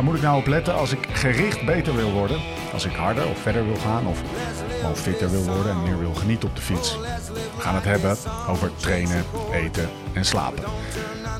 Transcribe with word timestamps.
Waar 0.00 0.08
moet 0.08 0.18
ik 0.18 0.24
nou 0.24 0.38
op 0.38 0.46
letten 0.46 0.74
als 0.74 0.92
ik 0.92 1.06
gericht 1.12 1.64
beter 1.64 1.96
wil 1.96 2.10
worden? 2.10 2.40
Als 2.72 2.84
ik 2.84 2.92
harder 2.92 3.28
of 3.28 3.38
verder 3.38 3.64
wil 3.64 3.76
gaan 3.76 4.06
of 4.06 4.22
gewoon 4.80 4.96
fitter 4.96 5.30
wil 5.30 5.42
worden 5.42 5.72
en 5.72 5.82
meer 5.82 5.98
wil 5.98 6.14
genieten 6.14 6.48
op 6.48 6.56
de 6.56 6.62
fiets? 6.62 6.98
We 7.56 7.60
gaan 7.60 7.74
het 7.74 7.84
hebben 7.84 8.16
over 8.48 8.70
trainen, 8.76 9.24
eten 9.52 9.88
en 10.12 10.24
slapen. 10.24 10.64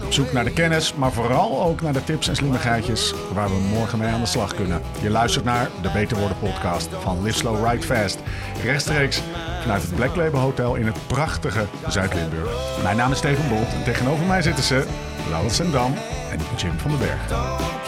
Op 0.05 0.13
zoek 0.13 0.33
naar 0.33 0.45
de 0.45 0.53
kennis, 0.53 0.95
maar 0.95 1.13
vooral 1.13 1.63
ook 1.63 1.81
naar 1.81 1.93
de 1.93 2.05
tips 2.05 2.29
en 2.29 2.37
slimmigheidjes 2.37 3.15
waar 3.33 3.49
we 3.49 3.69
morgen 3.75 3.99
mee 3.99 4.09
aan 4.09 4.21
de 4.21 4.27
slag 4.27 4.55
kunnen. 4.55 4.83
Je 5.03 5.11
luistert 5.11 5.45
naar 5.45 5.69
de 5.83 5.91
Beter 5.91 6.19
Worden 6.19 6.39
podcast 6.39 6.89
van 7.01 7.23
Live 7.23 7.39
Slow 7.39 7.69
Ride 7.69 7.87
Fast. 7.87 8.19
Rechtstreeks 8.63 9.23
vanuit 9.63 9.83
het 9.83 9.95
Black 9.95 10.17
Label 10.17 10.41
Hotel 10.41 10.75
in 10.75 10.87
het 10.87 11.07
prachtige 11.07 11.67
Zuid-Limburg. 11.89 12.83
Mijn 12.83 12.97
naam 12.97 13.13
is 13.13 13.19
Steven 13.19 13.49
Bolt 13.49 13.73
en 13.73 13.85
tegenover 13.85 14.27
mij 14.27 14.43
zitten 14.43 14.65
ze 14.65 14.87
Laurens 15.29 15.57
Sendam 15.57 15.95
en 16.31 16.39
Jim 16.57 16.79
van 16.79 16.91
den 16.91 16.99
Berg. 16.99 17.21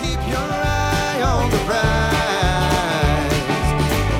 Keep 0.00 0.20
your 0.28 0.48
eye 0.50 1.22
on 1.22 1.50
the 1.50 1.56
prize. 1.66 3.40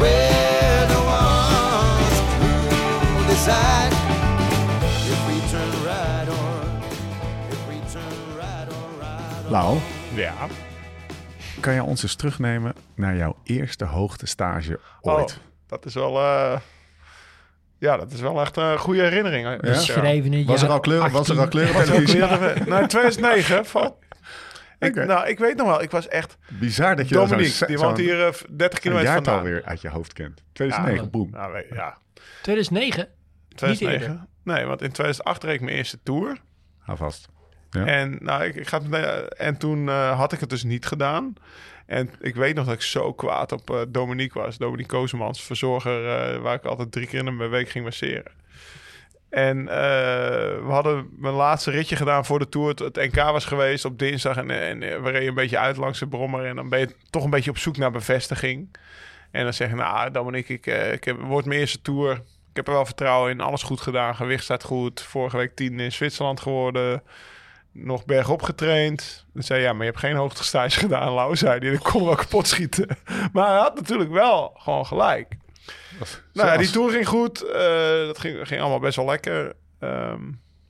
We're 0.01 0.87
the 0.87 1.03
ones 1.05 2.17
who 2.41 3.27
decide 3.29 3.93
if 5.13 5.27
we 5.27 5.51
turn 5.51 5.71
right 5.85 6.29
or 6.29 6.63
if 7.51 7.61
we 7.69 7.75
turn 7.93 8.37
right 8.37 8.69
or 8.69 9.01
right. 9.01 9.51
Lau, 9.51 9.79
Ja. 10.15 10.33
kan 11.61 11.75
je 11.75 11.83
ons 11.83 12.03
eens 12.03 12.15
terugnemen 12.15 12.75
naar 12.95 13.17
jouw 13.17 13.37
eerste 13.43 13.85
hoogtestage 13.85 14.81
ooit? 15.01 15.31
Oh, 15.33 15.37
dat 15.67 15.85
is 15.87 15.95
wel... 15.95 16.19
eh, 16.21 16.59
ja, 17.83 17.97
dat 17.97 18.13
is 18.13 18.21
wel 18.21 18.41
echt 18.41 18.57
een 18.57 18.79
goede 18.79 19.03
herinnering. 19.03 19.47
hè. 19.47 19.57
Dus, 19.57 19.87
ja. 19.87 19.93
Geschreven 19.93 20.33
in 20.33 20.47
Was 20.47 20.63
er 20.63 20.69
al 20.69 20.81
kleur, 20.81 21.11
was 21.11 21.29
er 21.29 21.37
al 21.37 21.43
18. 21.43 21.49
kleur 21.63 22.41
weer- 22.41 22.63
Nou, 22.69 22.87
2009. 22.87 23.65
Van, 23.67 23.95
ik, 24.79 24.89
Oké. 24.89 25.05
Nou, 25.05 25.29
ik 25.29 25.39
weet 25.39 25.57
nog 25.57 25.67
wel. 25.67 25.83
Ik 25.83 25.91
was 25.91 26.09
echt... 26.09 26.37
Bizar 26.49 26.97
dat 26.97 27.09
je 27.09 27.15
dan 27.15 27.29
Dominique, 27.29 27.55
zo'n- 27.57 27.67
die 27.69 27.79
woont 27.79 27.99
hier 27.99 28.27
eh, 28.27 28.33
30 28.51 28.79
een 28.79 28.81
kilometer 28.83 29.13
vandaan. 29.13 29.43
weer 29.43 29.63
uit 29.65 29.81
je 29.81 29.89
hoofd 29.89 30.13
kent. 30.13 30.43
2009, 30.53 31.05
Ja, 31.05 31.11
boem. 31.11 31.31
Nou, 31.31 31.53
weet- 31.53 31.67
ja, 31.75 31.97
2009? 32.43 33.09
2009. 33.55 34.29
Nee, 34.45 34.65
want 34.65 34.83
in 34.83 34.93
2008 34.93 35.45
reed 35.45 35.55
ik 35.55 35.61
mijn 35.61 35.77
eerste 35.77 35.99
Tour. 36.03 36.37
Hou 36.79 36.99
vast. 36.99 37.29
Ja. 37.71 37.85
En, 37.87 38.17
nou, 38.21 38.45
ik, 38.45 38.55
ik 38.55 38.69
ga 38.69 38.79
het 38.79 38.89
meteen- 38.89 39.29
en 39.29 39.57
toen 39.57 39.89
eh, 39.89 40.19
had 40.19 40.33
ik 40.33 40.41
het 40.41 40.51
dus 40.51 40.63
niet 40.65 40.87
gedaan. 40.87 41.33
En 41.87 42.11
ik 42.21 42.35
weet 42.35 42.55
nog 42.55 42.65
dat 42.65 42.75
ik 42.75 42.83
zo 42.83 43.13
kwaad 43.13 43.53
op 43.53 43.71
eh, 43.71 43.81
Dominique 43.89 44.43
was. 44.43 44.59
Dominique 44.59 44.97
Kozemans, 44.97 45.43
verzorger, 45.43 46.07
eh, 46.07 46.41
waar 46.41 46.55
ik 46.55 46.65
altijd 46.65 46.93
drie 46.93 47.07
keer 47.07 47.27
in 47.27 47.37
mijn 47.37 47.51
week 47.51 47.69
ging 47.69 47.85
masseren. 47.85 48.33
En 49.31 49.69
eh, 49.69 49.75
we 50.67 50.69
hadden 50.69 51.09
mijn 51.19 51.35
laatste 51.35 51.71
ritje 51.71 51.97
gedaan 51.97 52.25
voor 52.25 52.39
de 52.39 52.49
Tour. 52.49 52.69
Het, 52.69 52.97
NK 52.97 53.15
was 53.15 53.45
geweest 53.45 53.85
op 53.85 53.99
dinsdag. 53.99 54.37
En, 54.37 54.51
en 54.51 55.03
we 55.03 55.11
reden 55.11 55.29
een 55.29 55.35
beetje 55.35 55.59
uit 55.59 55.77
langs 55.77 55.99
de 55.99 56.09
brommer. 56.09 56.45
En 56.45 56.57
dan 56.57 56.69
ben 56.69 56.79
je 56.79 56.95
toch 57.11 57.25
een 57.25 57.31
beetje 57.31 57.51
op 57.51 57.59
zoek 57.59 57.77
naar 57.77 57.91
bevestiging. 57.91 58.77
En 59.31 59.45
dan 59.45 59.53
zeg 59.53 59.69
je, 59.69 59.75
nou 59.75 60.11
Dominique, 60.11 60.55
ik, 60.55 60.67
ik 60.93 61.05
heb, 61.05 61.21
wordt 61.21 61.47
mijn 61.47 61.61
eerste 61.61 61.83
Tour. 61.83 62.13
Ik 62.51 62.57
heb 62.57 62.67
er 62.67 62.73
wel 62.73 62.85
vertrouwen 62.87 63.31
in. 63.31 63.41
Alles 63.41 63.63
goed 63.63 63.81
gedaan. 63.81 64.15
Gewicht 64.15 64.45
staat 64.45 64.65
goed. 64.65 65.01
Vorige 65.01 65.37
week 65.37 65.55
tien 65.55 65.81
in 65.81 65.93
Zwitserland 65.93 66.41
geworden 66.41 67.03
nog 67.73 68.05
bergop 68.05 68.43
getraind. 68.43 69.27
Dan 69.33 69.43
zei 69.43 69.63
ja, 69.63 69.73
maar 69.73 69.85
je 69.85 69.91
hebt 69.91 70.05
geen 70.05 70.17
hoogtestage 70.17 70.79
gedaan, 70.85 71.13
Lau, 71.13 71.37
zei 71.37 71.59
hij. 71.59 71.71
Dan 71.71 71.93
kon 71.93 72.05
wel 72.05 72.15
kapot 72.15 72.47
schieten. 72.47 72.87
Maar 73.33 73.49
hij 73.49 73.59
had 73.59 73.75
natuurlijk 73.75 74.11
wel 74.11 74.53
gewoon 74.57 74.87
gelijk. 74.87 75.37
Nou 76.33 76.49
ja, 76.49 76.57
die 76.57 76.71
tour 76.71 76.91
ging 76.91 77.09
goed. 77.09 77.43
Eh, 77.43 78.07
dat 78.07 78.19
ging, 78.19 78.47
ging 78.49 78.61
allemaal 78.61 78.79
best 78.79 78.97
wel 78.97 79.07
lekker. 79.07 79.53
Ehm, 79.79 80.21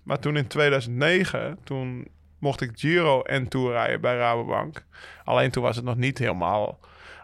maar 0.03 0.19
toen 0.19 0.37
in 0.37 0.47
2009, 0.47 1.59
toen 1.65 2.09
mocht 2.39 2.61
ik 2.61 2.71
Giro 2.75 3.23
en 3.23 3.49
Tour 3.49 3.73
rijden 3.73 4.01
bij 4.01 4.17
Rabobank. 4.17 4.85
Alleen 5.25 5.51
toen 5.51 5.63
was 5.63 5.77
het 5.77 5.85
nog 5.85 5.97
niet 5.97 6.19
helemaal 6.19 6.79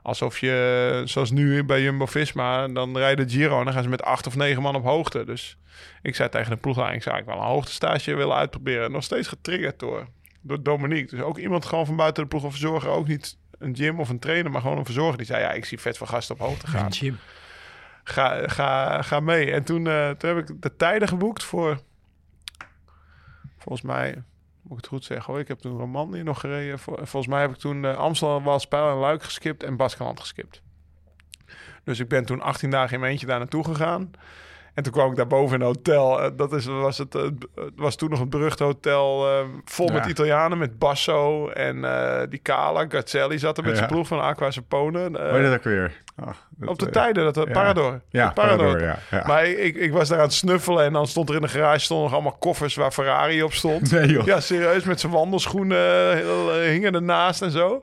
alsof 0.08 0.38
je, 0.38 1.02
zoals 1.04 1.30
nu 1.30 1.64
bij 1.64 1.82
Jumbo-Visma, 1.82 2.68
dan 2.68 2.96
rijden 2.96 3.30
Giro 3.30 3.58
en 3.58 3.64
dan 3.64 3.72
gaan 3.72 3.82
ze 3.82 3.88
met 3.88 4.02
acht 4.02 4.26
of 4.26 4.36
negen 4.36 4.62
man 4.62 4.74
op 4.74 4.84
hoogte. 4.84 5.24
Dus 5.24 5.58
ik 6.02 6.14
zei 6.14 6.28
tegen 6.28 6.50
de 6.50 6.56
ploegleiding, 6.56 7.02
zou 7.02 7.18
ik 7.18 7.24
wel 7.24 7.36
een 7.36 7.42
hoogtestage 7.42 8.14
willen 8.14 8.36
uitproberen. 8.36 8.90
Nog 8.90 9.04
steeds 9.04 9.28
getriggerd 9.28 9.78
door, 9.78 10.06
door 10.40 10.62
Dominique. 10.62 11.16
Dus 11.16 11.24
ook 11.24 11.38
iemand 11.38 11.64
gewoon 11.64 11.86
van 11.86 11.96
buiten 11.96 12.22
de 12.22 12.28
ploeg 12.28 12.44
of 12.44 12.50
verzorger. 12.50 12.90
Ook 12.90 13.06
niet 13.06 13.38
een 13.58 13.76
gym 13.76 14.00
of 14.00 14.08
een 14.08 14.18
trainer, 14.18 14.50
maar 14.50 14.60
gewoon 14.60 14.78
een 14.78 14.84
verzorger. 14.84 15.16
Die 15.16 15.26
zei, 15.26 15.42
ja, 15.42 15.52
ik 15.52 15.64
zie 15.64 15.80
vet 15.80 15.98
van 15.98 16.08
gasten 16.08 16.34
op 16.34 16.40
hoogte 16.40 16.66
gaan. 16.66 16.92
Ga, 18.04 18.48
ga, 18.48 19.02
ga 19.02 19.20
mee. 19.20 19.50
En 19.50 19.64
toen, 19.64 19.86
eh, 19.86 20.10
toen 20.10 20.36
heb 20.36 20.48
ik 20.48 20.62
de 20.62 20.76
tijden 20.76 21.08
geboekt 21.08 21.44
voor... 21.44 21.80
Volgens 23.58 23.82
mij, 23.82 24.22
moet 24.68 24.78
ik 24.78 24.84
het 24.84 24.92
goed 24.92 25.04
zeggen 25.04 25.32
hoor. 25.32 25.42
Ik 25.42 25.48
heb 25.48 25.58
toen 25.58 25.78
Romandie 25.78 26.22
nog 26.22 26.40
gereden. 26.40 26.78
Volgens 26.78 27.26
mij 27.26 27.40
heb 27.40 27.50
ik 27.50 27.56
toen 27.56 27.84
uh, 27.84 27.96
Amsterdam, 27.96 28.44
Walspijl 28.44 28.90
en 28.90 28.96
Luik 28.96 29.22
geskipt 29.22 29.62
en 29.62 29.76
Baskeland 29.76 30.20
geskipt. 30.20 30.62
Dus 31.84 31.98
ik 31.98 32.08
ben 32.08 32.24
toen 32.24 32.40
18 32.40 32.70
dagen 32.70 32.94
in 32.94 33.00
mijn 33.00 33.12
eentje 33.12 33.26
daar 33.26 33.38
naartoe 33.38 33.64
gegaan. 33.64 34.10
En 34.74 34.82
toen 34.82 34.92
kwam 34.92 35.10
ik 35.10 35.16
daarboven 35.16 35.54
in 35.54 35.60
een 35.60 35.66
hotel. 35.66 36.22
Eh, 36.22 36.30
dat 36.36 36.52
is, 36.52 36.66
was 36.66 36.98
het, 36.98 37.14
eh, 37.14 37.22
het 37.22 37.72
was 37.76 37.96
toen 37.96 38.10
nog 38.10 38.20
een 38.20 38.30
berucht 38.30 38.58
hotel. 38.58 39.26
eh, 39.28 39.44
vol 39.64 39.86
Ja. 39.86 39.92
met 39.92 40.06
Italianen. 40.06 40.58
Met 40.58 40.78
Basso 40.78 41.48
en 41.48 41.84
eh, 41.84 42.20
die 42.28 42.42
Cala. 42.42 42.84
Gazzelli 42.88 43.38
zat 43.38 43.56
er 43.56 43.62
met 43.62 43.72
Ja. 43.72 43.78
zijn 43.78 43.90
ploeg 43.90 44.06
van 44.06 44.20
Aqua 44.20 44.50
Sapone. 44.50 45.04
Eh, 45.04 45.28
Hoe 45.30 45.38
heet 45.38 45.44
dat 45.44 45.54
ook 45.54 45.64
weer? 45.64 46.02
Dat, 46.56 46.68
op 46.68 46.78
de 46.78 46.86
eh, 46.86 46.92
tijden, 46.92 47.24
dat 47.24 47.34
ja. 47.46 47.52
Parador. 47.52 48.00
Ja, 48.10 48.30
Parador. 48.30 48.66
Parador, 48.76 48.98
ja. 49.10 49.22
Maar 49.26 49.46
ik, 49.46 49.76
ik 49.76 49.92
was 49.92 50.08
daar 50.08 50.18
aan 50.18 50.24
het 50.24 50.32
snuffelen 50.32 50.84
en 50.84 50.92
dan 50.92 51.06
stond 51.06 51.28
er 51.28 51.34
in 51.34 51.40
de 51.42 51.48
garage 51.48 51.78
stonden 51.78 52.04
nog 52.06 52.14
allemaal 52.14 52.36
koffers 52.38 52.74
waar 52.74 52.90
Ferrari 52.90 53.42
op 53.42 53.52
stond. 53.52 53.90
Nee, 53.90 54.06
joh. 54.08 54.24
Ja, 54.24 54.40
serieus, 54.40 54.84
met 54.84 55.00
zijn 55.00 55.12
wandelschoenen 55.12 56.16
heel, 56.16 56.52
eh, 56.54 56.68
hingen 56.70 56.94
ernaast 56.94 57.42
en 57.42 57.50
zo. 57.50 57.82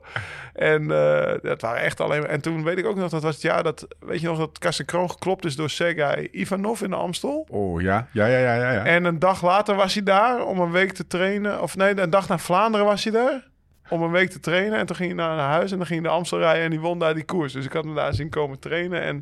En 0.56 0.90
eh, 0.90 1.32
dat 1.42 1.60
waren 1.60 1.82
echt 1.82 2.00
alleen... 2.00 2.26
En 2.26 2.40
toen 2.40 2.64
weet 2.64 2.78
ik 2.78 2.86
ook 2.86 2.96
nog, 2.96 3.10
dat 3.10 3.22
was 3.22 3.34
het 3.34 3.42
jaar 3.42 3.62
dat... 3.62 3.86
Weet 3.98 4.20
je 4.20 4.26
nog 4.26 4.38
dat 4.38 4.58
Karsten 4.58 4.84
Kroon 4.84 5.10
geklopt 5.10 5.44
is 5.44 5.56
door 5.56 5.70
Sergei 5.70 6.28
Ivanov 6.32 6.80
in 6.82 6.90
de 6.90 6.96
Amstel? 6.96 7.46
Oh, 7.50 7.80
ja. 7.80 8.06
Ja, 8.12 8.26
ja, 8.26 8.38
ja, 8.38 8.54
ja. 8.54 8.72
ja. 8.72 8.84
En 8.84 9.04
een 9.04 9.18
dag 9.18 9.42
later 9.42 9.74
was 9.74 9.94
hij 9.94 10.02
daar 10.02 10.44
om 10.46 10.60
een 10.60 10.70
week 10.70 10.92
te 10.92 11.06
trainen. 11.06 11.62
Of 11.62 11.76
nee, 11.76 12.00
een 12.00 12.10
dag 12.10 12.28
naar 12.28 12.40
Vlaanderen 12.40 12.86
was 12.86 13.04
hij 13.04 13.12
daar. 13.12 13.48
Om 13.88 14.02
een 14.02 14.10
week 14.10 14.30
te 14.30 14.40
trainen. 14.40 14.78
En 14.78 14.86
toen 14.86 14.96
ging 14.96 15.08
hij 15.16 15.26
naar, 15.26 15.38
huis 15.38 15.70
en 15.72 15.76
dan 15.76 15.86
ging 15.86 16.00
hij 16.00 16.08
de 16.10 16.16
Amstel 16.16 16.38
rijden 16.38 16.62
en 16.64 16.70
die 16.70 16.80
won 16.80 16.98
daar 16.98 17.14
die 17.14 17.24
koers. 17.24 17.52
Dus 17.52 17.64
ik 17.64 17.72
had 17.72 17.84
hem 17.84 17.94
daar 17.94 18.14
zien 18.14 18.28
komen 18.30 18.58
trainen. 18.58 19.02
En 19.02 19.16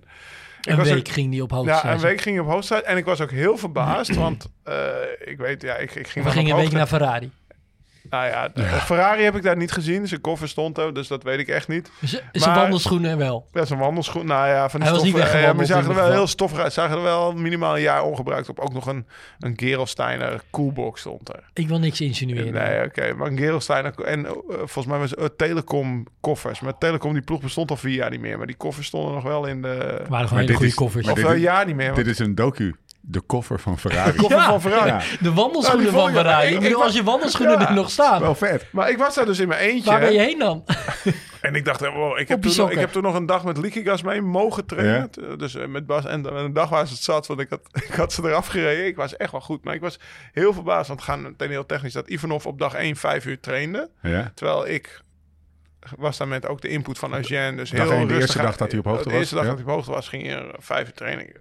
ik 0.61 0.71
Een 0.71 0.77
was 0.77 0.89
week 0.89 0.99
ook- 0.99 1.09
ging 1.09 1.31
die 1.31 1.43
op 1.43 1.51
ja, 1.51 1.57
hoogte. 1.57 1.89
een 1.89 1.99
week 1.99 2.21
ging 2.21 2.37
hij 2.37 2.45
op 2.45 2.51
hoogte. 2.53 2.83
En 2.83 2.97
ik 2.97 3.05
was 3.05 3.21
ook 3.21 3.31
heel 3.31 3.57
verbaasd, 3.57 4.15
want 4.15 4.47
eh, 4.63 4.75
ik 5.25 5.39
weet, 5.39 5.63
ja, 5.63 5.75
ik, 5.75 5.95
ik 5.95 6.09
ging 6.09 6.25
We 6.25 6.31
gingen 6.31 6.51
een 6.57 6.63
week 6.63 6.73
naar 6.73 6.87
Ferrari. 6.87 7.31
Nou 8.11 8.27
ja, 8.27 8.49
de- 8.49 8.63
Ferrari 8.63 9.23
heb 9.23 9.37
ik 9.37 9.43
daar 9.43 9.57
niet 9.57 9.73
gezien. 9.73 10.09
Zijn 10.09 10.21
koffer 10.21 10.49
stond 10.49 10.79
er, 10.79 10.95
dus 10.95 11.09
dat 11.09 11.23
weet 11.23 11.39
ik 11.39 11.49
echt 11.49 11.69
niet. 11.69 11.91
Z- 12.05 12.11
Zijn 12.11 12.23
Maar- 12.51 12.55
wandelschoenen 12.61 13.19
wel. 13.19 13.47
Ja, 13.53 13.65
zijn 13.65 13.79
wandelschoen. 13.79 14.27
Nou 14.27 14.49
ja, 14.49 14.69
van 14.71 14.81
die 14.81 14.89
Hij 14.89 14.99
was 14.99 15.07
niet 15.07 15.17
stoffen. 15.17 15.41
ja, 15.41 15.53
maar 15.53 15.67
zagen 15.67 15.89
er 15.91 15.95
wel 15.97 16.11
heel 16.11 16.27
stoffig 16.27 16.59
uit. 16.59 16.73
Zagen 16.73 16.97
er 16.97 17.03
wel 17.03 17.33
minimaal 17.33 17.75
een 17.77 17.83
jaar 17.83 18.03
ongebruikt 18.05 18.49
op. 18.49 18.59
Ook 18.59 18.73
nog 18.73 18.87
een, 18.87 19.07
een 19.39 19.53
Gerolsteiner 19.57 20.41
coolbox 20.51 21.01
stond 21.01 21.29
er. 21.29 21.43
Ik 21.53 21.69
wil 21.69 21.79
niks 21.79 22.01
insinueren. 22.01 22.53
Nee, 22.53 22.85
oké. 22.85 23.13
Maar 23.15 23.27
een 23.27 23.39
Gerolsteiner... 23.39 23.95
En 24.05 24.27
eh, 24.27 24.33
volgens 24.49 24.87
mij 24.87 24.99
was 24.99 25.11
het 25.11 25.19
eh, 25.19 25.27
Telecom 25.37 26.07
koffers. 26.21 26.61
Maar 26.61 26.79
Telecom, 26.79 27.13
die 27.13 27.23
ploeg 27.23 27.41
bestond 27.41 27.71
al 27.71 27.77
vier 27.77 27.95
jaar 27.95 28.11
niet 28.11 28.21
meer. 28.21 28.37
Maar 28.39 28.47
die 28.47 28.57
koffers 28.57 28.87
stonden 28.87 29.15
nog 29.15 29.23
wel 29.23 29.47
in 29.47 29.63
de... 29.63 29.69
Waren 29.69 30.07
Maar 30.11 30.27
gewoon 30.29 30.43
hele 30.43 30.55
goede 30.55 30.75
koffers. 30.75 31.09
Of 31.09 31.23
een 31.23 31.41
jaar 31.41 31.67
niet 31.67 31.77
meer. 31.77 31.85
want- 31.93 31.97
Dit 32.05 32.07
is 32.07 32.19
een 32.19 32.35
docu. 32.35 32.75
De 33.07 33.21
koffer 33.21 33.61
van 33.61 33.79
Ferrari. 33.79 34.17
koffer 34.17 34.39
Ja. 34.39 34.45
van 34.49 34.61
Ferrari. 34.61 34.89
Ja. 34.89 35.01
De 35.21 35.33
wandelschoenen 35.33 35.93
Nou, 35.93 36.05
van 36.05 36.13
Ferrari. 36.15 36.43
ik- 36.47 36.49
Ik 36.51 36.57
ik 36.57 36.63
bedoel, 36.63 36.77
was- 36.79 36.87
als 36.87 36.97
je 36.97 37.03
wandelschoenen 37.03 37.59
Ja. 37.59 37.69
er 37.69 37.75
nog 37.75 37.91
staan. 37.91 38.21
Wel 38.21 38.35
vet. 38.35 38.67
Maar 38.73 38.91
ik 38.91 38.99
was 38.99 39.15
daar 39.15 39.27
dus 39.27 39.39
in 39.39 39.49
mijn 39.49 39.61
eentje. 39.61 39.91
Waar 39.91 40.01
ben 40.01 40.13
je 40.13 40.19
heen 40.21 40.39
dan? 40.39 40.65
En 41.41 41.55
ik 41.55 41.65
dacht, 41.65 41.83
eh, 41.83 41.95
wow, 41.95 42.19
ik, 42.19 42.29
heb 42.29 42.43
toen, 42.43 42.57
nog- 42.57 42.71
ik 42.71 42.79
heb 42.79 42.93
toen 42.93 43.03
nog 43.03 43.15
een 43.15 43.27
dag 43.27 43.45
met 43.45 43.57
Likigas 43.59 44.03
mee 44.03 44.21
mogen 44.21 44.67
trainen. 44.67 45.11
Dus 45.39 45.55
eh, 45.55 45.67
met 45.67 45.87
Bas. 45.87 46.05
En 46.05 46.37
een 46.37 46.53
dag 46.53 46.69
was 46.69 46.91
het 46.91 46.99
zat, 47.03 47.27
want 47.27 47.41
ik 47.41 47.51
had, 47.51 47.61
ik 47.89 47.95
had 47.95 48.13
ze 48.13 48.23
eraf 48.29 48.47
gereden. 48.47 48.87
Ik 48.87 48.97
was 48.97 49.17
echt 49.17 49.33
wel 49.33 49.41
goed. 49.41 49.65
Maar 49.65 49.75
ik 49.75 49.81
was 49.81 49.99
heel 50.33 50.53
verbaasd, 50.53 50.89
want 50.89 51.01
het 51.01 51.09
gaat 51.09 51.21
meteen 51.21 51.51
heel 51.51 51.67
technisch, 51.67 51.93
dat 51.93 52.09
Ivanov 52.09 52.47
op 52.47 52.59
dag 52.59 52.75
1 52.75 52.97
vijf 52.97 53.27
uur 53.27 53.41
trainde. 53.41 53.91
Ja. 54.03 54.33
Terwijl 54.35 54.69
ik 54.69 55.03
was 55.97 56.17
daar 56.17 56.29
met 56.29 56.47
ook 56.49 56.61
de 56.61 56.69
input 56.69 56.99
van 56.99 57.15
Eugène. 57.15 57.57
Dus 57.57 57.71
Dag 57.71 57.81
heel 57.81 57.91
één, 57.91 58.01
de 58.07 58.15
rustig 58.15 58.21
eerste 58.23 58.43
dag 58.43 58.57
dat 58.57 58.71
hij 58.71 58.81
op 58.81 58.87
hoogte 58.87 59.09
De 59.09 59.15
eerste 59.15 59.35
was, 59.35 59.45
dag 59.45 59.53
ja. 59.53 59.57
dat 59.57 59.65
hij 59.67 59.75
op 59.75 59.75
hoogte 59.79 59.91
was, 59.91 60.09
ging 60.09 60.23
hij 60.27 60.35
er 60.37 60.55
vijf 60.59 60.87
uur 60.87 60.95
trainingen. 60.95 61.37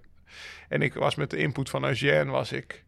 En 0.74 0.82
ik 0.82 0.94
was 0.94 1.14
met 1.14 1.30
de 1.30 1.36
input 1.36 1.70
van 1.70 1.84
Eugène, 1.84 2.30
was 2.30 2.52
ik 2.52 2.84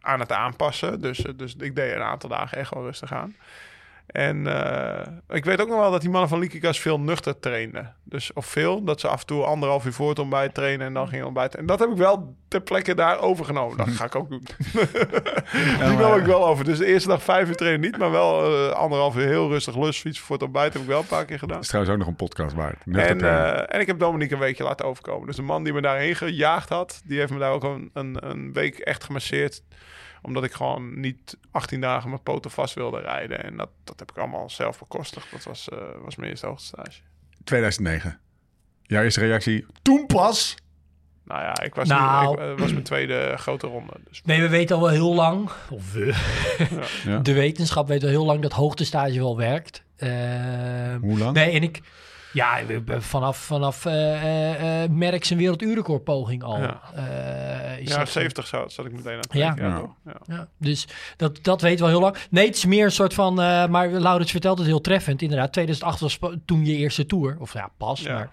aan 0.00 0.20
het 0.20 0.32
aanpassen. 0.32 1.00
Dus, 1.00 1.24
eh, 1.24 1.32
dus 1.36 1.56
ik 1.56 1.74
deed 1.74 1.92
een 1.92 2.02
aantal 2.02 2.28
dagen 2.28 2.58
echt 2.58 2.74
wel 2.74 2.82
rustig 2.82 3.12
aan. 3.12 3.36
En 4.06 4.46
eh, 4.46 5.06
ik 5.28 5.44
weet 5.44 5.60
ook 5.60 5.68
nog 5.68 5.78
wel 5.78 5.90
dat 5.90 6.00
die 6.00 6.10
mannen 6.10 6.28
van 6.28 6.38
Likikas 6.38 6.80
veel 6.80 7.00
nuchter 7.00 7.38
trainden. 7.40 7.94
Dus 8.02 8.32
of 8.32 8.46
veel, 8.46 8.84
dat 8.84 9.00
ze 9.00 9.08
af 9.08 9.20
en 9.20 9.26
toe 9.26 9.44
anderhalf 9.44 9.84
uur 9.84 9.92
voor 9.92 10.08
het 10.08 10.18
ontbijt 10.18 10.54
trainen 10.54 10.86
en 10.86 10.92
dan 10.92 11.08
gingen 11.08 11.24
ontbijten. 11.24 11.58
En 11.58 11.66
dat 11.66 11.78
heb 11.78 11.90
ik 11.90 11.96
wel 11.96 12.34
ter 12.48 12.60
plekke 12.60 12.94
daar 12.94 13.20
overgenomen. 13.20 13.76
Dat 13.76 13.88
ga 13.88 14.04
ik 14.04 14.14
ook 14.14 14.30
doen. 14.30 14.42
die 15.88 15.96
wil 15.96 16.16
ik 16.16 16.24
wel 16.24 16.46
over. 16.46 16.64
Dus 16.64 16.78
de 16.78 16.86
eerste 16.86 17.08
dag 17.08 17.22
vijf 17.22 17.48
uur 17.48 17.56
trainen 17.56 17.80
niet, 17.80 17.98
maar 17.98 18.10
wel 18.10 18.44
eh, 18.44 18.72
anderhalf 18.72 19.16
uur 19.16 19.26
heel 19.26 19.48
rustig 19.48 19.76
lus 19.76 20.00
fietsen 20.00 20.24
voor 20.24 20.36
het 20.36 20.44
ontbijt 20.44 20.72
heb 20.72 20.82
ik 20.82 20.88
wel 20.88 21.00
een 21.00 21.06
paar 21.06 21.24
keer 21.24 21.38
gedaan. 21.38 21.54
Dat 21.54 21.64
is 21.64 21.68
trouwens 21.68 21.94
ook 21.94 22.00
nog 22.00 22.10
een 22.10 22.26
podcast 22.26 22.54
waard. 22.54 22.82
En, 22.92 23.20
eh, 23.20 23.74
en 23.74 23.80
ik 23.80 23.86
heb 23.86 23.98
Dominique 23.98 24.34
een 24.34 24.40
weekje 24.40 24.64
laten 24.64 24.86
overkomen. 24.86 25.26
Dus 25.26 25.36
de 25.36 25.42
man 25.42 25.64
die 25.64 25.72
me 25.72 25.80
daarheen 25.80 26.16
gejaagd 26.16 26.68
had, 26.68 27.02
die 27.04 27.18
heeft 27.18 27.32
me 27.32 27.38
daar 27.38 27.52
ook 27.52 27.64
een, 27.64 27.90
een, 27.92 28.16
een 28.30 28.52
week 28.52 28.78
echt 28.78 29.04
gemasseerd. 29.04 29.62
Omdat 30.26 30.44
ik 30.44 30.52
gewoon 30.52 31.00
niet 31.00 31.36
18 31.50 31.80
dagen 31.80 32.08
mijn 32.08 32.22
poten 32.22 32.50
vast 32.50 32.74
wilde 32.74 33.00
rijden. 33.00 33.44
En 33.44 33.56
dat, 33.56 33.68
dat 33.84 33.98
heb 33.98 34.10
ik 34.10 34.16
allemaal 34.18 34.50
zelf 34.50 34.78
bekostigd. 34.78 35.30
Dat 35.30 35.44
was, 35.44 35.68
eh, 35.68 35.78
was 36.02 36.16
mijn 36.16 36.30
eerste 36.30 36.46
hoogtestage. 36.46 37.00
2009. 37.44 38.18
Jouw 38.82 39.02
eerste 39.02 39.20
reactie? 39.20 39.66
Toen 39.82 40.06
pas? 40.06 40.54
Nou 41.24 41.40
ja, 41.42 41.60
ik 41.62 41.74
was, 41.74 41.88
Nou. 41.88 42.36
nu, 42.36 42.42
ik, 42.44 42.50
eh, 42.52 42.58
was 42.58 42.72
mijn 42.72 42.84
tweede 42.84 43.34
grote 43.36 43.66
ronde. 43.66 43.92
Dus 44.08 44.22
Nee, 44.24 44.40
we 44.40 44.48
weten 44.48 44.76
al 44.76 44.82
wel 44.82 44.90
heel 44.90 45.14
lang, 45.14 45.50
of 45.70 45.92
we, 45.92 46.04
Ja. 47.04 47.18
de 47.18 47.32
wetenschap 47.32 47.88
weet 47.88 48.02
al 48.02 48.08
heel 48.08 48.24
lang 48.24 48.42
dat 48.42 48.52
hoogtestage 48.52 49.18
wel 49.18 49.36
werkt. 49.36 49.84
Ehm, 49.96 51.00
Hoe 51.00 51.18
lang? 51.18 51.32
Nee, 51.34 51.50
en 51.50 51.62
ik, 51.62 51.80
ja, 52.32 52.58
vanaf, 52.98 53.36
vanaf 53.38 53.84
eh 53.84 54.22
eh, 54.22 54.82
eh, 54.82 54.90
Merck 54.90 55.24
zijn 55.24 55.38
werelduurrecordpoging 55.38 56.42
al. 56.42 56.58
Ja. 56.60 56.80
eh, 56.94 57.78
is 57.78 57.88
ja, 57.88 57.98
dat- 57.98 58.08
70 58.08 58.46
zo, 58.46 58.64
zat 58.68 58.86
ik 58.86 58.92
meteen 58.92 59.12
aan 59.12 59.18
het 59.18 59.32
Ja. 59.32 59.54
Ja. 59.58 59.78
toch? 59.78 59.90
ja. 60.04 60.16
Ja, 60.26 60.48
dus 60.58 60.88
dat, 61.16 61.38
dat 61.44 61.60
weten 61.60 61.78
we 61.78 61.84
al 61.84 61.88
heel 61.90 62.00
lang. 62.00 62.16
Nee, 62.30 62.46
het 62.46 62.56
is 62.56 62.64
meer 62.64 62.84
een 62.84 62.90
soort 62.92 63.14
van... 63.14 63.40
eh, 63.40 63.66
maar 63.66 63.88
Laurens 63.88 64.30
vertelt 64.30 64.58
het 64.58 64.66
heel 64.66 64.80
treffend. 64.80 65.22
Inderdaad, 65.22 65.52
2008 65.52 66.00
was 66.00 66.18
toen 66.44 66.64
je 66.64 66.76
eerste 66.76 67.06
tour. 67.06 67.36
Of 67.38 67.52
ja, 67.52 67.70
pas, 67.76 68.00
Ja. 68.00 68.14
maar 68.14 68.30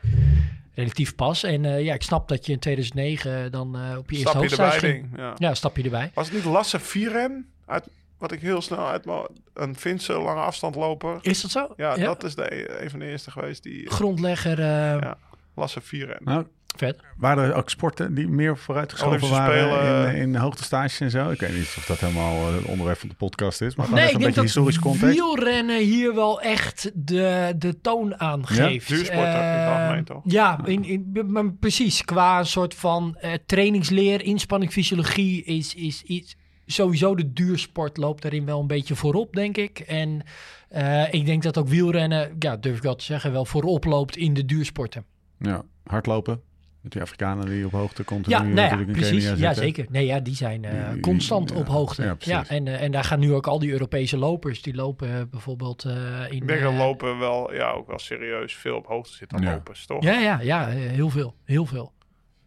relatief 0.75 1.15
pas. 1.15 1.43
En 1.43 1.65
eh, 1.65 1.83
ja, 1.83 1.93
ik 1.93 2.01
snap 2.03 2.27
dat 2.27 2.45
je 2.45 2.51
in 2.51 2.59
2009 2.59 3.51
dan 3.51 3.75
eh, 3.77 3.97
op 3.97 4.09
je 4.11 4.17
eerste 4.17 4.47
Stap 4.47 4.69
ging. 4.69 5.07
Ja. 5.17 5.33
Ja, 5.37 5.53
stap 5.53 5.77
je 5.77 5.83
erbij. 5.83 6.11
Was 6.13 6.25
het 6.25 6.35
niet 6.35 6.45
Lasse 6.45 6.79
Vieren? 6.79 7.47
Uit, 7.65 7.87
wat 8.23 8.31
ik 8.31 8.41
heel 8.41 8.61
snel 8.61 8.87
uit 8.87 9.05
mijn... 9.05 9.25
Een 9.53 9.75
Finse 9.75 10.13
lange 10.13 10.41
afstand 10.41 10.75
loper. 10.75 11.17
Is 11.21 11.41
dat 11.41 11.51
zo? 11.51 11.73
Ja, 11.77 11.95
dat 11.95 12.23
is 12.23 12.35
de, 12.35 12.81
een 12.83 12.89
van 12.89 12.99
de 12.99 13.05
eerste 13.05 13.31
geweest 13.31 13.63
die... 13.63 13.89
Grondlegger, 13.89 14.59
eh, 14.59 14.65
Ja. 15.01 15.17
Lasse 15.55 15.81
Vieren. 15.81 16.17
Nou, 16.19 16.45
vet. 16.77 16.97
waren 17.17 17.43
er 17.43 17.53
ook 17.53 17.69
sporten 17.69 18.13
die 18.15 18.27
meer 18.27 18.57
vooruitgeschoven 18.57 19.29
waren 19.29 19.69
Spelen. 19.73 20.15
in, 20.15 20.21
in 20.21 20.35
hoogtestages 20.35 20.99
en 20.99 21.09
zo? 21.09 21.29
Ik 21.29 21.39
weet 21.39 21.53
niet 21.55 21.73
of 21.77 21.85
dat 21.87 21.99
helemaal 21.99 22.47
eh, 22.47 22.55
het 22.55 22.63
onderwerp 22.65 22.97
van 22.99 23.09
de 23.09 23.15
podcast 23.15 23.61
is, 23.61 23.75
maar 23.75 23.85
gewoon 23.85 23.99
Nee, 24.01 24.09
even 24.09 24.19
ik 24.21 24.27
een 24.27 24.33
denk 24.33 24.45
beetje 24.45 24.59
dat 24.59 24.65
historische 24.65 24.99
context. 25.01 25.35
wielrennen 25.35 25.77
hier 25.83 26.15
wel 26.15 26.41
echt 26.41 26.91
de, 26.93 27.53
de 27.57 27.81
toon 27.81 28.19
aangeeft. 28.19 28.87
Duursport 28.87 29.19
ook 29.19 29.25
in 29.25 29.31
het 29.31 29.67
Eh, 29.67 29.79
algemeen, 29.79 30.03
toch? 30.03 30.21
Ja, 30.25 30.59
in, 30.65 30.83
in, 30.83 31.11
maar 31.27 31.51
precies. 31.53 32.03
Qua 32.05 32.39
een 32.39 32.45
soort 32.45 32.75
van 32.75 33.15
eh, 33.19 33.31
trainingsleer, 33.45 34.21
inspanning, 34.21 34.71
fysiologie 34.71 35.43
is, 35.43 35.75
is, 35.75 36.03
is 36.05 36.35
sowieso 36.65 37.15
de 37.15 37.33
duursport 37.33 37.97
loopt 37.97 38.21
daarin 38.21 38.45
wel 38.45 38.59
een 38.59 38.67
beetje 38.67 38.95
voorop, 38.95 39.33
denk 39.33 39.57
ik. 39.57 39.79
En 39.79 40.21
eh, 40.69 41.13
ik 41.13 41.25
denk 41.25 41.43
dat 41.43 41.57
ook 41.57 41.67
wielrennen, 41.67 42.35
ja, 42.39 42.57
durf 42.57 42.77
ik 42.77 42.83
wel 42.83 42.95
te 42.95 43.03
zeggen, 43.03 43.31
wel 43.31 43.45
voorop 43.45 43.85
loopt 43.85 44.15
in 44.17 44.33
de 44.33 44.45
duursporten. 44.45 45.05
Ja, 45.39 45.63
hardlopen. 45.83 46.41
Met 46.81 46.91
die 46.91 47.01
Afrikanen 47.01 47.45
die 47.45 47.65
op 47.65 47.71
hoogte 47.71 48.03
continu 48.03 48.35
Ja, 48.35 48.41
nou 48.43 48.79
ja, 48.85 48.91
precies. 48.91 49.23
Ja, 49.23 49.35
zitten. 49.35 49.55
zeker. 49.55 49.85
Nee, 49.89 50.05
ja, 50.05 50.19
die 50.19 50.35
zijn 50.35 50.65
eh, 50.65 50.91
Die- 50.91 51.01
constant 51.01 51.49
ja, 51.49 51.55
op 51.55 51.67
hoogte. 51.67 52.15
ja, 52.19 52.47
en, 52.47 52.67
eh, 52.67 52.81
en 52.81 52.91
daar 52.91 53.03
gaan 53.03 53.19
nu 53.19 53.33
ook 53.33 53.47
al 53.47 53.59
die 53.59 53.71
Europese 53.71 54.17
lopers, 54.17 54.61
die 54.61 54.75
lopen 54.75 55.29
bijvoorbeeld 55.29 55.83
eh, 55.85 55.93
in... 56.29 56.35
Ik 56.35 56.47
denk 56.47 56.61
dat 56.61 56.73
lopen 56.73 57.19
wel, 57.19 57.53
ja, 57.53 57.71
ook 57.71 57.87
wel 57.87 57.99
serieus 57.99 58.53
veel 58.55 58.75
op 58.75 58.85
hoogte 58.87 59.13
zit 59.13 59.29
dan 59.29 59.41
Ja. 59.41 59.51
lopers, 59.53 59.85
toch? 59.85 60.03
Ja, 60.03 60.19
ja, 60.19 60.39
ja, 60.41 60.67
heel 60.67 61.09
veel. 61.09 61.35
Heel 61.45 61.65
veel. 61.65 61.93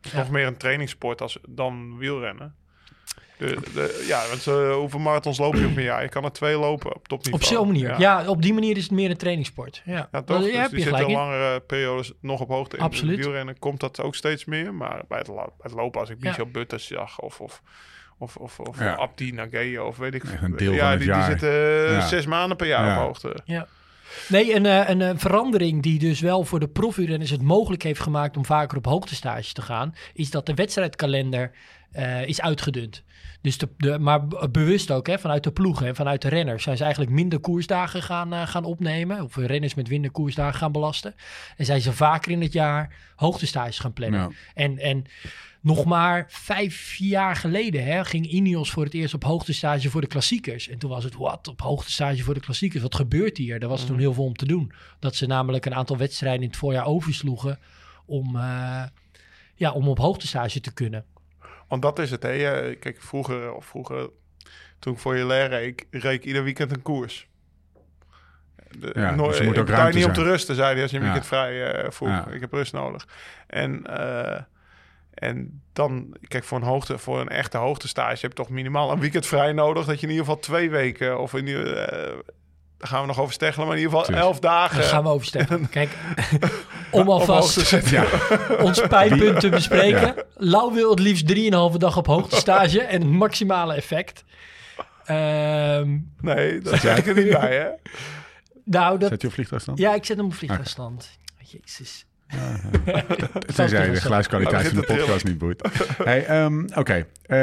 Het 0.00 0.06
is 0.12 0.12
nog 0.18 0.30
meer 0.30 0.46
een 0.46 0.56
trainingssport 0.56 1.20
als, 1.22 1.38
dan 1.48 1.98
wielrennen. 1.98 2.54
De, 3.38 3.58
de, 3.74 4.04
ja, 4.08 4.22
want 4.28 4.46
eh, 4.46 4.74
hoeveel 4.74 5.00
marathons 5.00 5.38
loop 5.38 5.54
je 5.54 5.66
op 5.66 5.76
een 5.76 5.82
jaar? 5.82 6.02
Je 6.02 6.08
kan 6.08 6.24
er 6.24 6.32
twee 6.32 6.56
lopen 6.58 6.94
op 6.94 7.08
topniveau. 7.08 7.42
Op 7.44 7.48
zo'n 7.48 7.66
manier. 7.66 8.00
Ja. 8.00 8.28
op 8.28 8.42
die 8.42 8.54
manier 8.54 8.76
is 8.76 8.82
het 8.82 8.92
meer 8.92 9.10
een 9.10 9.16
trainingssport. 9.16 9.82
Ja, 9.84 10.08
Ja, 10.12 10.22
toch? 10.22 10.36
heb 10.36 10.44
dus 10.46 10.46
je 10.46 10.52
die 10.60 10.68
zitten 10.68 10.82
gelijk 10.82 11.08
in. 11.08 11.14
langere 11.14 11.60
periodes 11.60 12.12
nog 12.20 12.40
op 12.40 12.48
hoogte. 12.48 12.76
In 12.76 12.82
Absoluut. 12.82 13.16
het 13.16 13.24
wielrennen 13.24 13.58
komt 13.58 13.80
dat 13.80 14.00
ook 14.00 14.14
steeds 14.14 14.44
meer. 14.44 14.74
Maar 14.74 15.02
bij 15.08 15.18
het, 15.18 15.26
bij 15.26 15.44
het 15.58 15.72
lopen, 15.72 16.00
als 16.00 16.10
ik 16.10 16.16
Ja. 16.20 16.28
Michel 16.28 16.46
Butters 16.46 16.86
zag 16.86 17.20
of, 17.20 17.40
of, 17.40 17.62
of, 18.18 18.36
of, 18.36 18.58
of 18.60 18.78
Ja. 18.78 18.94
Abdi 18.94 19.32
Nageye 19.32 19.82
of 19.82 19.96
weet 19.96 20.14
ik 20.14 20.22
een 20.40 20.56
deel 20.56 20.72
ja, 20.72 20.78
van 20.80 20.90
het 20.90 20.98
die, 20.98 21.08
jaar. 21.08 21.18
die 21.28 21.30
zitten 21.30 21.50
eh, 21.86 21.90
Ja. 21.92 22.06
zes 22.06 22.26
maanden 22.26 22.56
per 22.56 22.66
jaar 22.66 22.86
Ja. 22.86 22.98
op 22.98 23.04
hoogte. 23.06 23.36
Ja. 23.44 23.66
Nee, 24.28 24.54
een, 24.54 24.66
eh, 24.66 24.88
een, 24.88 25.02
eh, 25.02 25.10
verandering 25.16 25.82
die 25.82 25.98
dus 25.98 26.20
wel 26.20 26.44
voor 26.44 26.60
de 26.60 26.68
profielrenners 26.68 27.30
het 27.30 27.42
mogelijk 27.42 27.82
heeft 27.82 28.00
gemaakt 28.00 28.36
om 28.36 28.44
vaker 28.44 28.76
op 28.78 28.84
hoogtestage 28.86 29.52
te 29.52 29.62
gaan, 29.62 29.94
is 30.14 30.30
dat 30.30 30.46
de 30.46 30.54
wedstrijdkalender 30.54 31.50
eh, 31.96 32.28
is 32.28 32.40
uitgedund. 32.40 33.02
Dus 33.40 33.58
de, 33.58 33.68
de, 33.76 33.98
maar 33.98 34.26
bewust 34.50 34.90
ook, 34.90 35.06
hè, 35.06 35.18
vanuit 35.18 35.44
de 35.44 35.52
ploegen 35.52 35.86
en 35.86 35.94
vanuit 35.94 36.22
de 36.22 36.28
renners 36.28 36.62
zijn 36.62 36.76
ze 36.76 36.82
eigenlijk 36.82 37.12
minder 37.12 37.38
koersdagen 37.38 38.02
gaan, 38.02 38.32
eh, 38.32 38.46
gaan 38.46 38.64
opnemen. 38.64 39.22
Of 39.22 39.36
renners 39.36 39.74
met 39.74 39.88
minder 39.88 40.10
koersdagen 40.10 40.58
gaan 40.58 40.72
belasten. 40.72 41.14
En 41.56 41.64
zijn 41.64 41.80
ze 41.80 41.92
vaker 41.92 42.32
in 42.32 42.42
het 42.42 42.52
jaar 42.52 42.94
hoogtestages 43.16 43.78
gaan 43.78 43.92
plannen. 43.92 44.20
Ja. 44.20 44.30
En, 44.54 44.78
en 44.78 45.04
nog 45.60 45.84
maar 45.84 46.24
vijf 46.28 46.94
jaar 46.94 47.36
geleden 47.36 47.84
hè, 47.84 48.04
ging 48.04 48.26
Ineos 48.26 48.70
voor 48.70 48.84
het 48.84 48.94
eerst 48.94 49.14
op 49.14 49.24
hoogtestage 49.24 49.90
voor 49.90 50.00
de 50.00 50.06
klassiekers. 50.06 50.68
En 50.68 50.78
toen 50.78 50.90
was 50.90 51.04
het, 51.04 51.14
wat, 51.14 51.48
op 51.48 51.60
hoogtestage 51.60 52.22
voor 52.22 52.34
de 52.34 52.40
klassiekers? 52.40 52.82
Wat 52.82 52.94
gebeurt 52.94 53.36
hier? 53.36 53.62
Er 53.62 53.68
was 53.68 53.86
toen 53.86 53.98
heel 53.98 54.14
veel 54.14 54.24
om 54.24 54.36
te 54.36 54.46
doen. 54.46 54.72
Dat 54.98 55.14
ze 55.14 55.26
namelijk 55.26 55.66
een 55.66 55.74
aantal 55.74 55.96
wedstrijden 55.96 56.42
in 56.42 56.48
het 56.48 56.56
voorjaar 56.56 56.86
oversloegen 56.86 57.58
om, 58.06 58.36
eh, 58.36 58.82
ja, 59.54 59.72
om 59.72 59.88
op 59.88 59.98
hoogtestage 59.98 60.60
te 60.60 60.72
kunnen. 60.72 61.04
Want 61.68 61.82
dat 61.82 61.98
is 61.98 62.10
het, 62.10 62.22
hè. 62.22 62.30
Je- 62.30 62.76
Kijk, 62.80 63.02
vroeger, 63.02 63.52
of 63.54 63.66
vroeger, 63.66 64.10
toen 64.78 64.92
ik 64.92 64.98
voor 64.98 65.16
je 65.16 65.26
leer 65.26 65.48
reed 65.48 66.04
ik 66.04 66.24
ieder 66.24 66.42
weekend 66.44 66.70
een 66.72 66.82
koers. 66.82 67.28
De, 68.78 68.90
Ja, 68.94 69.12
dus 69.12 69.38
er 69.38 69.44
moet 69.44 69.58
ook 69.58 69.68
ruimte 69.68 69.96
niet 69.96 70.06
om 70.06 70.14
zijn. 70.14 70.26
te 70.26 70.30
rusten, 70.32 70.54
zei 70.54 70.72
hij 70.72 70.82
als 70.82 70.90
je 70.90 70.96
een 70.96 71.02
Ja. 71.02 71.08
weekend 71.08 71.28
vrij 71.28 71.72
eh 71.72 71.90
vroeg. 71.90 72.08
Ja. 72.08 72.26
Ik 72.28 72.40
heb 72.40 72.52
rust 72.52 72.72
nodig. 72.72 73.06
En, 73.46 73.86
eh, 73.86 74.40
en 75.14 75.62
dan, 75.72 76.16
kijk, 76.28 76.44
voor 76.44 76.58
een, 76.58 76.64
hoogte, 76.64 76.98
voor 76.98 77.20
een 77.20 77.28
echte 77.28 77.58
hoogtestage 77.58 78.20
heb 78.20 78.30
je 78.30 78.36
toch 78.36 78.48
minimaal 78.50 78.92
een 78.92 79.00
weekend 79.00 79.26
vrij 79.26 79.52
nodig. 79.52 79.84
Dat 79.86 80.00
je 80.00 80.06
in 80.06 80.12
ieder 80.12 80.24
geval 80.26 80.40
twee 80.40 80.70
weken, 80.70 81.18
of 81.20 81.34
in 81.34 81.46
ieder, 81.46 81.76
eh, 81.76 82.14
daar 82.78 82.88
gaan 82.88 83.00
we 83.00 83.06
nog 83.06 83.20
over 83.20 83.32
steggelen, 83.32 83.66
maar 83.66 83.76
in 83.76 83.82
ieder 83.82 83.98
geval 83.98 84.06
Tuurlijk. 84.06 84.26
elf 84.26 84.40
dagen. 84.40 84.78
Daar 84.80 84.88
gaan 84.88 85.02
we 85.02 85.08
oversteken. 85.08 85.68
Kijk, 85.68 85.90
om 86.90 87.08
alvast. 87.10 87.70
Ja, 87.90 88.06
ons 88.62 88.80
pijnpunt 88.88 89.40
te 89.40 89.48
bespreken. 89.48 90.14
Lau 90.34 90.74
wil 90.74 90.90
het 90.90 90.98
liefst 90.98 91.34
3,5 91.72 91.76
dag 91.76 91.96
op 91.96 92.06
hoogtestage 92.06 92.82
en 92.82 93.00
het 93.00 93.10
maximale 93.10 93.74
effect. 93.74 94.24
Ehm, 95.04 95.98
Nee, 96.20 96.60
dat 96.60 96.80
zeg 96.80 96.98
ik 96.98 97.06
er 97.06 97.14
niet 97.24 97.32
bij, 97.40 97.56
hè. 97.56 97.68
nou, 98.64 98.98
dat, 98.98 99.08
zet 99.08 99.20
je 99.20 99.26
op 99.26 99.32
vliegtuigstand? 99.32 99.78
ja, 99.78 99.94
ik 99.94 100.04
zet 100.04 100.16
hem 100.16 100.26
op 100.26 100.34
vliegtuigstand. 100.34 101.18
Jezus. 101.38 102.06
Tenzij 103.56 103.90
de 103.90 104.00
geluidskwaliteit 104.00 104.66
Oh, 104.66 104.72
van 104.72 104.80
de 104.80 104.86
podcast 104.96 105.24
niet 105.24 105.38
boeit. 105.38 105.68
Hey, 106.02 106.26
ehm, 106.26 106.64
Oké, 106.74 107.06
Eh, 107.22 107.38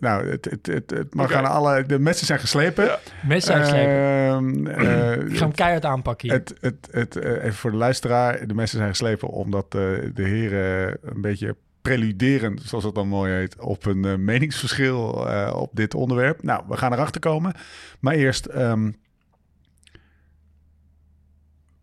nou, 0.00 0.30
het, 0.30 0.44
het, 0.44 0.66
het, 0.66 0.90
het 0.90 1.14
mag 1.14 1.32
aan 1.32 1.44
alle... 1.46 1.84
De 1.86 1.98
messen 1.98 2.26
zijn 2.26 2.38
geslepen. 2.38 2.84
Ja. 2.84 2.98
Mensen 3.26 3.54
uitslepen. 3.54 3.92
Ehm, 3.94 4.66
eh, 4.66 5.26
Ik 5.30 5.36
ga 5.36 5.44
hem 5.44 5.54
keihard 5.54 5.84
aanpakken 5.84 6.28
hier. 6.28 6.38
het, 6.38 6.54
het, 6.60 6.88
het, 6.90 7.16
eh, 7.16 7.30
even 7.32 7.52
voor 7.54 7.70
de 7.70 7.76
luisteraar. 7.76 8.46
De 8.46 8.54
messen 8.54 8.78
zijn 8.78 8.90
geslepen 8.90 9.28
omdat 9.28 9.64
eh, 9.64 9.80
de 10.14 10.22
heren 10.22 10.98
een 11.02 11.20
beetje 11.20 11.56
preluderend, 11.82 12.62
zoals 12.62 12.84
dat 12.84 12.94
dan 12.94 13.08
mooi 13.08 13.32
heet, 13.32 13.60
op 13.60 13.86
een 13.86 14.24
meningsverschil 14.24 15.28
eh, 15.28 15.54
op 15.56 15.70
dit 15.72 15.94
onderwerp. 15.94 16.42
Nou, 16.42 16.64
we 16.68 16.76
gaan 16.76 16.92
erachter 16.92 17.20
komen. 17.20 17.54
Maar 18.00 18.14
eerst, 18.14 18.46
ehm, 18.46 18.90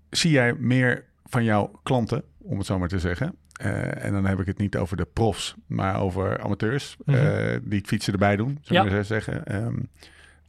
zie 0.10 0.32
jij 0.32 0.54
meer 0.54 1.04
van 1.26 1.44
jouw 1.44 1.72
klanten, 1.84 2.24
om 2.52 2.58
het 2.58 2.68
zo 2.68 2.80
maar 2.80 2.88
te 2.88 3.00
zeggen? 3.00 3.36
Eh, 3.54 4.06
en 4.06 4.12
dan 4.12 4.26
heb 4.26 4.40
ik 4.40 4.46
het 4.46 4.58
niet 4.58 4.78
over 4.78 4.98
de 4.98 5.08
profs, 5.14 5.56
maar 5.68 6.00
over 6.02 6.40
amateurs 6.42 6.98
Mhm. 7.06 7.18
eh, 7.18 7.60
die 7.64 7.78
het 7.80 7.88
fietsen 7.88 8.14
erbij 8.14 8.36
doen, 8.36 8.60
zullen 8.62 8.84
we 8.86 8.96
Ja. 8.96 9.04
zeggen. 9.04 9.46
Ehm, 9.46 9.76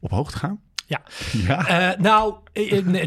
op 0.01 0.11
hoogte 0.11 0.39
gaan? 0.39 0.61
Ja. 0.87 1.01
Ja. 1.47 1.67
Eh, 1.93 1.99
nou, 2.01 2.35
nee, 2.53 2.83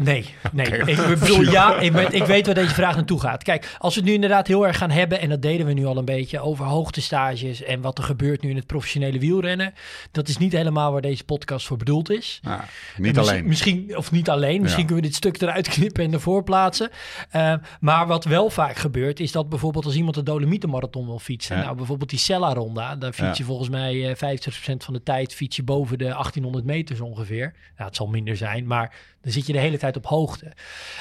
nee. 0.52 0.80
Oké. 0.80 0.90
Ik 0.90 1.18
bedoel, 1.18 1.42
ja, 1.42 1.78
ik, 1.78 1.92
ben- 1.92 2.12
ik 2.12 2.24
weet 2.24 2.46
waar 2.46 2.54
deze 2.54 2.74
vraag 2.74 2.94
naartoe 2.94 3.20
gaat. 3.20 3.42
Kijk, 3.42 3.74
als 3.78 3.94
we 3.94 4.00
het 4.00 4.08
nu 4.08 4.14
inderdaad 4.14 4.46
heel 4.46 4.66
erg 4.66 4.76
gaan 4.78 4.90
hebben, 4.90 5.20
en 5.20 5.28
dat 5.28 5.42
deden 5.42 5.66
we 5.66 5.72
nu 5.72 5.84
al 5.86 5.96
een 5.96 6.04
beetje, 6.04 6.40
over 6.40 6.64
hoogtestages 6.64 7.62
en 7.62 7.80
wat 7.80 7.98
er 7.98 8.04
gebeurt 8.04 8.42
nu 8.42 8.50
in 8.50 8.56
het 8.56 8.66
professionele 8.66 9.18
wielrennen. 9.18 9.74
Dat 10.12 10.28
is 10.28 10.36
niet 10.36 10.52
helemaal 10.52 10.92
waar 10.92 11.00
deze 11.00 11.24
podcast 11.24 11.66
voor 11.66 11.76
bedoeld 11.76 12.10
is. 12.10 12.40
En 12.42 12.50
niet 12.96 13.14
misschien- 13.14 13.18
alleen. 13.28 13.46
Misschien, 13.46 13.96
of 13.96 14.10
niet 14.12 14.30
alleen. 14.30 14.60
Misschien 14.60 14.82
Ja. 14.82 14.86
kunnen 14.88 15.04
we 15.04 15.10
dit 15.10 15.16
stuk 15.18 15.40
eruit 15.42 15.68
knippen 15.68 16.04
en 16.04 16.12
ervoor 16.12 16.42
plaatsen. 16.44 16.90
Eh, 17.30 17.54
maar 17.80 18.06
wat 18.06 18.24
wel 18.24 18.50
vaak 18.50 18.76
gebeurt, 18.76 19.20
is 19.20 19.32
dat 19.32 19.48
bijvoorbeeld 19.48 19.84
als 19.84 19.94
iemand 19.96 20.14
de 20.14 20.22
Dolomietenmarathon 20.22 21.06
wil 21.06 21.18
fietsen. 21.18 21.56
Ja. 21.56 21.62
Nou, 21.62 21.76
bijvoorbeeld 21.76 22.10
die 22.10 22.18
Sella-ronda. 22.18 22.96
Daar 22.96 23.12
fiets 23.12 23.36
je 23.38 23.42
Ja. 23.42 23.48
volgens 23.48 23.68
mij 23.68 24.08
eh 24.08 24.14
50% 24.16 24.84
van 24.84 24.94
de 24.94 25.02
tijd 25.02 25.34
fiets 25.34 25.56
je 25.56 25.62
boven 25.62 25.98
de 25.98 26.04
1800 26.14 26.64
meters 26.64 27.00
ongeveer. 27.00 27.54
Nou, 27.76 27.88
het 27.88 27.96
zal 27.96 28.06
minder 28.06 28.36
zijn, 28.36 28.66
maar 28.66 28.94
dan 29.26 29.34
zit 29.34 29.46
je 29.46 29.52
de 29.52 29.58
hele 29.58 29.78
tijd 29.78 29.96
op 29.96 30.06
hoogte. 30.06 30.52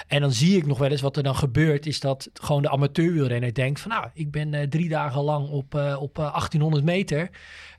En 0.08 0.22
dan 0.22 0.32
zie 0.32 0.58
ik 0.58 0.66
nog 0.66 0.78
wel 0.78 0.90
eens 0.90 1.02
wat 1.02 1.18
er 1.18 1.24
dan 1.24 1.36
gebeurt, 1.36 1.86
is 1.86 2.00
dat 2.00 2.30
gewoon 2.34 2.62
de 2.62 2.70
amateurwielrenner 2.70 3.54
denkt 3.54 3.80
van, 3.80 3.92
nou, 3.92 4.08
ik 4.14 4.32
ben 4.32 4.54
eh, 4.54 4.68
drie 4.68 4.90
dagen 4.90 5.22
lang 5.22 5.50
op, 5.50 5.76
eh, 5.76 6.02
op 6.02 6.18
eh, 6.18 6.24
1800 6.24 6.84
meter. 6.84 7.30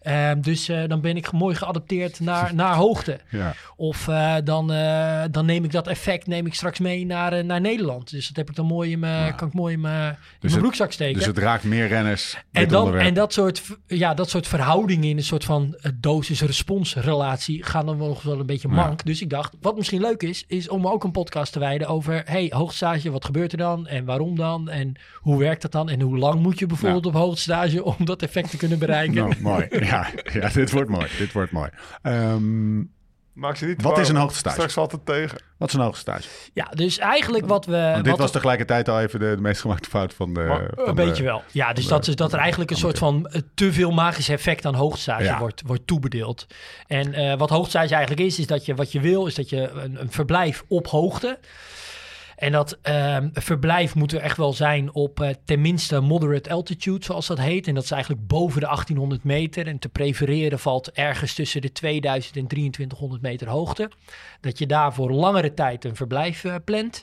Ehm, 0.06 0.40
dus 0.40 0.68
eh, 0.68 0.82
dan 0.88 1.00
ben 1.00 1.16
ik 1.16 1.32
mooi 1.32 1.54
geadapteerd 1.54 2.20
naar, 2.20 2.54
naar 2.54 2.74
hoogte. 2.74 3.18
Ja. 3.30 3.54
Of 3.76 4.08
eh, 4.08 4.34
dan, 4.44 4.72
eh, 4.72 5.22
dan 5.30 5.46
neem 5.46 5.64
ik 5.64 5.72
dat 5.72 5.86
effect 5.86 6.26
neem 6.26 6.46
ik 6.46 6.54
straks 6.54 6.78
mee 6.78 7.06
naar, 7.06 7.44
naar 7.44 7.60
Nederland. 7.60 8.10
Dus 8.10 8.26
dat 8.28 8.36
heb 8.36 8.48
ik 8.48 8.54
dan 8.56 8.66
mooi 8.66 8.90
in 8.90 8.98
mijn, 8.98 9.24
Ja. 9.26 9.30
kan 9.32 9.48
ik 9.48 9.54
mooi 9.54 9.74
in 9.74 9.80
mijn, 9.80 10.08
in 10.08 10.16
Dus 10.40 10.50
mijn 10.50 10.62
broekzak 10.62 10.92
steken. 10.92 11.14
Dus 11.18 11.26
het 11.26 11.38
raakt 11.38 11.64
meer 11.64 11.86
renners. 11.88 12.36
En, 12.52 12.68
dan, 12.68 12.78
onderwerp. 12.78 13.06
en 13.08 13.14
dat, 13.14 13.32
soort, 13.32 13.62
ja, 13.86 14.14
dat 14.14 14.30
soort 14.30 14.46
verhoudingen 14.48 15.08
in 15.08 15.16
een 15.16 15.22
soort 15.22 15.44
van 15.44 15.76
eh, 15.80 15.92
dosis-respons-relatie 16.00 17.62
gaan 17.64 17.86
dan 17.86 17.98
wel 17.98 18.08
nog 18.08 18.22
wel 18.22 18.40
een 18.40 18.46
beetje 18.46 18.68
Ja. 18.68 18.74
mank. 18.74 19.04
Dus 19.04 19.22
ik 19.22 19.30
dacht, 19.30 19.54
wat 19.60 19.76
misschien 19.76 20.00
leuk 20.00 20.22
is, 20.22 20.44
is 20.48 20.68
om 20.68 20.86
ook 20.86 21.04
een 21.04 21.10
podcast 21.10 21.52
te 21.52 21.58
wijden 21.58 21.88
over... 21.88 22.22
hey, 22.24 22.52
hoogstage, 22.54 23.10
wat 23.10 23.24
gebeurt 23.24 23.52
er 23.52 23.58
dan? 23.58 23.86
En 23.86 24.04
waarom 24.04 24.36
dan? 24.36 24.68
En 24.68 24.94
hoe 25.14 25.38
werkt 25.38 25.62
dat 25.62 25.72
dan? 25.72 25.88
En 25.90 26.00
hoe 26.00 26.18
lang 26.18 26.40
moet 26.40 26.58
je 26.58 26.66
bijvoorbeeld 26.66 27.06
op 27.06 27.14
hoogstage 27.14 27.84
om 27.84 28.04
dat 28.04 28.22
effect 28.22 28.50
te 28.50 28.56
kunnen 28.56 28.78
bereiken? 28.78 29.14
Nou, 29.14 29.34
mooi. 29.40 29.66
Ja, 29.86 29.95
ja, 30.32 30.48
dit 30.48 30.70
wordt 30.70 30.90
mooi. 30.90 31.06
Dit 31.18 31.32
wordt 31.32 31.52
mooi. 31.52 31.70
Ehm, 32.02 32.78
Maak 33.32 33.56
ze 33.56 33.66
niet 33.66 33.76
Wat 33.82 33.84
warm. 33.90 34.02
is 34.02 34.08
een 34.08 34.16
hoogtestage? 34.16 34.54
Straks 34.54 34.72
valt 34.72 34.92
het 34.92 35.06
tegen. 35.06 35.38
wat 35.58 35.68
is 35.68 35.74
een 35.74 35.80
hoogtestage? 35.80 36.28
Ja, 36.52 36.64
dus 36.74 36.98
eigenlijk 36.98 37.46
wat 37.46 37.64
we... 37.66 37.72
Want 37.76 37.96
dit 37.96 38.06
wat 38.08 38.18
was 38.18 38.30
tegelijkertijd 38.30 38.88
al 38.88 39.00
even 39.00 39.20
de, 39.20 39.34
de 39.34 39.40
meest 39.40 39.60
gemaakte 39.60 39.88
fout 39.88 40.14
van 40.14 40.34
de... 40.34 40.40
Maar- 40.40 40.70
van 40.74 40.88
Een 40.88 40.94
de- 40.94 41.04
beetje 41.04 41.22
wel. 41.22 41.42
Ja, 41.52 41.72
dus 41.72 41.84
de- 41.84 41.90
dat 41.90 42.06
is 42.08 42.16
dat 42.16 42.32
er 42.32 42.38
eigenlijk 42.38 42.70
een 42.70 42.76
soort 42.76 42.98
van 42.98 43.26
eh, 43.26 43.40
te 43.54 43.72
veel 43.72 43.90
magisch 43.90 44.28
effect 44.28 44.66
aan 44.66 44.74
hoogstage 44.74 45.22
Ja. 45.22 45.38
wordt, 45.38 45.62
wordt 45.66 45.86
toebedeeld. 45.86 46.46
En 46.86 47.12
eh, 47.14 47.38
wat 47.38 47.50
hoogstage 47.50 47.94
eigenlijk 47.94 48.26
is, 48.26 48.38
is 48.38 48.46
dat 48.46 48.64
je 48.66 48.74
wat 48.74 48.92
je 48.92 49.00
wil, 49.00 49.26
is 49.26 49.34
dat 49.34 49.48
je 49.50 49.68
een, 49.70 50.00
een 50.00 50.10
verblijf 50.12 50.64
op 50.68 50.86
hoogte. 50.86 51.38
En 52.36 52.52
dat 52.52 52.78
ehm, 52.82 53.28
verblijf 53.32 53.94
moet 53.94 54.12
er 54.12 54.20
echt 54.20 54.36
wel 54.36 54.52
zijn 54.52 54.94
op 54.94 55.20
eh, 55.20 55.30
tenminste 55.44 56.00
moderate 56.00 56.50
altitude, 56.50 57.04
zoals 57.04 57.26
dat 57.26 57.38
heet. 57.38 57.66
En 57.66 57.74
dat 57.74 57.84
is 57.84 57.90
eigenlijk 57.90 58.26
boven 58.26 58.60
de 58.60 58.66
1800 58.66 59.24
meter. 59.24 59.66
En 59.66 59.78
te 59.78 59.88
prefereren 59.88 60.58
valt 60.58 60.90
ergens 60.90 61.34
tussen 61.34 61.60
de 61.60 61.72
2000 61.72 62.36
en 62.36 62.46
2300 62.46 63.22
meter 63.22 63.48
hoogte. 63.48 63.90
Dat 64.40 64.58
je 64.58 64.66
daar 64.66 64.94
voor 64.94 65.12
langere 65.12 65.54
tijd 65.54 65.84
een 65.84 65.96
verblijf 65.96 66.44
eh, 66.44 66.54
plant. 66.64 67.02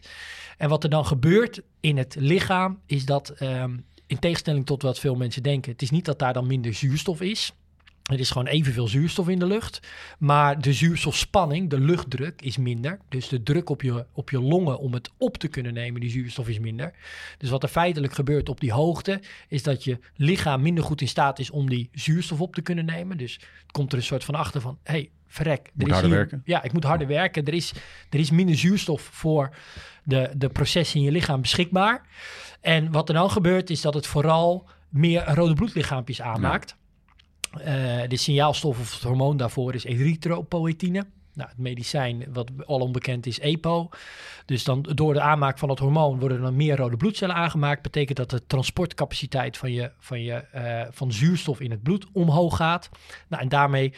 En 0.57 0.69
wat 0.69 0.83
er 0.83 0.89
dan 0.89 1.05
gebeurt 1.05 1.61
in 1.79 1.97
het 1.97 2.15
lichaam, 2.19 2.79
is 2.85 3.05
dat 3.05 3.29
ehm, 3.29 3.77
in 4.07 4.19
tegenstelling 4.19 4.65
tot 4.65 4.81
wat 4.81 4.99
veel 4.99 5.15
mensen 5.15 5.43
denken, 5.43 5.71
het 5.71 5.81
is 5.81 5.89
niet 5.89 6.05
dat 6.05 6.19
daar 6.19 6.33
dan 6.33 6.47
minder 6.47 6.73
zuurstof 6.73 7.21
is. 7.21 7.53
Er 8.03 8.19
is 8.19 8.31
gewoon 8.31 8.47
evenveel 8.47 8.87
zuurstof 8.87 9.27
in 9.29 9.39
de 9.39 9.45
lucht. 9.45 9.79
Maar 10.19 10.61
de 10.61 10.73
zuurstofspanning, 10.73 11.69
de 11.69 11.79
luchtdruk, 11.79 12.41
is 12.41 12.57
minder. 12.57 12.99
Dus 13.09 13.27
de 13.27 13.43
druk 13.43 13.69
op 13.69 13.81
je, 13.81 14.05
op 14.13 14.29
je 14.29 14.41
longen 14.41 14.79
om 14.79 14.93
het 14.93 15.11
op 15.17 15.37
te 15.37 15.47
kunnen 15.47 15.73
nemen, 15.73 16.01
die 16.01 16.09
zuurstof 16.09 16.47
is 16.47 16.59
minder. 16.59 16.93
Dus 17.37 17.49
wat 17.49 17.63
er 17.63 17.69
feitelijk 17.69 18.13
gebeurt 18.13 18.49
op 18.49 18.59
die 18.59 18.71
hoogte, 18.71 19.21
is 19.47 19.63
dat 19.63 19.83
je 19.83 19.99
lichaam 20.15 20.61
minder 20.61 20.83
goed 20.83 21.01
in 21.01 21.07
staat 21.07 21.39
is 21.39 21.49
om 21.49 21.69
die 21.69 21.89
zuurstof 21.93 22.41
op 22.41 22.55
te 22.55 22.61
kunnen 22.61 22.85
nemen. 22.85 23.17
Dus 23.17 23.33
het 23.33 23.71
komt 23.71 23.91
er 23.91 23.97
een 23.97 24.03
soort 24.03 24.23
van 24.23 24.35
achter 24.35 24.61
van, 24.61 24.77
hey, 24.83 25.09
verrek. 25.27 25.65
er 25.65 25.71
Moet 25.73 25.91
is 25.91 25.99
hier- 25.99 26.09
werken. 26.09 26.41
Ja, 26.45 26.63
ik 26.63 26.73
moet 26.73 26.83
harder 26.83 27.07
werken. 27.07 27.45
Er 27.45 27.53
is, 27.53 27.73
er 28.09 28.19
is 28.19 28.31
minder 28.31 28.57
zuurstof 28.57 29.01
voor 29.01 29.55
de, 30.03 30.31
de 30.35 30.49
processen 30.49 30.99
in 30.99 31.05
je 31.05 31.11
lichaam 31.11 31.41
beschikbaar. 31.41 32.05
En 32.61 32.91
wat 32.91 33.07
er 33.09 33.15
dan 33.15 33.31
gebeurt, 33.31 33.69
is 33.69 33.81
dat 33.81 33.93
het 33.93 34.07
vooral 34.07 34.69
meer 34.89 35.23
rode 35.33 35.53
bloedlichaampjes 35.53 36.21
aanmaakt. 36.21 36.75
De 38.07 38.17
signaalstof 38.17 38.79
of 38.79 38.93
het 38.93 39.03
hormoon 39.03 39.37
daarvoor 39.37 39.73
is 39.73 39.83
erythropoëtine. 39.83 41.05
Nou, 41.33 41.49
het 41.49 41.57
medicijn 41.57 42.25
wat 42.33 42.51
al 42.65 42.79
onbekend 42.79 43.25
is 43.25 43.39
EPO. 43.39 43.89
Dus 44.45 44.63
dan 44.63 44.81
door 44.81 45.13
de 45.13 45.21
aanmaak 45.21 45.57
van 45.57 45.69
het 45.69 45.79
hormoon 45.79 46.19
worden 46.19 46.43
er 46.43 46.53
meer 46.53 46.75
rode 46.77 46.97
bloedcellen 46.97 47.35
aangemaakt. 47.35 47.81
Betekent 47.81 48.17
dat 48.17 48.29
de 48.29 48.45
transportcapaciteit 48.47 49.57
van, 49.57 49.71
je, 49.71 49.91
van, 49.99 50.21
je, 50.21 50.33
eh, 50.33 50.81
van 50.91 51.11
zuurstof 51.11 51.59
in 51.59 51.71
het 51.71 51.83
bloed 51.83 52.05
omhoog 52.11 52.55
gaat. 52.55 52.89
Nou, 53.27 53.41
en 53.43 53.49
daarmee 53.49 53.93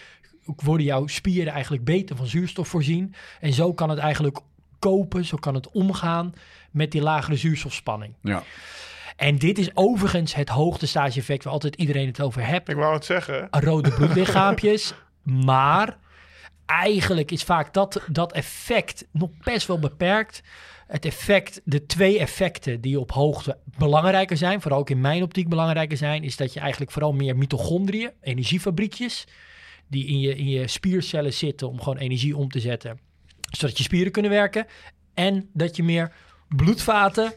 worden 0.46 0.86
jouw 0.86 1.08
spieren 1.08 1.54
eigenlijk 1.54 1.84
beter 1.84 2.16
van 2.16 2.28
zuurstof 2.28 2.68
voorzien. 2.68 3.16
En 3.40 3.54
zo 3.54 3.74
kan 3.74 3.90
het 3.90 4.00
eigenlijk 4.00 4.40
kopen, 4.80 5.26
zo 5.26 5.38
kan 5.38 5.54
het 5.54 5.72
omgaan 5.72 6.34
met 6.72 6.92
die 6.92 7.02
lagere 7.02 7.36
zuurstofspanning. 7.36 8.14
Ja. 8.22 8.44
En 9.16 9.38
dit 9.38 9.58
is 9.58 9.70
overigens 9.74 10.36
het 10.36 10.50
hoogtestage 10.50 11.20
effect 11.20 11.44
waar 11.44 11.54
altijd 11.54 11.76
iedereen 11.76 12.08
het 12.08 12.22
over 12.22 12.48
hebt 12.48 12.70
Ik 12.70 12.76
wou 12.76 12.94
het 12.94 13.06
zeggen. 13.06 13.48
rode 13.52 13.92
bloedlichaampjes. 13.92 14.94
maar 15.46 15.98
eigenlijk 16.66 17.32
is 17.32 17.44
vaak 17.44 17.74
dat, 17.74 18.02
dat 18.08 18.32
effect 18.32 19.08
nog 19.12 19.30
best 19.44 19.68
wel 19.68 19.80
beperkt. 19.80 20.44
Het 20.88 21.06
effect, 21.06 21.62
de 21.64 21.86
twee 21.86 22.20
effecten 22.20 22.82
die 22.82 23.00
op 23.00 23.12
hoogte 23.12 23.58
belangrijker 23.78 24.38
zijn, 24.38 24.62
vooral 24.62 24.80
ook 24.80 24.90
in 24.90 25.02
mijn 25.02 25.24
optiek 25.24 25.50
belangrijker 25.50 25.98
zijn, 25.98 26.24
is 26.24 26.36
dat 26.36 26.54
je 26.54 26.60
eigenlijk 26.60 26.92
vooral 26.92 27.14
meer 27.14 27.38
mitochondriën, 27.38 28.12
energiefabriekjes, 28.22 29.28
die 29.88 30.08
in 30.08 30.20
je, 30.20 30.36
in 30.36 30.48
je 30.48 30.68
spiercellen 30.68 31.34
zitten 31.34 31.70
om 31.70 31.80
gewoon 31.80 31.98
energie 31.98 32.38
om 32.38 32.50
te 32.50 32.60
zetten, 32.60 33.00
zodat 33.52 33.78
je 33.78 33.84
spieren 33.84 34.12
kunnen 34.12 34.32
werken. 34.32 34.66
En 35.14 35.50
dat 35.54 35.76
je 35.76 35.84
meer 35.84 36.12
bloedvaten. 36.48 37.34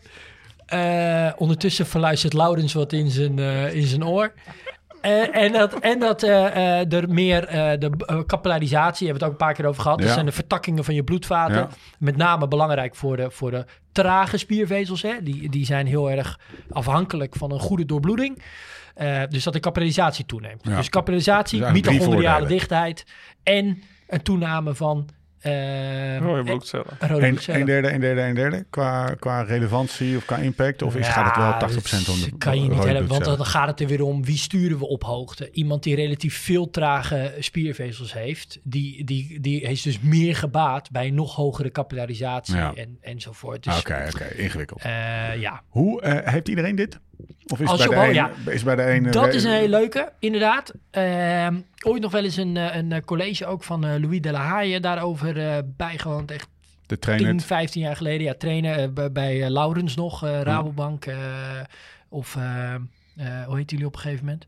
Eh, 0.68 1.28
ondertussen 1.36 1.86
verluistert 1.86 2.32
Laurens 2.32 2.72
wat 2.72 2.92
in 2.92 3.10
zijn, 3.10 3.38
eh, 3.38 3.74
in 3.74 3.86
zijn 3.86 4.06
oor. 4.06 4.32
Eh, 5.00 5.36
en 5.36 5.52
dat, 5.52 5.78
en 5.78 5.98
dat 5.98 6.22
er 6.22 7.08
meer 7.08 7.40
de 7.78 7.90
uh, 8.10 8.20
capillarisatie, 8.26 9.06
hebben 9.06 9.22
we 9.22 9.26
het 9.26 9.34
ook 9.34 9.40
een 9.40 9.46
paar 9.46 9.54
keer 9.54 9.66
over 9.66 9.82
gehad. 9.82 9.98
Dat 9.98 10.10
zijn 10.10 10.26
de 10.26 10.32
vertakkingen 10.32 10.84
van 10.84 10.94
je 10.94 11.04
bloedvaten. 11.04 11.56
Ja. 11.56 11.68
Met 11.98 12.16
name 12.16 12.48
belangrijk 12.48 12.94
voor 12.94 13.16
de, 13.16 13.30
voor 13.30 13.50
de 13.50 13.64
trage 13.92 14.36
spiervezels. 14.36 15.02
Hè. 15.02 15.22
Die, 15.22 15.50
die 15.50 15.64
zijn 15.64 15.86
heel 15.86 16.10
erg 16.10 16.40
afhankelijk 16.70 17.36
van 17.36 17.52
een 17.52 17.60
goede 17.60 17.84
doorbloeding. 17.84 18.42
Dus 19.28 19.44
dat 19.44 19.52
de 19.52 19.60
capillarisatie 19.60 20.26
toeneemt. 20.26 20.60
Ja. 20.62 20.76
Dus 20.76 20.88
Dus 20.88 21.60
drie 21.70 21.72
mitochondriale 21.72 22.46
dichtheid 22.46 23.06
en 23.42 23.82
een 24.08 24.22
toename 24.22 24.74
van 24.74 25.08
Rode 26.22 26.42
bloedcellen. 26.42 26.86
rode 27.00 27.14
Een, 27.26 27.30
bloedcellen. 27.30 27.60
een 27.60 27.66
derde, 27.66 27.92
een 27.92 28.00
derde, 28.00 28.20
een 28.20 28.34
derde. 28.34 28.66
Qua, 28.70 29.14
qua 29.18 29.42
relevantie 29.42 30.16
of 30.16 30.24
qua 30.24 30.36
impact? 30.36 30.82
Of 30.82 30.96
is, 30.96 31.08
gaat 31.08 31.26
het 31.26 31.36
wel 31.36 31.78
80% 31.80 32.08
om 32.10 32.20
de 32.20 32.36
kan 32.38 32.62
je 32.62 32.68
niet 32.68 32.84
helpen, 32.84 33.06
want 33.08 33.24
dan 33.24 33.44
gaat 33.46 33.68
het 33.68 33.80
er 33.80 33.86
weer 33.86 34.02
om 34.02 34.24
wie 34.24 34.36
sturen 34.36 34.78
we 34.78 34.86
op 34.86 35.04
hoogte. 35.04 35.50
Iemand 35.50 35.82
die 35.82 35.94
relatief 35.94 36.36
veel 36.36 36.70
trage 36.70 37.34
spiervezels 37.38 38.12
heeft, 38.12 38.58
die, 38.62 39.04
die, 39.04 39.40
die 39.40 39.60
is 39.60 39.82
dus 39.82 40.00
meer 40.00 40.36
gebaat 40.36 40.90
bij 40.90 41.10
nog 41.10 41.34
hogere 41.34 41.70
capillarisatie 41.70 42.56
Ja. 42.56 42.72
en, 42.74 42.98
enzovoort. 43.00 43.66
Ah, 43.66 43.72
Dus 43.72 43.80
Oké, 43.82 44.06
oké, 44.14 44.24
ingewikkeld. 44.34 44.80
eh, 44.82 45.40
ja, 45.40 45.62
Hoe 45.68 46.00
eh, 46.02 46.32
heeft 46.32 46.48
iedereen 46.48 46.76
dit? 46.76 46.98
Of 47.46 47.60
is 47.60 47.68
Als 47.68 47.86
bij 47.86 47.88
je 47.88 47.94
de 48.02 48.08
een, 48.08 48.14
ja. 48.14 48.30
is 48.52 48.62
bij 48.62 48.76
de 48.76 48.84
ene 48.84 49.10
dat 49.10 49.34
is 49.34 49.44
een 49.44 49.50
hele 49.50 49.68
leuke, 49.68 50.12
inderdaad. 50.18 50.72
Ehm, 50.90 51.56
ooit 51.84 52.02
nog 52.02 52.12
wel 52.12 52.24
eens 52.24 52.36
een, 52.36 52.56
eh, 52.56 52.76
een 52.76 53.04
college 53.04 53.46
ook 53.46 53.64
van 53.64 53.84
eh, 53.84 54.00
Louis 54.00 54.20
de 54.20 54.30
la 54.30 54.40
Haye 54.40 54.80
daarover 54.80 55.38
eh, 55.48 55.58
bijgewoond. 56.08 56.30
Echt 56.30 56.48
de 56.86 56.98
trainer? 56.98 57.30
10, 57.30 57.40
15 57.40 57.82
jaar 57.82 57.96
geleden. 57.96 58.26
Ja, 58.26 58.34
trainen 58.34 58.76
eh, 58.76 58.88
bij, 58.88 59.12
bij 59.12 59.42
eh, 59.42 59.50
Laurens 59.50 59.96
nog, 59.96 60.24
eh, 60.24 60.40
Rabobank. 60.40 61.06
of 62.08 62.34
hoe 63.46 63.56
heet 63.56 63.70
jullie 63.70 63.86
op 63.86 63.94
een 63.94 64.00
gegeven 64.00 64.24
moment? 64.24 64.46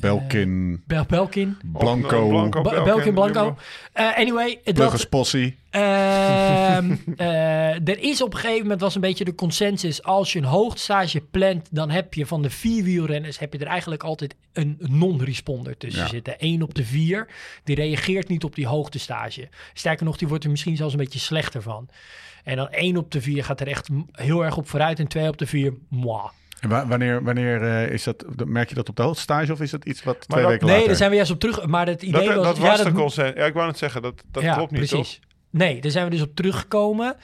Belkin, 0.00 0.82
Bel 0.86 1.04
Belkin. 1.06 1.56
Blanco, 1.72 2.28
Blanco. 2.28 2.62
Belkin, 2.62 2.84
Belkin 2.84 3.14
Blanco. 3.14 3.44
Jumbo. 3.44 3.60
Eh, 3.92 4.16
anyway, 4.18 4.60
dat, 4.64 4.74
Pluggers 4.74 5.04
Possie. 5.04 5.56
ehm, 5.70 6.96
eh, 7.16 7.88
er 7.88 7.98
is 7.98 8.22
op 8.22 8.32
een 8.34 8.38
gegeven 8.40 8.62
moment 8.62 8.80
was 8.80 8.94
een 8.94 9.00
beetje 9.00 9.24
de 9.24 9.34
consensus. 9.34 10.02
Als 10.02 10.32
je 10.32 10.38
een 10.38 10.44
hoogtestage 10.44 11.20
plant, 11.20 11.68
dan 11.70 11.90
heb 11.90 12.14
je 12.14 12.26
van 12.26 12.42
de 12.42 12.50
vier 12.50 12.84
wielrenners 12.84 13.38
heb 13.38 13.52
je 13.52 13.58
er 13.58 13.66
eigenlijk 13.66 14.02
altijd 14.02 14.34
een 14.52 14.76
non-responder 14.78 15.76
tussen 15.76 16.02
Ja. 16.02 16.08
zitten. 16.08 16.34
Eén 16.38 16.62
op 16.62 16.74
de 16.74 16.84
vier, 16.84 17.28
die 17.64 17.74
reageert 17.76 18.28
niet 18.28 18.44
op 18.44 18.54
die 18.54 18.66
hoogtestage. 18.66 19.48
Sterker 19.74 20.04
nog, 20.04 20.16
die 20.16 20.28
wordt 20.28 20.44
er 20.44 20.50
misschien 20.50 20.76
zelfs 20.76 20.92
een 20.92 20.98
beetje 21.00 21.18
slechter 21.18 21.62
van. 21.62 21.88
En 22.44 22.56
dan 22.56 22.68
één 22.70 22.96
op 22.96 23.10
de 23.10 23.20
vier 23.20 23.44
gaat 23.44 23.60
er 23.60 23.68
echt 23.68 23.88
heel 24.12 24.44
erg 24.44 24.56
op 24.56 24.68
vooruit 24.68 24.98
en 24.98 25.08
twee 25.08 25.28
op 25.28 25.38
de 25.38 25.46
vier, 25.46 25.72
moi. 25.88 26.22
En 26.62 26.68
wa- 26.68 26.86
wanneer 26.86 27.22
wanneer 27.22 27.62
eh, 27.62 27.90
is 27.92 28.02
dat, 28.04 28.24
merk 28.46 28.68
je 28.68 28.74
dat 28.74 28.88
op 28.88 28.96
de 28.96 29.02
hoogtestage 29.02 29.52
of 29.52 29.60
is 29.60 29.70
dat 29.70 29.84
iets 29.84 30.02
wat 30.02 30.28
twee 30.28 30.42
dat- 30.42 30.50
weken 30.50 30.64
Nee, 30.66 30.74
later? 30.74 30.88
daar 30.88 30.98
zijn 30.98 31.10
we 31.10 31.16
juist 31.16 31.30
op 31.30 31.40
terug. 31.40 31.66
Maar 31.66 31.86
het 31.86 32.02
idee 32.02 32.26
Dat, 32.26 32.34
was... 32.36 32.44
dat 32.46 32.56
ja, 32.56 32.62
was 32.62 32.76
dat 32.76 32.86
de 32.86 32.92
consent. 32.92 33.36
Ja, 33.36 33.44
ik 33.44 33.54
wou 33.54 33.66
net 33.66 33.78
zeggen, 33.78 34.02
dat, 34.02 34.22
dat 34.30 34.42
ja, 34.42 34.54
klopt 34.54 34.70
niet, 34.70 34.88
precies. 34.88 35.14
toch? 35.20 35.30
Nee, 35.50 35.80
daar 35.80 35.90
zijn 35.90 36.04
we 36.04 36.10
dus 36.10 36.20
op 36.22 36.34
teruggekomen. 36.34 37.16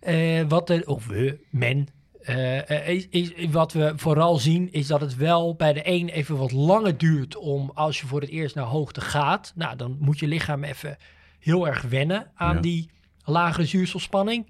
Eh, 0.00 0.42
wat 0.48 0.70
er, 0.70 0.86
of 0.86 1.06
we, 1.06 1.38
men, 1.50 1.86
eh, 2.22 2.88
is, 2.88 3.06
is, 3.10 3.32
wat 3.50 3.72
we 3.72 3.92
vooral 3.96 4.36
zien 4.36 4.72
is 4.72 4.86
dat 4.86 5.00
het 5.00 5.16
wel 5.16 5.54
bij 5.54 5.72
de 5.72 5.80
een 5.84 6.08
even 6.08 6.36
wat 6.36 6.52
langer 6.52 6.98
duurt 6.98 7.36
om 7.36 7.70
als 7.74 8.00
je 8.00 8.06
voor 8.06 8.20
het 8.20 8.30
eerst 8.30 8.54
naar 8.54 8.64
hoogte 8.64 9.00
gaat. 9.00 9.52
Nou, 9.54 9.76
dan 9.76 9.96
moet 10.00 10.18
je 10.18 10.26
lichaam 10.26 10.64
even 10.64 10.96
heel 11.40 11.66
erg 11.66 11.82
wennen 11.82 12.30
aan 12.34 12.54
Ja. 12.54 12.60
die 12.60 12.90
lagere 13.24 13.66
zuurstofspanning. 13.66 14.46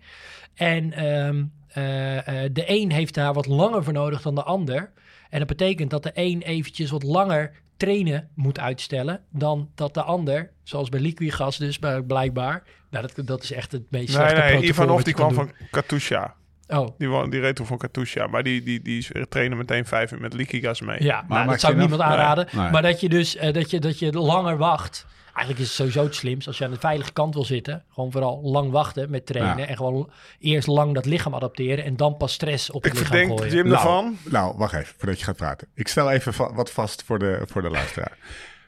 En 0.54 0.92
ehm, 0.92 1.44
eh, 1.74 2.44
eh, 2.44 2.50
de 2.52 2.64
een 2.66 2.92
heeft 2.92 3.14
daar 3.14 3.32
wat 3.32 3.46
langer 3.46 3.84
voor 3.84 3.92
nodig 3.92 4.22
dan 4.22 4.34
de 4.34 4.42
ander. 4.42 4.92
En 5.30 5.38
dat 5.38 5.48
betekent 5.48 5.90
dat 5.90 6.02
de 6.02 6.10
een 6.14 6.42
eventjes 6.42 6.90
wat 6.90 7.02
langer 7.02 7.52
trainen 7.76 8.28
moet 8.34 8.60
uitstellen 8.60 9.20
dan 9.30 9.70
dat 9.74 9.94
de 9.94 10.02
ander, 10.02 10.50
zoals 10.62 10.88
bij 10.88 11.00
Liquigas 11.00 11.56
dus 11.56 11.78
bij- 11.78 12.02
blijkbaar, 12.02 12.62
nou, 12.90 13.06
dat, 13.14 13.26
dat 13.26 13.42
is 13.42 13.52
echt 13.52 13.72
het 13.72 13.82
meest 13.90 14.16
Nee, 14.18 14.28
slechte 14.28 14.52
nee, 14.54 14.62
Ivanov 14.68 15.02
die 15.02 15.14
kwam 15.14 15.34
van 15.34 15.50
Katusha. 15.70 16.34
Oh, 16.68 16.88
Die, 16.98 17.08
won- 17.08 17.30
die 17.30 17.40
reed 17.40 17.56
toen 17.56 17.66
van 17.66 17.78
Katusha. 17.78 18.26
Maar 18.26 18.42
die, 18.42 18.62
die, 18.62 18.82
die 18.82 19.28
trainen 19.28 19.58
meteen 19.58 19.84
vijf 19.84 20.12
uur 20.12 20.20
met 20.20 20.32
Liquigas 20.34 20.80
mee. 20.80 21.02
ja, 21.02 21.14
Maar 21.28 21.38
maar 21.38 21.46
dat 21.46 21.60
zou 21.60 21.72
ik 21.72 21.78
niemand 21.78 22.00
af? 22.00 22.08
aanraden. 22.10 22.46
Nee. 22.52 22.70
Maar 22.70 22.82
dat 22.82 23.00
je 23.00 23.08
dus 23.08 23.36
eh, 23.36 23.52
dat 23.52 23.70
je, 23.70 23.80
dat 23.80 23.98
je 23.98 24.12
langer 24.12 24.56
wacht. 24.56 25.06
Eigenlijk 25.34 25.58
is 25.58 25.66
het 25.66 25.76
sowieso 25.76 26.02
het 26.04 26.14
slimst 26.14 26.46
als 26.46 26.58
je 26.58 26.64
aan 26.64 26.70
de 26.70 26.78
veilige 26.78 27.12
kant 27.12 27.34
wil 27.34 27.44
zitten. 27.44 27.84
Gewoon 27.88 28.12
vooral 28.12 28.40
lang 28.42 28.70
wachten 28.70 29.10
met 29.10 29.26
trainen. 29.26 29.58
Ja. 29.58 29.66
En 29.66 29.76
gewoon 29.76 30.10
eerst 30.38 30.66
lang 30.66 30.94
dat 30.94 31.06
lichaam 31.06 31.34
adapteren. 31.34 31.84
En 31.84 31.96
dan 31.96 32.16
pas 32.16 32.32
stress 32.32 32.70
op 32.70 32.82
het 32.82 32.92
Ik 32.92 32.98
lichaam 32.98 33.16
verdenk 33.16 33.38
gooien. 33.38 33.54
Jim 33.54 33.66
Nou, 33.66 33.76
ervan. 33.76 34.16
Nou, 34.24 34.56
wacht 34.56 34.74
even, 34.74 34.94
voordat 34.98 35.18
je 35.18 35.24
gaat 35.24 35.36
praten. 35.36 35.68
Ik 35.74 35.88
stel 35.88 36.10
even 36.10 36.34
va- 36.34 36.52
wat 36.54 36.70
vast 36.70 37.02
voor 37.02 37.18
de, 37.18 37.42
voor 37.46 37.62
de 37.62 37.70
luisteraar. 37.70 38.18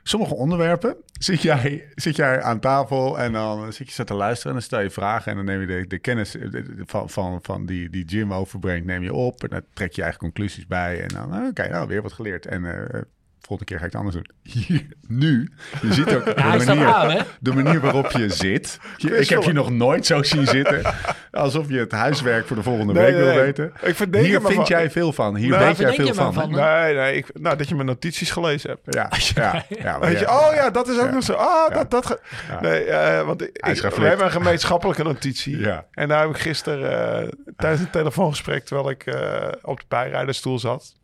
Sommige 0.02 0.34
onderwerpen 0.34 0.96
zit 1.12 1.42
jij, 1.42 1.88
zit 1.94 2.16
jij 2.16 2.42
aan 2.42 2.60
tafel 2.60 3.18
en 3.18 3.32
dan 3.32 3.72
zit 3.72 3.88
je 3.88 3.94
zo 3.94 4.04
te 4.04 4.14
luisteren 4.14 4.52
en 4.52 4.58
dan 4.58 4.66
stel 4.66 4.80
je 4.80 4.90
vragen 4.90 5.30
en 5.30 5.36
dan 5.36 5.44
neem 5.46 5.60
je 5.60 5.66
de, 5.66 5.86
de 5.86 5.98
kennis 5.98 6.36
eh, 6.36 6.62
van, 6.84 7.10
van, 7.10 7.38
van 7.42 7.66
die, 7.66 7.90
die 7.90 8.04
Jim 8.04 8.32
overbrengt, 8.32 8.86
neem 8.86 9.02
je 9.02 9.14
op 9.14 9.42
en 9.42 9.48
dan 9.48 9.62
trek 9.72 9.92
je 9.92 10.02
eigen 10.02 10.20
conclusies 10.20 10.66
bij 10.66 11.02
en 11.02 11.08
dan, 11.08 11.34
eh, 11.34 11.46
oké, 11.48 11.68
nou 11.68 11.88
weer 11.88 12.02
wat 12.02 12.12
geleerd 12.12 12.46
en 12.46 12.90
eh 12.92 13.00
volgende 13.46 13.64
keer 13.64 13.78
ga 13.78 13.84
ik 13.86 13.92
het 13.92 14.00
anders 14.00 14.14
doen. 14.16 14.30
Hier, 14.66 14.86
nu, 15.08 15.52
je 15.82 15.92
ziet 15.92 16.14
ook 16.14 16.24
Ja, 16.26 16.56
de, 16.58 16.64
manier, 16.64 16.86
aan, 16.86 17.24
de 17.40 17.52
manier 17.54 17.80
waarop 17.80 18.10
je 18.10 18.28
zit. 18.28 18.78
Je- 18.96 19.16
ik 19.18 19.28
heb 19.28 19.42
je 19.42 19.52
nog 19.52 19.70
nooit 19.70 20.06
zo 20.06 20.22
zien 20.22 20.46
zitten, 20.46 20.94
alsof 21.30 21.68
je 21.68 21.78
het 21.78 21.92
huiswerk 21.92 22.46
voor 22.46 22.56
de 22.56 22.62
volgende 22.62 22.92
Nee, 22.92 23.02
week 23.04 23.14
nee, 23.14 23.22
wil 23.24 23.34
nee. 23.34 23.42
weten. 23.44 23.72
Ik 23.82 23.96
Hier 24.24 24.40
vind 24.40 24.68
jij 24.68 24.90
veel 24.90 25.12
van. 25.12 25.36
Hier 25.36 25.48
Nou, 25.50 25.64
weet 25.64 25.76
jij 25.78 25.94
veel 25.94 26.14
van. 26.32 26.50
Nee, 26.50 26.94
nee. 26.94 27.14
Ik, 27.16 27.26
nou, 27.40 27.56
dat 27.56 27.68
je 27.68 27.74
mijn 27.74 27.86
notities 27.86 28.30
gelezen 28.30 28.70
hebt. 28.70 28.94
Ja, 28.94 29.10
ja, 29.34 29.64
ja. 29.68 29.98
Weet 30.08 30.18
je, 30.18 30.28
oh 30.30 30.48
ja, 30.54 30.70
dat 30.70 30.88
is 30.88 30.98
ook 30.98 31.06
Ja. 31.08 31.10
nog 31.14 31.22
zo. 31.22 31.32
Ah, 31.32 31.68
Ja. 31.68 31.74
dat, 31.74 31.90
dat. 31.90 32.06
ge- 32.06 32.20
Ja. 32.48 32.60
Nee, 32.60 32.84
eh, 32.84 33.26
want 33.26 33.42
ik, 33.42 33.58
we 33.96 34.04
hebben 34.06 34.26
een 34.26 34.32
gemeenschappelijke 34.32 35.02
notitie. 35.02 35.58
Ja. 35.58 35.84
En 35.90 36.08
daar 36.08 36.20
heb 36.20 36.30
ik 36.30 36.38
gisteren 36.38 37.20
eh, 37.22 37.28
tijdens 37.56 37.82
een 37.82 37.90
telefoongesprek, 37.90 38.64
terwijl 38.64 38.90
ik 38.90 39.06
eh, 39.06 39.48
op 39.62 39.78
de 39.80 39.84
bijrijderstoel 39.88 40.58
zat, 40.58 40.94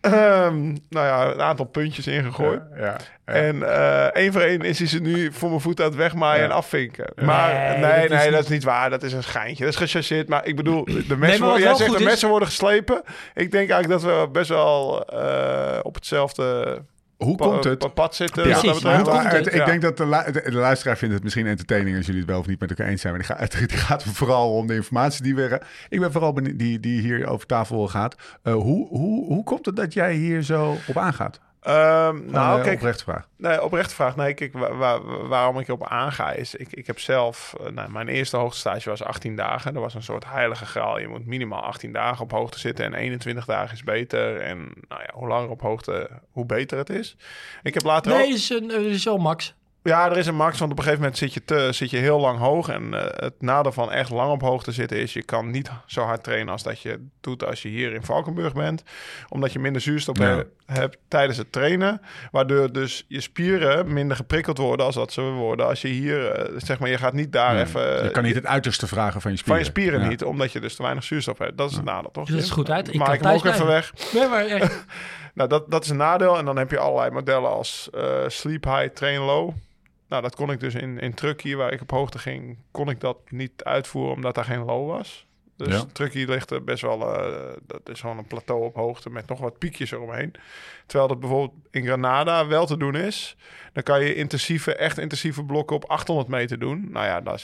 ehm, 0.00 0.62
nou 0.88 1.06
ja, 1.06 1.26
een 1.32 1.40
aantal 1.40 1.64
puntjes 1.66 2.06
ingegooid. 2.06 2.60
Ja, 2.76 2.84
ja. 2.84 2.96
En 3.24 3.62
eh 3.62 4.04
één 4.04 4.32
voor 4.32 4.40
één 4.40 4.60
is 4.60 4.78
hij 4.78 4.88
ze 4.88 4.98
nu 5.00 5.32
voor 5.32 5.48
mijn 5.48 5.60
voet 5.60 5.80
aan 5.80 5.86
het 5.86 5.94
wegmaaien 5.94 6.42
Ja. 6.42 6.48
en 6.48 6.54
afvinken. 6.54 7.12
Maar 7.24 7.52
Nee, 7.54 7.76
nee, 7.76 7.80
dat 7.80 7.90
nee, 7.90 8.00
is 8.18 8.24
dat, 8.24 8.30
niet- 8.32 8.40
is 8.42 8.48
niet 8.48 8.64
waar. 8.64 8.90
Dat 8.90 9.02
is 9.02 9.12
een 9.12 9.22
schijntje. 9.22 9.64
Dat 9.64 9.72
is 9.72 9.78
gechargeerd. 9.78 10.28
Maar 10.28 10.46
ik 10.46 10.56
bedoel, 10.56 10.84
de 10.84 11.16
messen, 11.16 11.58
jij 11.58 11.74
zegt 11.74 11.90
de 11.92 11.98
is- 11.98 12.04
messen 12.04 12.28
worden 12.28 12.48
geslepen. 12.48 13.02
Ik 13.34 13.50
denk 13.50 13.70
eigenlijk 13.70 14.02
dat 14.02 14.02
we 14.02 14.28
best 14.32 14.48
wel 14.48 15.04
eh, 15.08 15.78
op 15.82 15.94
hetzelfde 15.94 16.82
Hoe 17.24 17.36
pa- 17.36 17.44
komt 17.46 17.64
het? 17.64 17.78
pa- 17.78 17.88
pad 17.88 18.14
zitten. 18.14 18.42
Precies, 18.42 18.62
wat 18.62 18.74
dat 18.74 18.82
maar 18.82 18.96
betreft. 18.96 19.06
hoe 19.20 19.20
komt 19.22 19.32
het- 19.36 19.44
het? 19.44 19.54
ik 19.54 19.60
Ja. 19.60 19.66
denk 19.66 19.82
dat 19.82 19.96
de, 19.96 20.06
lu- 20.06 20.32
de, 20.32 20.50
de 20.50 20.56
luisteraar 20.56 20.96
vindt 20.96 21.14
het 21.14 21.22
misschien 21.22 21.46
entertaining 21.46 21.96
als 21.96 22.06
jullie 22.06 22.20
het 22.20 22.30
wel 22.30 22.38
of 22.38 22.46
niet 22.46 22.60
met 22.60 22.70
elkaar 22.70 22.86
eens 22.86 23.00
zijn. 23.00 23.14
Maar 23.14 23.22
die 23.26 23.36
gaat, 23.36 23.52
het 23.60 23.72
gaat 23.72 24.02
vooral 24.04 24.54
om 24.54 24.66
de 24.66 24.74
informatie 24.74 25.22
die 25.22 25.34
we. 25.34 25.60
Ik 25.88 26.00
ben 26.00 26.12
vooral 26.12 26.32
benieuwd, 26.32 26.58
die, 26.58 26.80
die 26.80 27.00
hier 27.00 27.26
over 27.26 27.46
tafel 27.46 27.88
gaat. 27.88 28.14
Eh, 28.42 28.52
hoe, 28.54 28.88
hoe, 28.88 29.26
hoe 29.26 29.44
komt 29.44 29.66
het 29.66 29.76
dat 29.76 29.92
jij 29.92 30.14
hier 30.14 30.42
zo 30.42 30.76
op 30.86 30.96
aangaat? 30.96 31.40
Ehm, 31.60 31.76
nou, 32.14 32.30
nou, 32.30 32.62
kijk, 32.62 32.76
oprechte 32.76 33.04
vraag. 33.04 33.28
Nee, 33.36 33.62
oprechte 33.62 33.94
vraag. 33.94 34.16
Nee, 34.16 34.34
kijk, 34.34 34.52
wa- 34.52 34.74
wa- 34.74 35.00
waarom 35.26 35.58
ik 35.58 35.68
erop 35.68 35.86
aanga 35.86 36.30
is... 36.32 36.54
Ik, 36.54 36.68
ik 36.72 36.86
heb 36.86 36.98
zelf... 36.98 37.54
eh, 37.60 37.70
nou, 37.72 37.90
mijn 37.90 38.08
eerste 38.08 38.36
hoogtestage 38.36 38.88
was 38.88 39.02
18 39.02 39.36
dagen. 39.36 39.74
Dat 39.74 39.82
was 39.82 39.94
een 39.94 40.02
soort 40.02 40.24
heilige 40.26 40.66
graal. 40.66 40.98
Je 40.98 41.08
moet 41.08 41.26
minimaal 41.26 41.60
18 41.62 41.92
dagen 41.92 42.24
op 42.24 42.30
hoogte 42.30 42.58
zitten... 42.58 42.84
en 42.84 42.94
21 42.94 43.44
dagen 43.44 43.74
is 43.74 43.82
beter. 43.84 44.40
En 44.40 44.58
nou 44.88 45.00
ja, 45.02 45.10
hoe 45.12 45.28
langer 45.28 45.48
op 45.50 45.60
hoogte, 45.60 46.10
hoe 46.30 46.46
beter 46.46 46.78
het 46.78 46.90
is. 46.90 47.16
Ik 47.62 47.74
heb 47.74 47.82
later 47.84 48.12
ook... 48.12 48.18
Nee, 48.18 48.28
is, 48.32 48.50
een, 48.50 48.70
eh, 48.70 48.80
is 48.84 49.04
wel 49.04 49.18
max. 49.18 49.54
Ja, 49.90 50.10
er 50.10 50.16
is 50.16 50.26
een 50.26 50.34
max, 50.36 50.58
want 50.58 50.70
op 50.72 50.76
een 50.78 50.84
gegeven 50.84 51.02
moment 51.02 51.20
zit 51.20 51.34
je, 51.34 51.44
te, 51.44 51.68
zit 51.72 51.90
je 51.90 51.96
heel 51.96 52.20
lang 52.20 52.38
hoog. 52.38 52.68
En 52.68 52.94
eh, 52.94 53.24
het 53.24 53.34
nadeel 53.42 53.72
van 53.72 53.92
echt 53.92 54.10
lang 54.10 54.30
op 54.32 54.40
hoogte 54.40 54.72
zitten 54.72 54.98
is... 54.98 55.12
je 55.12 55.22
kan 55.22 55.50
niet 55.50 55.70
zo 55.86 56.02
hard 56.02 56.22
trainen 56.22 56.52
als 56.52 56.62
dat 56.62 56.80
je 56.80 57.06
doet 57.20 57.44
als 57.44 57.62
je 57.62 57.68
hier 57.68 57.94
in 57.94 58.02
Valkenburg 58.02 58.52
bent. 58.52 58.82
Omdat 59.28 59.52
je 59.52 59.58
minder 59.58 59.82
zuurstof 59.82 60.18
Ja. 60.18 60.44
hebt 60.66 60.96
tijdens 61.08 61.38
het 61.38 61.52
trainen. 61.52 62.00
Waardoor 62.30 62.72
dus 62.72 63.04
je 63.08 63.20
spieren 63.20 63.92
minder 63.92 64.16
geprikkeld 64.16 64.58
worden 64.58 64.86
als 64.86 64.94
dat 64.94 65.12
ze 65.12 65.20
worden. 65.22 65.66
Als 65.66 65.80
je 65.82 65.88
hier, 65.88 66.30
eh, 66.30 66.54
zeg 66.56 66.78
maar, 66.78 66.88
je 66.88 66.98
gaat 66.98 67.12
niet 67.12 67.32
daar 67.32 67.54
Nee, 67.54 67.62
even... 67.62 68.02
je 68.04 68.10
kan 68.10 68.22
niet 68.22 68.34
het 68.34 68.46
uiterste 68.46 68.86
vragen 68.86 69.20
van 69.20 69.30
je 69.30 69.36
spieren. 69.36 69.62
van 69.64 69.72
je 69.74 69.80
spieren 69.80 70.00
Ja. 70.00 70.08
niet, 70.08 70.24
omdat 70.24 70.52
je 70.52 70.60
dus 70.60 70.76
te 70.76 70.82
weinig 70.82 71.04
zuurstof 71.04 71.38
hebt. 71.38 71.58
Dat 71.58 71.70
is 71.70 71.76
het 71.76 71.84
nadeel, 71.84 72.10
toch? 72.10 72.28
Dat 72.28 72.38
is 72.38 72.50
goed 72.50 72.70
uit. 72.70 72.88
Ik 72.88 72.94
Maak 72.94 73.06
kan 73.06 73.14
ik 73.16 73.22
hem 73.22 73.34
ook 73.34 73.44
even 73.44 73.66
weg. 73.66 73.92
Nee, 74.14 74.28
maar 74.28 74.46
echt. 74.46 74.84
Nou, 75.34 75.48
dat, 75.48 75.70
dat 75.70 75.84
is 75.84 75.90
een 75.90 75.96
nadeel. 75.96 76.38
En 76.38 76.44
dan 76.44 76.56
heb 76.56 76.70
je 76.70 76.78
allerlei 76.78 77.10
modellen 77.10 77.50
als 77.50 77.88
eh, 77.94 78.02
sleep 78.26 78.64
high, 78.64 78.86
train 78.94 79.20
low. 79.20 79.52
Nou, 80.10 80.22
dat 80.22 80.34
kon 80.36 80.50
ik 80.50 80.60
dus 80.60 80.74
in, 80.74 80.98
in 80.98 81.14
Truckee, 81.14 81.56
waar 81.56 81.72
ik 81.72 81.80
op 81.80 81.90
hoogte 81.90 82.18
ging, 82.18 82.58
kon 82.70 82.88
ik 82.90 83.00
dat 83.00 83.16
niet 83.30 83.64
uitvoeren 83.64 84.14
omdat 84.14 84.34
daar 84.34 84.44
geen 84.44 84.64
low 84.64 84.88
was. 84.88 85.26
Dus 85.56 85.68
Ja. 85.74 85.84
Truckee 85.92 86.26
ligt 86.26 86.50
er 86.50 86.64
best 86.64 86.82
wel, 86.82 87.14
eh, 87.16 87.52
dat 87.66 87.88
is 87.88 88.00
gewoon 88.00 88.18
een 88.18 88.26
plateau 88.26 88.64
op 88.64 88.74
hoogte 88.74 89.10
met 89.10 89.26
nog 89.28 89.40
wat 89.40 89.58
piekjes 89.58 89.90
eromheen. 89.90 90.32
Terwijl 90.86 91.08
dat 91.08 91.20
bijvoorbeeld 91.20 91.54
in 91.70 91.84
Granada 91.84 92.46
wel 92.46 92.66
te 92.66 92.76
doen 92.76 92.94
is. 92.94 93.36
Dan 93.72 93.82
kan 93.82 94.04
je 94.04 94.14
intensieve, 94.14 94.74
echt 94.74 94.98
intensieve 94.98 95.44
blokken 95.44 95.76
op 95.76 95.84
800 95.84 96.28
meter 96.28 96.58
doen. 96.58 96.88
Nou 96.90 97.06
ja, 97.06 97.38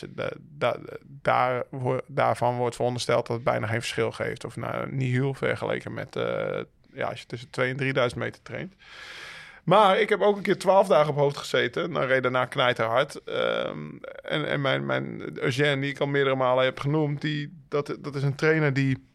daar, 1.23 1.63
wo- 1.71 2.01
daarvan 2.07 2.57
wordt 2.57 2.77
verondersteld 2.77 3.27
dat 3.27 3.37
het 3.37 3.45
bijna 3.45 3.67
geen 3.67 3.81
verschil 3.81 4.13
geeft. 4.13 4.45
Of 4.45 4.57
nou, 4.57 4.93
nihil 4.95 5.35
vergeleken 5.35 5.95
met 5.95 6.17
eh, 6.17 6.61
ja, 6.93 7.09
als 7.09 7.21
je 7.21 7.27
tussen 7.27 7.51
2 7.51 7.71
en 7.71 7.77
3000 7.77 8.21
meter 8.21 8.43
traint. 8.43 8.75
Maar 9.67 10.01
ik 10.01 10.09
heb 10.09 10.21
ook 10.21 10.37
een 10.37 10.43
keer 10.43 10.59
12 10.59 10.87
dagen 10.87 11.11
op 11.11 11.17
hoogte 11.17 11.39
gezeten. 11.39 11.93
Dan 11.93 12.03
reed 12.03 12.23
daarna 12.23 12.45
knijterhard. 12.45 13.25
Ehm 13.25 13.79
en 14.23 14.49
en 14.49 14.61
mijn, 14.61 14.87
mijn 14.87 15.39
Eugène, 15.39 15.81
die 15.81 15.91
ik 15.91 15.99
al 15.99 16.07
meerdere 16.07 16.37
malen 16.37 16.65
heb 16.65 16.81
genoemd... 16.81 17.21
Die, 17.21 17.65
dat, 17.69 17.97
dat 18.01 18.15
is 18.15 18.23
een 18.23 18.35
trainer 18.35 18.73
die, 18.73 19.07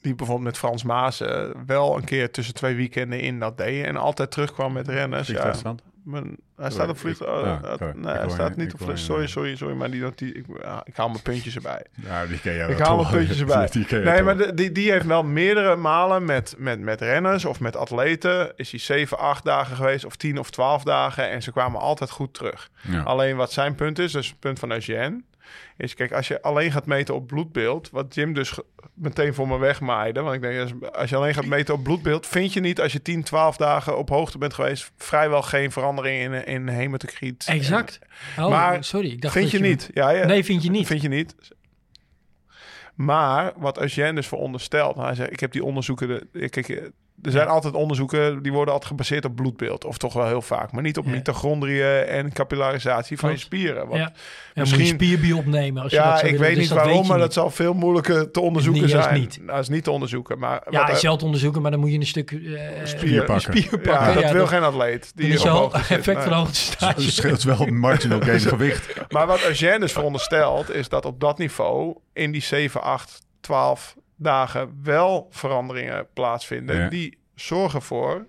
die 0.00 0.14
bijvoorbeeld 0.14 0.46
met 0.46 0.58
Frans 0.58 0.82
Maas... 0.82 1.20
eh, 1.20 1.44
wel 1.66 1.96
een 1.96 2.04
keer 2.04 2.30
tussen 2.30 2.54
twee 2.54 2.74
weekenden 2.74 3.20
in 3.20 3.38
dat 3.38 3.56
deed. 3.56 3.84
En 3.84 3.96
altijd 3.96 4.30
terugkwam 4.30 4.72
met 4.72 4.88
renners. 4.88 5.20
Ja, 5.26 5.32
Vliegtuigstand? 5.32 5.82
mijn, 6.04 6.36
hij 6.56 6.70
staat 6.70 6.88
op 6.88 6.98
vlieg. 6.98 7.20
ik- 7.20 7.26
oh, 7.28 7.42
ah, 7.42 7.62
dat- 7.62 7.78
sorry. 7.78 7.94
nee, 7.98 8.12
hij 8.12 8.22
hoor 8.22 8.30
staat 8.30 8.56
niet 8.56 8.72
op 8.72 8.78
hoor 8.78 8.88
vlieg. 8.88 8.98
je- 9.00 9.04
Sorry, 9.04 9.26
sorry, 9.26 9.56
sorry. 9.56 9.74
Maar 9.74 9.90
die, 9.90 10.04
die, 10.14 10.32
ik, 10.32 10.44
ja, 10.62 10.80
ik 10.84 10.96
haal 10.96 11.08
mijn 11.08 11.22
puntjes 11.22 11.54
erbij. 11.54 11.82
Nou, 11.94 12.28
die 12.28 12.40
ken 12.40 12.54
jij 12.54 12.68
Ik 12.68 12.78
haal 12.78 12.96
mijn 12.96 13.08
puntjes 13.10 13.40
erbij. 13.44 13.68
Nee, 13.90 14.22
maar 14.22 14.36
de- 14.36 14.54
die, 14.54 14.72
die 14.72 14.90
heeft 14.90 15.06
wel 15.06 15.22
meerdere 15.22 15.76
malen 15.76 16.24
met, 16.24 16.54
met, 16.58 16.80
met 16.80 17.00
renners 17.00 17.44
of 17.44 17.60
met 17.60 17.76
atleten. 17.76 18.52
Is 18.56 18.70
hij 18.70 18.80
7, 18.80 19.18
8 19.18 19.44
dagen 19.44 19.76
geweest 19.76 20.04
of 20.04 20.16
10 20.16 20.38
of 20.38 20.50
12 20.50 20.82
dagen. 20.82 21.30
En 21.30 21.42
ze 21.42 21.52
kwamen 21.52 21.80
altijd 21.80 22.10
goed 22.10 22.34
terug. 22.34 22.70
Ja. 22.80 23.02
Alleen 23.02 23.36
wat 23.36 23.52
zijn 23.52 23.74
punt 23.74 23.98
is, 23.98 24.12
dus 24.12 24.28
het 24.28 24.38
punt 24.40 24.58
van 24.58 24.72
Eugène... 24.72 25.20
is 25.78 25.94
kijk, 25.94 26.12
als 26.12 26.28
je 26.28 26.42
alleen 26.42 26.72
gaat 26.72 26.86
meten 26.86 27.14
op 27.14 27.26
bloedbeeld... 27.26 27.90
wat 27.90 28.14
Jim 28.14 28.34
dus 28.34 28.58
meteen 28.94 29.34
voor 29.34 29.48
me 29.48 29.58
wegmaaide... 29.58 30.20
want 30.20 30.34
ik 30.34 30.40
denk, 30.40 30.70
als- 30.92 31.10
je 31.10 31.16
alleen 31.16 31.34
gaat 31.34 31.46
meten 31.46 31.74
op 31.74 31.82
bloedbeeld... 31.82 32.26
vind 32.26 32.52
je 32.52 32.60
niet 32.60 32.80
als 32.80 32.92
je 32.92 33.02
10, 33.02 33.22
12 33.22 33.56
dagen 33.56 33.98
op 33.98 34.08
hoogte 34.08 34.38
bent 34.38 34.54
geweest... 34.54 34.92
vrijwel 34.96 35.42
geen 35.42 35.72
verandering 35.72 36.34
in, 36.34 36.44
in 36.46 36.68
hematocriet. 36.68 37.44
Exact. 37.48 37.98
Oh, 38.38 38.48
Maar 38.48 38.84
sorry. 38.84 39.10
Ik 39.10 39.20
dacht 39.20 39.34
Vind 39.34 39.50
je 39.50 39.58
niet? 39.60 39.90
Ja, 39.94 40.10
ja. 40.10 40.26
Nee, 40.26 40.44
vind 40.44 40.62
je 40.62 40.70
niet. 40.70 40.86
Vind 40.86 41.02
je 41.02 41.08
niet? 41.08 41.34
Maar 42.94 43.52
wat 43.56 43.80
Eugène 43.80 44.14
dus 44.14 44.26
veronderstelt, 44.26 44.96
hij 44.96 45.14
zegt, 45.14 45.32
ik 45.32 45.40
heb 45.40 45.52
die 45.52 45.64
onderzoeken, 45.64 46.08
de, 46.32 46.48
kijk, 46.48 46.68
eh, 46.68 46.84
er 47.22 47.30
zijn 47.30 47.48
altijd 47.48 47.74
onderzoeken 47.74 48.42
die 48.42 48.52
worden 48.52 48.72
altijd 48.72 48.90
gebaseerd 48.90 49.24
op 49.24 49.34
bloedbeeld, 49.36 49.84
of 49.84 49.98
toch 49.98 50.12
wel 50.12 50.26
heel 50.26 50.42
vaak, 50.42 50.72
maar 50.72 50.82
niet 50.82 50.98
op 50.98 51.04
Ja. 51.04 51.10
mitochondriën 51.10 52.04
en 52.06 52.32
capillarisatie 52.32 53.18
van 53.18 53.30
je 53.30 53.36
spieren. 53.36 53.86
Want, 53.86 53.98
Ja. 54.00 54.12
Ja, 54.54 54.60
misschien- 54.64 54.80
moet 54.80 54.88
je 54.88 54.94
spierbier 54.94 55.36
opnemen 55.36 55.82
als 55.82 55.90
je 55.90 55.96
dat 55.96 56.06
ja, 56.06 56.16
zou 56.16 56.24
ik 56.26 56.30
willen, 56.32 56.46
weet 56.46 56.56
dus 56.56 56.64
niet 56.68 56.78
waarom, 56.78 57.06
maar 57.06 57.16
niet. 57.16 57.24
dat 57.24 57.32
zal 57.32 57.50
veel 57.50 57.74
moeilijker 57.74 58.30
te 58.30 58.40
onderzoeken 58.40 58.82
Nee, 58.82 58.90
zijn. 58.90 59.20
niet. 59.20 59.36
Nou, 59.36 59.50
dat 59.50 59.58
is 59.60 59.68
niet 59.68 59.84
te 59.84 59.90
onderzoeken, 59.90 60.38
maar 60.38 60.62
Ja, 60.70 60.86
wat, 60.86 60.96
is 60.96 61.02
wel 61.02 61.16
te 61.16 61.24
onderzoeken, 61.24 61.62
maar 61.62 61.70
dan 61.70 61.80
moet 61.80 61.90
je 61.92 61.98
een 61.98 62.06
stuk 62.06 62.30
eh, 62.30 62.60
Spier 62.84 63.24
pakken. 63.24 63.40
spier 63.62 63.68
pakken. 63.78 63.92
ja, 63.92 64.12
dat 64.14 64.22
Ja, 64.22 64.32
wil 64.32 64.40
dat- 64.40 64.48
geen 64.48 64.62
atleet. 64.62 65.12
Die 65.14 65.32
is 65.32 65.44
hoogte 65.44 65.94
effect 65.94 66.24
van 66.24 66.46
Nee. 66.80 66.88
Het 66.94 67.02
scheelt 67.02 67.42
wel 67.42 67.66
marginal 67.66 68.20
gain 68.20 68.40
gewicht. 68.40 68.94
Maar 69.08 69.26
wat 69.26 69.42
Eugène 69.44 69.78
dus 69.78 69.92
veronderstelt, 69.92 70.70
is 70.74 70.88
dat 70.88 71.04
op 71.04 71.20
dat 71.20 71.38
niveau 71.38 71.96
in 72.12 72.32
die 72.32 72.42
7, 72.42 72.82
8, 72.82 73.18
12 73.40 73.96
dagen 74.18 74.80
wel 74.82 75.26
veranderingen 75.30 76.06
plaatsvinden. 76.12 76.76
Ja. 76.76 76.88
Die 76.88 77.18
zorgen 77.34 77.78
ervoor 77.78 78.26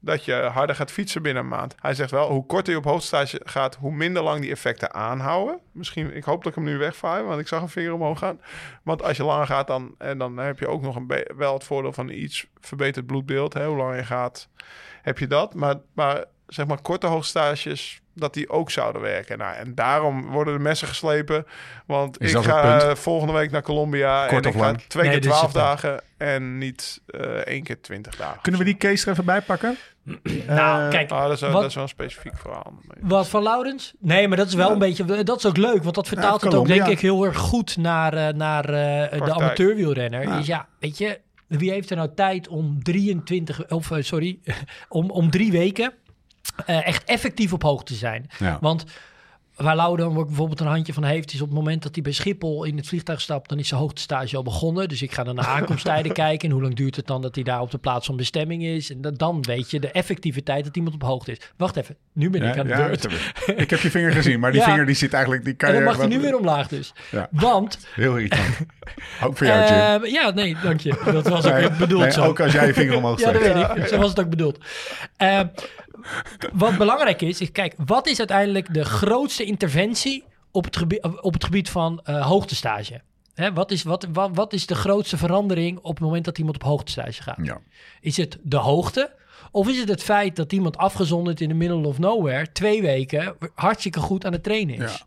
dat 0.00 0.24
je 0.24 0.32
harder 0.32 0.76
gaat 0.76 0.90
fietsen 0.90 1.22
binnen 1.22 1.42
een 1.42 1.48
maand. 1.48 1.74
Hij 1.80 1.94
zegt 1.94 2.10
wel, 2.10 2.30
hoe 2.30 2.46
korter 2.46 2.72
je 2.72 2.78
op 2.78 2.84
hoofdstage 2.84 3.40
gaat, 3.44 3.74
hoe 3.74 3.92
minder 3.92 4.22
lang 4.22 4.40
die 4.40 4.50
effecten 4.50 4.94
aanhouden. 4.94 5.60
Misschien, 5.72 6.16
ik 6.16 6.24
hoop 6.24 6.44
dat 6.44 6.56
ik 6.56 6.58
hem 6.58 6.64
nu 6.64 6.78
wegvaar, 6.78 7.24
want 7.24 7.40
ik 7.40 7.48
zag 7.48 7.62
een 7.62 7.68
vinger 7.68 7.92
omhoog 7.92 8.18
gaan. 8.18 8.40
Want 8.82 9.02
als 9.02 9.16
je 9.16 9.24
langer 9.24 9.46
gaat, 9.46 9.66
dan, 9.66 9.94
en 9.98 10.18
dan 10.18 10.36
heb 10.36 10.58
je 10.58 10.68
ook 10.68 10.82
nog 10.82 10.96
een 10.96 11.24
wel 11.36 11.54
het 11.54 11.64
voordeel 11.64 11.92
van 11.92 12.08
iets 12.08 12.46
verbeterd 12.60 13.06
bloedbeeld. 13.06 13.54
Hè? 13.54 13.66
Hoe 13.66 13.76
langer 13.76 13.96
je 13.96 14.04
gaat, 14.04 14.48
heb 15.02 15.18
je 15.18 15.26
dat. 15.26 15.54
Maar, 15.54 15.76
maar 15.94 16.24
zeg 16.46 16.66
maar, 16.66 16.82
korte 16.82 17.06
hoogstages 17.06 18.00
dat 18.20 18.34
die 18.34 18.48
ook 18.50 18.70
zouden 18.70 19.02
werken. 19.02 19.38
Nou, 19.38 19.54
en 19.56 19.74
daarom 19.74 20.26
worden 20.30 20.54
de 20.54 20.60
messen 20.60 20.88
geslepen. 20.88 21.46
Want 21.86 22.20
Is 22.20 22.34
ik 22.34 22.42
ga 22.42 22.80
eh, 22.80 22.94
volgende 22.94 23.32
week 23.32 23.50
naar 23.50 23.62
Colombia. 23.62 24.26
Kort 24.26 24.44
en 24.44 24.48
of 24.50 24.54
ik 24.54 24.60
ga 24.60 24.66
lang? 24.66 24.82
twee 24.88 25.02
Nee, 25.02 25.12
keer 25.12 25.20
dit 25.22 25.30
is 25.30 25.36
12 25.38 25.52
september. 25.52 25.80
dagen 25.82 26.02
en 26.16 26.58
niet 26.58 27.00
eh 27.06 27.20
één 27.30 27.62
keer 27.62 27.80
20 27.80 28.16
dagen. 28.16 28.38
Kunnen 28.42 28.60
we 28.60 28.66
die 28.66 28.76
case 28.76 29.04
er 29.06 29.12
even 29.12 29.24
bij 29.24 29.40
pakken? 29.40 29.76
Nou, 30.46 30.82
Eh, 30.84 30.88
kijk, 30.90 31.10
Ah, 31.10 31.22
dat, 31.22 31.32
is, 31.32 31.40
wel- 31.40 31.50
Wat- 31.50 31.60
dat 31.60 31.68
is 31.68 31.74
wel 31.74 31.82
een 31.84 31.88
specifiek 31.90 32.38
verhaal. 32.38 32.72
Wat 33.00 33.28
van 33.28 33.42
Laurens? 33.42 33.92
Nee, 33.98 34.28
maar 34.28 34.36
dat 34.36 34.46
is 34.46 34.54
wel 34.54 34.70
een 34.70 34.78
beetje. 34.78 35.22
Dat 35.24 35.38
is 35.38 35.46
ook 35.46 35.56
leuk, 35.56 35.82
want 35.82 35.94
dat 35.94 36.08
vertaalt 36.08 36.40
het 36.40 36.54
ook, 36.54 36.66
denk 36.66 36.86
ik, 36.86 37.00
heel 37.00 37.24
erg 37.24 37.36
goed 37.38 37.76
naar, 37.76 38.12
eh, 38.14 38.34
naar 38.34 38.64
eh, 38.64 39.20
de 39.26 39.34
amateurwielrenner. 39.34 40.22
Ja. 40.22 40.36
Dus 40.36 40.46
ja, 40.46 40.68
weet 40.78 40.98
je, 40.98 41.20
wie 41.46 41.70
heeft 41.70 41.90
er 41.90 41.96
nou 41.96 42.10
tijd 42.14 42.48
om 42.48 42.82
23, 42.82 43.68
of 43.70 43.90
sorry, 43.98 44.38
om, 44.88 45.10
om 45.10 45.30
drie 45.30 45.52
weken 45.52 45.92
eh, 46.66 46.86
echt 46.86 47.04
effectief 47.04 47.52
op 47.52 47.62
hoogte 47.62 47.92
te 47.92 47.98
zijn? 47.98 48.26
Ja. 48.38 48.58
Want 48.60 48.84
waar 49.56 49.76
Lau 49.76 49.96
dan 49.96 50.14
bijvoorbeeld 50.14 50.60
een 50.60 50.66
handje 50.66 50.92
van 50.92 51.04
heeft, 51.04 51.32
is 51.32 51.40
op 51.40 51.46
het 51.48 51.56
moment 51.56 51.82
dat 51.82 51.94
hij 51.94 52.02
bij 52.02 52.12
Schiphol 52.12 52.64
in 52.64 52.76
het 52.76 52.86
vliegtuig 52.88 53.20
stapt, 53.20 53.48
dan 53.48 53.58
is 53.58 53.68
zijn 53.68 53.80
hoogtestage 53.80 54.36
al 54.36 54.42
begonnen. 54.42 54.88
Dus 54.88 55.02
ik 55.02 55.12
ga 55.12 55.24
dan 55.24 55.34
naar 55.34 55.46
aankomsttijden 55.56 56.12
kijken. 56.12 56.48
En 56.48 56.54
hoe 56.54 56.62
lang 56.62 56.74
duurt 56.74 56.96
het 56.96 57.06
dan 57.06 57.22
dat 57.22 57.34
hij 57.34 57.44
daar 57.44 57.60
op 57.60 57.70
de 57.70 57.78
plaats 57.78 58.06
van 58.06 58.16
bestemming 58.16 58.62
is? 58.64 58.90
En 58.90 59.00
dan 59.16 59.42
weet 59.42 59.70
je 59.70 59.80
de 59.80 59.90
effectiviteit 59.90 60.64
dat 60.64 60.76
iemand 60.76 60.94
op 60.94 61.02
hoogte 61.02 61.30
is. 61.32 61.38
Wacht 61.56 61.76
even, 61.76 61.96
nu 62.12 62.30
ben 62.30 62.42
ik 62.42 62.58
aan 62.58 62.66
de 62.66 62.72
ja, 62.72 62.86
beurt. 62.86 63.02
dat 63.02 63.12
heb 63.46 63.58
ik. 63.58 63.70
heb 63.70 63.80
je 63.80 63.90
vinger 63.90 64.12
gezien, 64.12 64.40
maar 64.40 64.52
die 64.52 64.60
Ja. 64.64 64.66
vinger 64.66 64.86
die 64.86 64.94
zit 64.94 65.12
eigenlijk... 65.12 65.44
Die 65.44 65.54
kan 65.54 65.68
En 65.68 65.74
dan 65.74 65.82
je 65.84 65.88
mag 65.90 65.98
hij 65.98 66.06
nu 66.08 66.20
weer 66.20 66.36
omlaag 66.38 66.68
dus. 66.68 66.92
Ja. 67.10 67.28
Want, 67.30 67.78
Heel 67.94 68.16
irritant. 68.16 68.58
ook 69.24 69.36
voor 69.36 69.46
jou, 69.46 69.60
Jim. 69.60 70.04
eh, 70.04 70.12
ja, 70.12 70.30
nee, 70.30 70.56
dank 70.62 70.80
je. 70.80 71.00
Dat 71.04 71.28
was 71.28 71.46
ook 71.46 71.52
Nee, 71.52 71.70
bedoeld 71.70 72.02
nee, 72.02 72.10
zo. 72.12 72.24
Ook 72.24 72.40
als 72.40 72.52
jij 72.52 72.66
je 72.66 72.74
vinger 72.74 72.96
omhoog 72.96 73.20
Ja, 73.20 73.32
dat 73.32 73.42
steekt. 73.42 73.56
weet 73.74 73.76
ik. 73.76 73.86
Zo 73.86 73.98
was 73.98 74.08
het 74.08 74.20
ook 74.20 74.30
bedoeld. 74.30 74.58
Eh, 75.16 75.40
wat 76.52 76.78
belangrijk 76.78 77.22
is, 77.22 77.40
is 77.40 77.52
kijk, 77.52 77.74
wat 77.86 78.06
is 78.06 78.18
uiteindelijk 78.18 78.74
de 78.74 78.84
grootste 78.84 79.44
interventie 79.44 80.24
op 80.50 80.64
het 80.64 80.76
gebied, 80.76 81.02
op 81.20 81.32
het 81.32 81.44
gebied 81.44 81.70
van 81.70 82.00
eh, 82.04 82.26
hoogtestage? 82.26 83.00
Hè, 83.34 83.52
wat, 83.52 83.70
is, 83.70 83.82
wat, 83.82 84.06
wat, 84.12 84.30
wat 84.34 84.52
is 84.52 84.66
de 84.66 84.74
grootste 84.74 85.16
verandering 85.16 85.78
op 85.78 85.94
het 85.94 86.00
moment 86.00 86.24
dat 86.24 86.38
iemand 86.38 86.56
op 86.56 86.62
hoogtestage 86.62 87.22
gaat? 87.22 87.38
Ja. 87.42 87.60
Is 88.00 88.16
het 88.16 88.38
de 88.42 88.56
hoogte? 88.56 89.18
Of 89.50 89.68
is 89.68 89.78
het 89.78 89.88
het 89.88 90.02
feit 90.02 90.36
dat 90.36 90.52
iemand 90.52 90.76
afgezonderd 90.76 91.40
in 91.40 91.48
the 91.48 91.54
middle 91.54 91.86
of 91.86 91.98
nowhere 91.98 92.52
twee 92.52 92.82
weken 92.82 93.36
hartstikke 93.54 94.00
goed 94.00 94.24
aan 94.24 94.32
het 94.32 94.42
trainen 94.42 94.74
is? 94.74 95.04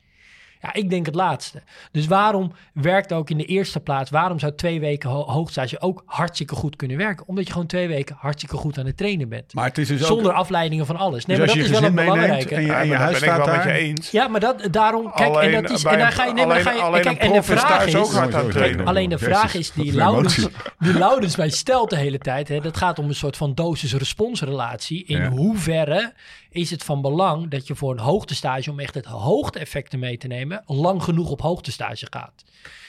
Ja. 0.64 0.74
Ik 0.74 0.90
denk 0.90 1.06
het 1.06 1.16
laatste. 1.16 1.62
Dus 1.92 2.08
waarom 2.08 2.52
werkt 2.74 3.14
ook 3.14 3.30
in 3.30 3.38
de 3.38 3.46
eerste 3.46 3.80
plaats, 3.80 4.10
waarom 4.10 4.40
zou 4.40 4.56
twee 4.56 4.80
weken 4.80 5.10
ho 5.10 5.24
hoogtestage 5.24 5.82
ook 5.82 6.04
hartstikke 6.06 6.56
goed 6.56 6.76
kunnen 6.76 6.98
werken? 6.98 7.28
Omdat 7.28 7.46
je 7.46 7.52
gewoon 7.52 7.68
twee 7.68 7.88
weken 7.88 8.16
hartstikke 8.20 8.58
goed 8.58 8.78
aan 8.78 8.86
het 8.86 8.98
trainen 8.98 9.30
bent. 9.30 9.54
Maar 9.54 9.66
het 9.66 9.78
is 9.78 9.88
dus 9.88 10.02
ook... 10.02 10.08
Zonder 10.08 10.32
afleidingen 10.34 10.86
van 10.86 10.96
alles. 10.98 11.26
Nee, 11.26 11.38
dus 11.38 11.46
maar 11.46 11.56
als 11.56 11.68
dat 11.68 11.68
je 11.68 11.74
is 11.74 11.80
wel 11.80 11.90
een 11.90 11.96
belangrijke. 11.96 12.56
en 12.56 12.62
je, 12.62 12.68
Ja, 12.68 12.80
en 12.80 12.84
je 12.84 12.90
maar 12.90 13.00
huis 13.00 13.12
dat 13.12 13.20
ben 13.22 13.30
ik 13.30 13.36
staat 13.36 13.46
wel 13.46 13.56
daar... 13.56 13.66
met 13.66 13.76
je 13.76 13.82
eens. 13.82 14.12
Ja, 14.12 14.28
maar 14.28 14.40
dat, 14.40 14.68
daarom, 14.72 15.12
kijk, 15.12 15.30
Alleen 15.36 15.54
en 15.54 15.62
dat 15.62 15.72
is, 15.72 15.84
en 15.84 15.98
dan 16.00 16.12
ga 16.12 16.26
je, 16.26 16.34
nee, 16.34 16.46
maar 16.46 16.54
alleen- 16.54 16.66
ga 16.66 16.72
je, 16.72 16.82
alleen 16.82 17.02
kijk, 17.02 17.22
een 17.24 17.28
en 17.28 17.34
de 17.34 17.44
vraag 17.44 17.86
is, 17.86 17.96
ook 17.96 18.12
hard 18.12 18.34
aan 18.34 18.50
trainen. 18.50 18.86
alleen 18.86 19.10
de 19.10 19.18
vraag 19.18 19.54
is, 19.56 19.72
die 19.72 19.94
Laurens, 19.94 20.38
emotie. 20.38 20.56
die 20.80 20.94
Laurens 20.94 21.36
mij 21.36 21.50
stelt 21.50 21.90
de 21.90 21.96
hele 21.98 22.18
tijd, 22.18 22.48
hè, 22.48 22.60
dat 22.60 22.78
gaat 22.78 23.00
om 23.00 23.08
een 23.08 23.16
soort 23.16 23.38
van 23.38 23.54
dosis-respons-relatie. 23.54 25.04
In 25.06 25.18
Ja. 25.22 25.30
hoeverre 25.30 26.14
is 26.50 26.70
het 26.72 26.84
van 26.84 27.02
belang 27.02 27.50
dat 27.50 27.68
je 27.68 27.76
voor 27.76 27.92
een 27.92 28.00
hoogtestage, 28.00 28.72
om 28.72 28.80
echt 28.80 28.94
het 28.96 29.06
hoogte-effecten 29.06 30.00
mee 30.00 30.18
te 30.18 30.28
nemen, 30.28 30.53
lang 30.66 31.04
genoeg 31.04 31.30
op 31.30 31.42
hoogtestage 31.42 32.08
gaat. 32.10 32.44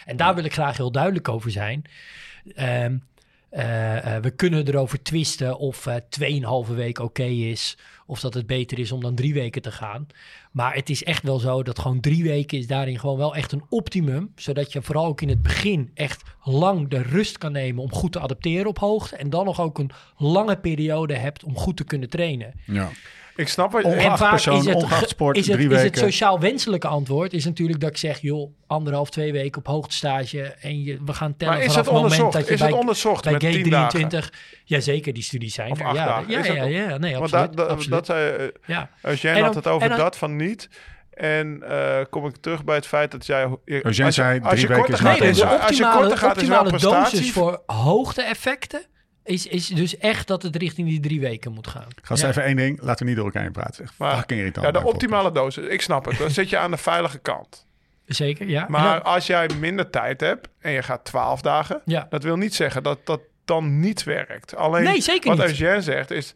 En 0.04 0.16
daar 0.16 0.34
wil 0.34 0.44
ik 0.44 0.52
graag 0.52 0.76
heel 0.76 0.92
duidelijk 0.92 1.28
over 1.28 1.50
zijn. 1.50 1.84
Ehm, 2.54 2.96
eh, 3.54 4.16
eh, 4.16 4.22
we 4.22 4.30
kunnen 4.30 4.68
erover 4.68 5.02
twisten 5.02 5.58
of 5.58 5.86
eh 5.86 5.96
2,5 6.08 6.74
week 6.74 6.98
oké 6.98 7.24
is. 7.24 7.76
Of 8.06 8.20
dat 8.20 8.34
het 8.34 8.46
beter 8.46 8.78
is 8.78 8.92
om 8.92 9.00
dan 9.00 9.14
drie 9.14 9.34
weken 9.34 9.62
te 9.62 9.72
gaan. 9.72 10.06
Maar 10.50 10.74
het 10.74 10.90
is 10.90 11.04
echt 11.04 11.22
wel 11.22 11.38
zo 11.38 11.62
dat 11.62 11.78
gewoon 11.78 12.00
drie 12.00 12.22
weken 12.22 12.58
is 12.58 12.66
daarin 12.66 12.98
gewoon 12.98 13.16
wel 13.16 13.34
echt 13.34 13.52
een 13.52 13.64
optimum. 13.68 14.32
Zodat 14.36 14.72
je 14.72 14.82
vooral 14.82 15.06
ook 15.06 15.20
in 15.20 15.28
het 15.28 15.42
begin 15.42 15.90
echt 15.94 16.22
lang 16.42 16.88
de 16.88 17.02
rust 17.02 17.38
kan 17.38 17.52
nemen 17.52 17.82
om 17.82 17.92
goed 17.92 18.12
te 18.12 18.20
adapteren 18.20 18.66
op 18.66 18.78
hoogte. 18.78 19.16
En 19.16 19.30
dan 19.30 19.44
nog 19.44 19.60
ook 19.60 19.78
een 19.78 19.90
lange 20.16 20.56
periode 20.56 21.14
hebt 21.14 21.44
om 21.44 21.56
goed 21.56 21.76
te 21.76 21.84
kunnen 21.84 22.08
trainen. 22.08 22.54
Ja. 22.66 22.90
Ik 23.36 23.48
snap 23.48 23.72
wat 23.72 23.84
Ongeacht 23.84 24.28
persoon, 24.30 24.58
is 24.58 24.64
het, 24.66 24.74
ongeacht 24.74 25.02
ge- 25.02 25.08
sport, 25.08 25.36
is 25.36 25.46
het, 25.46 25.56
drie 25.56 25.68
is 25.68 25.74
het 25.74 25.82
weken. 25.82 25.98
sociaal 26.00 26.40
wenselijke 26.40 26.86
antwoord 26.88 27.32
is 27.32 27.44
natuurlijk 27.44 27.80
dat 27.80 27.90
ik 27.90 27.96
zeg, 27.96 28.18
joh, 28.20 28.50
anderhalf, 28.66 29.10
twee 29.10 29.32
weken 29.32 29.58
op 29.58 29.66
hoogtestage 29.66 30.42
en 30.42 30.82
je, 30.82 30.98
we 31.04 31.12
gaan 31.12 31.36
tellen 31.36 31.54
Maar 31.54 31.62
is 31.62 31.72
vanaf 31.72 31.86
het 31.86 31.94
het 31.94 32.02
moment 32.10 32.32
dat 32.32 32.46
je 32.46 32.52
Is 32.54 32.60
het 32.60 32.68
bij, 32.70 32.78
onderzocht 32.78 33.22
bij 33.24 33.32
met 33.32 33.42
Gate 33.42 33.54
10 33.60 33.70
dagen? 33.70 33.88
23, 33.88 34.32
ja 34.64 34.80
zeker, 34.80 35.12
die 35.12 35.22
studies 35.22 35.54
zijn 35.54 35.70
Of 35.70 35.80
er. 35.80 35.86
ja, 35.94 36.04
dagen. 36.06 36.30
Ja, 36.30 36.44
ja, 36.44 36.64
ja, 36.64 36.96
nee, 36.98 37.12
Want 37.12 37.22
absoluut. 37.24 37.46
dat, 37.46 37.56
dat, 37.56 37.68
absoluut. 37.68 37.90
dat 37.90 38.06
zei, 38.06 38.36
eh, 38.36 38.46
ja. 38.66 38.90
Eugène 39.02 39.34
En 39.38 39.44
had 39.44 39.54
het 39.54 39.66
over 39.66 39.88
dan- 39.88 39.98
dat 39.98 40.16
van 40.16 40.36
niet. 40.36 40.68
En 41.14 41.62
eh, 41.68 42.04
kom 42.10 42.26
ik 42.26 42.36
terug 42.36 42.64
bij 42.64 42.74
het 42.76 42.86
feit 42.86 43.10
dat 43.10 43.26
jij... 43.26 43.42
Eugène 43.64 43.82
als 43.84 43.96
je- 43.96 44.10
zei 44.10 44.40
als 44.40 44.54
drie 44.54 44.66
weken 44.66 44.92
is 44.94 45.00
Nee, 45.00 45.16
is- 45.18 45.36
de 45.36 45.46
als 45.58 45.76
je 45.76 45.90
korter 45.96 46.18
gaat, 46.18 46.36
is 46.42 46.48
wel 46.48 46.58
optimale 46.60 46.68
prestatie. 46.68 47.18
dosis 47.18 47.32
voor 47.32 47.62
hoogte-effecten 47.66 48.82
is, 49.24 49.46
is 49.46 49.66
dus 49.66 49.96
echt 49.98 50.26
dat 50.26 50.42
het 50.42 50.56
richting 50.56 50.88
die 50.88 51.00
drie 51.00 51.20
weken 51.20 51.52
moet 51.52 51.66
gaan. 51.66 51.86
Gast, 52.02 52.22
Ja. 52.22 52.28
even 52.28 52.42
één 52.44 52.56
ding. 52.56 52.78
Laten 52.82 52.98
we 52.98 53.04
niet 53.06 53.16
door 53.16 53.24
elkaar 53.24 53.42
heen 53.42 53.52
praten. 53.52 53.84
Echt 53.84 53.94
Maar- 53.98 54.16
fucking 54.16 54.38
irritant. 54.40 54.66
Ja, 54.66 54.72
de 54.72 54.84
optimale 54.86 55.32
dosis. 55.32 55.66
Ik 55.66 55.80
snap 55.82 56.04
het. 56.04 56.18
Dan 56.18 56.30
zit 56.30 56.48
je 56.50 56.58
aan 56.58 56.70
de 56.70 56.76
veilige 56.76 57.18
kant. 57.18 57.66
Zeker, 58.06 58.48
ja. 58.48 58.66
Maar 58.68 58.82
dan- 58.94 59.04
als 59.04 59.26
jij 59.26 59.48
minder 59.60 59.90
tijd 59.90 60.20
hebt 60.20 60.48
en 60.58 60.72
je 60.72 60.82
gaat 60.82 61.04
12 61.04 61.40
dagen, 61.40 61.80
Ja. 61.84 62.06
dat 62.10 62.22
wil 62.22 62.36
niet 62.36 62.54
zeggen 62.54 62.82
dat 62.82 63.06
dat 63.06 63.20
dan 63.44 63.80
niet 63.80 64.02
werkt. 64.04 64.56
Alleen 64.56 64.84
Nee, 64.84 65.00
zeker 65.00 65.36
wat 65.36 65.46
niet. 65.46 65.60
Eugène 65.60 65.80
zegt 65.82 66.10
is, 66.10 66.34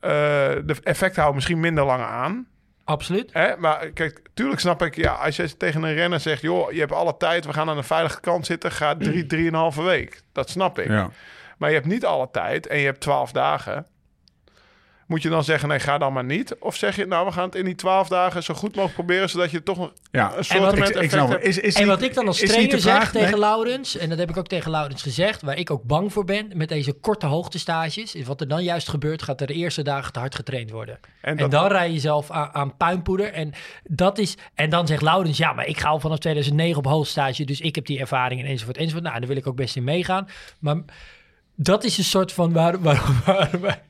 eh, 0.00 0.10
de 0.10 0.76
effecten 0.82 1.14
houden 1.22 1.34
misschien 1.34 1.60
minder 1.60 1.84
lang 1.84 2.02
aan. 2.02 2.46
absoluut. 2.84 3.32
Hè? 3.32 3.56
Maar 3.56 3.90
kijk, 3.90 4.20
tuurlijk 4.34 4.60
snap 4.60 4.82
ik, 4.82 4.96
ja, 4.96 5.12
als 5.12 5.36
je 5.36 5.56
tegen 5.56 5.82
een 5.82 5.94
renner 5.94 6.20
zegt, 6.20 6.42
joh, 6.42 6.72
je 6.72 6.78
hebt 6.80 6.92
alle 6.92 7.16
tijd, 7.16 7.44
we 7.46 7.52
gaan 7.52 7.68
aan 7.68 7.76
de 7.76 7.82
veilige 7.82 8.20
kant 8.20 8.46
zitten, 8.46 8.72
ga 8.72 8.96
drie, 8.96 9.26
drieënhalve 9.32 9.82
week. 9.82 10.22
Dat 10.32 10.50
snap 10.50 10.78
ik. 10.78 10.88
Ja. 10.88 11.10
Maar 11.58 11.68
je 11.68 11.74
hebt 11.74 11.88
niet 11.88 12.04
alle 12.04 12.28
tijd 12.32 12.66
en 12.66 12.78
je 12.78 12.84
hebt 12.84 13.00
12 13.00 13.32
dagen. 13.32 13.86
Moet 15.06 15.22
je 15.22 15.28
dan 15.28 15.44
zeggen, 15.44 15.68
nee, 15.68 15.78
ga 15.78 15.98
dan 15.98 16.12
maar 16.12 16.24
niet? 16.24 16.54
Of 16.58 16.76
zeg 16.76 16.96
je, 16.96 17.06
nou, 17.06 17.26
we 17.26 17.32
gaan 17.32 17.44
het 17.44 17.54
in 17.54 17.64
die 17.64 17.74
12 17.74 18.08
dagen 18.08 18.42
zo 18.42 18.54
goed 18.54 18.68
mogelijk 18.68 18.94
proberen, 18.94 19.30
zodat 19.30 19.50
je 19.50 19.62
toch 19.62 19.78
een, 19.78 19.90
Ja. 20.10 20.32
een 20.36 20.44
soort 20.44 20.78
wat- 20.78 20.88
Ik? 21.02 21.12
Is, 21.42 21.58
is 21.58 21.74
En 21.74 21.80
niet- 21.80 21.90
wat 21.90 22.02
ik 22.02 22.14
dan 22.14 22.26
als 22.26 22.38
trainer 22.38 22.70
de 22.70 22.78
zeg 22.78 22.94
vraag- 22.94 23.10
tegen 23.12 23.30
nee. 23.30 23.38
Laurens, 23.40 23.96
en 23.96 24.08
dat 24.08 24.18
heb 24.18 24.30
ik 24.30 24.36
ook 24.36 24.46
tegen 24.46 24.70
Laurens 24.70 25.02
gezegd, 25.02 25.42
waar 25.42 25.58
ik 25.58 25.70
ook 25.70 25.82
bang 25.82 26.12
voor 26.12 26.24
ben 26.24 26.50
met 26.54 26.68
deze 26.68 26.92
korte 26.92 27.26
hoogtestages, 27.26 28.14
is 28.14 28.26
wat 28.26 28.40
er 28.40 28.48
dan 28.48 28.62
juist 28.64 28.88
gebeurt, 28.88 29.22
gaat 29.22 29.40
er 29.40 29.46
de 29.46 29.54
eerste 29.54 29.82
dagen 29.82 30.12
te 30.12 30.18
hard 30.18 30.34
getraind 30.34 30.70
worden. 30.70 30.98
En 31.20 31.30
En, 31.30 31.36
dat- 31.36 31.50
dan 31.50 31.66
rij 31.66 31.90
je 31.92 31.98
zelf 32.00 32.30
aan, 32.30 32.48
aan 32.54 32.76
puinpoeder. 32.76 33.32
En, 33.32 33.52
dat 33.82 34.18
is, 34.18 34.36
en 34.54 34.70
dan 34.70 34.86
zegt 34.86 35.02
Laurens, 35.02 35.38
ja, 35.38 35.52
maar 35.52 35.66
ik 35.66 35.78
ga 35.78 35.88
al 35.88 36.00
vanaf 36.00 36.18
2009 36.18 36.78
op 36.78 36.86
hoogstage, 36.86 37.44
dus 37.44 37.60
ik 37.60 37.74
heb 37.74 37.86
die 37.86 38.00
ervaring 38.00 38.40
en 38.40 38.46
enzovoort, 38.46 38.76
enzovoort. 38.76 39.04
Nou, 39.04 39.18
daar 39.18 39.28
wil 39.28 39.36
ik 39.36 39.46
ook 39.46 39.56
best 39.56 39.76
in 39.76 39.84
meegaan. 39.84 40.28
Maar 40.58 40.76
dat 41.54 41.84
is 41.84 41.98
een 41.98 42.04
soort 42.04 42.32
van 42.32 42.52
waar, 42.52 42.80
waar, 42.80 43.02
waar, 43.26 43.50
waar- 43.60 43.82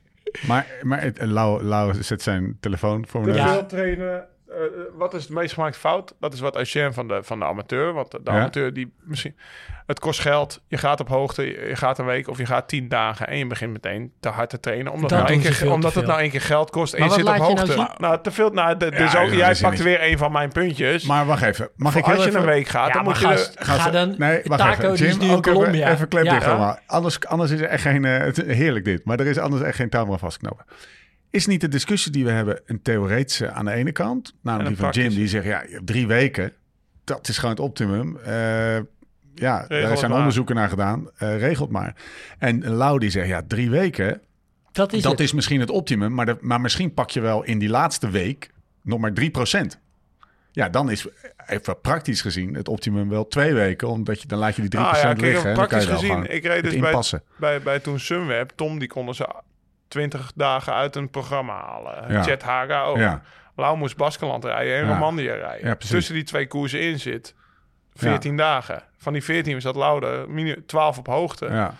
Maar, 0.46 0.66
maar 0.83 1.03
het- 1.03 1.18
Lau, 1.24 1.62
Lau 1.62 2.03
zet 2.03 2.22
zijn 2.22 2.57
telefoon 2.61 3.07
voor 3.07 3.20
me 3.20 3.33
Te. 3.33 3.37
Ja. 3.38 3.53
veel 3.53 3.66
trainen. 3.66 4.27
wat 4.96 5.14
is 5.14 5.22
het 5.22 5.33
meest 5.33 5.55
gemaakt 5.55 5.77
fout? 5.77 6.14
Dat 6.20 6.33
is 6.33 6.40
wat 6.40 6.57
Eugène 6.57 6.92
van 6.92 7.09
de, 7.09 7.22
van 7.22 7.38
de 7.38 7.44
amateur. 7.44 7.92
Want 7.92 8.11
de, 8.11 8.20
de 8.22 8.31
Ja. 8.31 8.37
amateur 8.37 8.72
die 8.74 8.92
misschien... 9.00 9.37
Het 9.86 9.98
kost 10.00 10.20
geld. 10.20 10.60
Je 10.68 10.76
gaat 10.76 11.00
op 11.00 11.08
hoogte. 11.08 11.42
Je, 11.42 11.76
gaat 11.76 11.98
een 11.98 12.04
week 12.04 12.28
of 12.28 12.38
je 12.38 12.46
gaat 12.46 12.68
tien 12.68 12.88
dagen. 12.88 13.26
En 13.26 13.38
je 13.38 13.46
begint 13.46 13.72
meteen 13.72 14.12
te 14.20 14.28
hard 14.28 14.50
te 14.50 14.60
trainen. 14.60 14.92
Omdat, 14.92 15.10
Dat 15.10 15.28
nou 15.28 15.40
keer, 15.40 15.72
omdat 15.72 15.94
het 15.94 16.06
nou 16.06 16.20
één 16.20 16.30
keer 16.30 16.40
geld 16.40 16.70
kost. 16.70 16.92
En 16.94 17.00
Maar 17.00 17.08
je 17.08 17.14
zit 17.14 17.24
op 17.24 17.36
nou 17.36 17.42
hoogte. 17.44 17.88
Nou, 17.98 18.22
te 18.22 18.30
veel. 18.30 18.50
Nou, 18.50 18.76
de, 18.76 18.84
Ja, 18.84 18.90
dus 18.98 19.16
ook, 19.16 19.30
jij 19.32 19.54
pakt 19.60 19.82
weer 19.82 20.02
een 20.10 20.18
van 20.18 20.32
mijn 20.32 20.48
puntjes. 20.52 21.04
Maar 21.06 21.26
wacht 21.26 21.42
even. 21.42 21.68
Mag 21.76 21.96
ik 21.96 22.04
Als 22.04 22.22
je 22.22 22.28
even... 22.28 22.40
een 22.40 22.46
week 22.46 22.66
gaat, 22.68 22.86
Ja, 22.86 22.92
dan 22.92 23.04
moet 23.04 23.18
je... 23.18 23.26
gast, 23.26 23.58
de- 23.58 23.64
ga 23.64 23.90
dan... 23.90 24.14
Nee, 24.18 24.40
wacht 24.44 24.60
Taco, 24.60 24.92
even. 24.92 25.06
Jim, 25.06 25.14
ook 25.30 25.46
even, 25.46 25.52
Colombia. 25.54 25.90
even 25.90 26.08
klep 26.08 26.24
Ja. 26.24 26.32
dicht 26.34 26.46
allemaal. 26.46 26.78
Anders, 26.86 27.26
anders 27.26 27.50
is 27.50 27.60
er 27.60 27.66
echt 27.68 27.82
geen... 27.82 28.04
eh, 28.04 28.18
het, 28.18 28.36
heerlijk 28.36 28.84
dit. 28.84 29.04
Maar 29.04 29.20
er 29.20 29.26
is 29.26 29.38
anders 29.38 29.62
echt 29.62 29.76
geen 29.76 29.90
touw 29.90 30.04
meer 30.04 30.18
vastknopen. 30.18 30.64
Is 31.30 31.46
niet 31.46 31.60
de 31.60 31.68
discussie 31.68 32.12
die 32.12 32.24
we 32.24 32.30
hebben 32.30 32.60
een 32.66 32.82
theoretische 32.82 33.50
aan 33.50 33.64
de 33.64 33.72
ene 33.72 33.92
kant? 33.92 34.34
Namelijk 34.42 34.68
die 34.68 34.78
van 34.78 34.90
Jim, 34.90 35.08
die 35.14 35.28
zegt... 35.28 35.44
Ja, 35.44 35.62
drie 35.84 36.06
weken. 36.06 36.52
Dat 37.04 37.28
is 37.28 37.36
gewoon 37.38 37.54
het 37.54 37.64
optimum. 37.64 38.18
Eh, 38.24 38.76
ja, 39.34 39.66
daar 39.66 39.96
zijn 39.96 40.10
maar. 40.10 40.18
onderzoeken 40.18 40.54
naar 40.54 40.68
gedaan. 40.68 41.10
Eh 41.16 41.38
regelt 41.38 41.70
maar. 41.70 41.94
En 42.38 42.68
Lau 42.68 42.98
die 42.98 43.10
zegt... 43.10 43.28
Ja, 43.28 43.42
drie 43.48 43.70
weken... 43.70 44.20
Dat 44.72 44.92
is 44.92 45.02
dat 45.02 45.12
het. 45.12 45.20
is 45.20 45.32
misschien 45.32 45.60
het 45.60 45.70
optimum. 45.70 46.14
Maar, 46.14 46.26
de, 46.26 46.36
maar 46.40 46.60
misschien 46.60 46.94
pak 46.94 47.10
je 47.10 47.20
wel 47.20 47.42
in 47.42 47.58
die 47.58 47.68
laatste 47.68 48.10
week 48.10 48.50
nog 48.82 48.98
maar 48.98 49.12
3%. 49.20 49.24
Ja, 50.52 50.68
dan 50.68 50.90
is 50.90 51.06
even 51.46 51.80
praktisch 51.80 52.20
gezien 52.20 52.54
het 52.54 52.68
optimum 52.68 53.08
wel 53.08 53.28
twee 53.28 53.54
weken. 53.54 53.88
Omdat 53.88 54.22
je, 54.22 54.28
dan 54.28 54.38
laat 54.38 54.56
je 54.56 54.62
die 54.62 54.80
3% 54.80 54.82
Ah, 54.82 54.94
ja, 54.94 55.02
kijk, 55.02 55.20
liggen. 55.20 55.42
kan 55.42 55.52
praktisch 55.52 55.84
gezien, 55.86 56.30
ik 56.34 56.44
reed 56.44 56.54
het 56.62 56.64
dus 56.64 56.80
bij, 56.80 56.90
inpassen. 56.90 57.22
bij, 57.36 57.62
bij 57.62 57.80
toen 57.80 57.98
Sunweb, 57.98 58.50
Tom, 58.54 58.78
die 58.78 58.88
konden 58.88 59.14
ze 59.14 59.28
20 59.88 60.32
dagen 60.34 60.72
uit 60.74 60.96
een 60.96 61.10
programma 61.10 61.52
halen. 61.52 62.12
Ja. 62.12 62.22
Chet 62.22 62.42
Haga 62.42 62.82
ook. 62.82 62.96
Ja. 62.96 63.22
Lau 63.56 63.76
moest 63.76 63.96
Baskeland 63.96 64.44
rijden 64.44 64.76
en 64.76 64.86
Ja. 64.86 64.92
Romandie 64.92 65.30
rijden. 65.30 65.68
Ja. 65.68 65.74
Tussen 65.74 66.14
die 66.14 66.24
twee 66.24 66.46
koersen 66.46 66.80
in 66.80 67.00
zit 67.00 67.34
14 67.94 68.37
dagen. 68.37 68.83
Van 68.98 69.12
die 69.12 69.24
14 69.24 69.61
zat 69.61 69.76
Lau 69.76 70.26
minu- 70.28 70.64
12 70.66 70.98
op 70.98 71.07
hoogte. 71.07 71.46
Ja. 71.46 71.74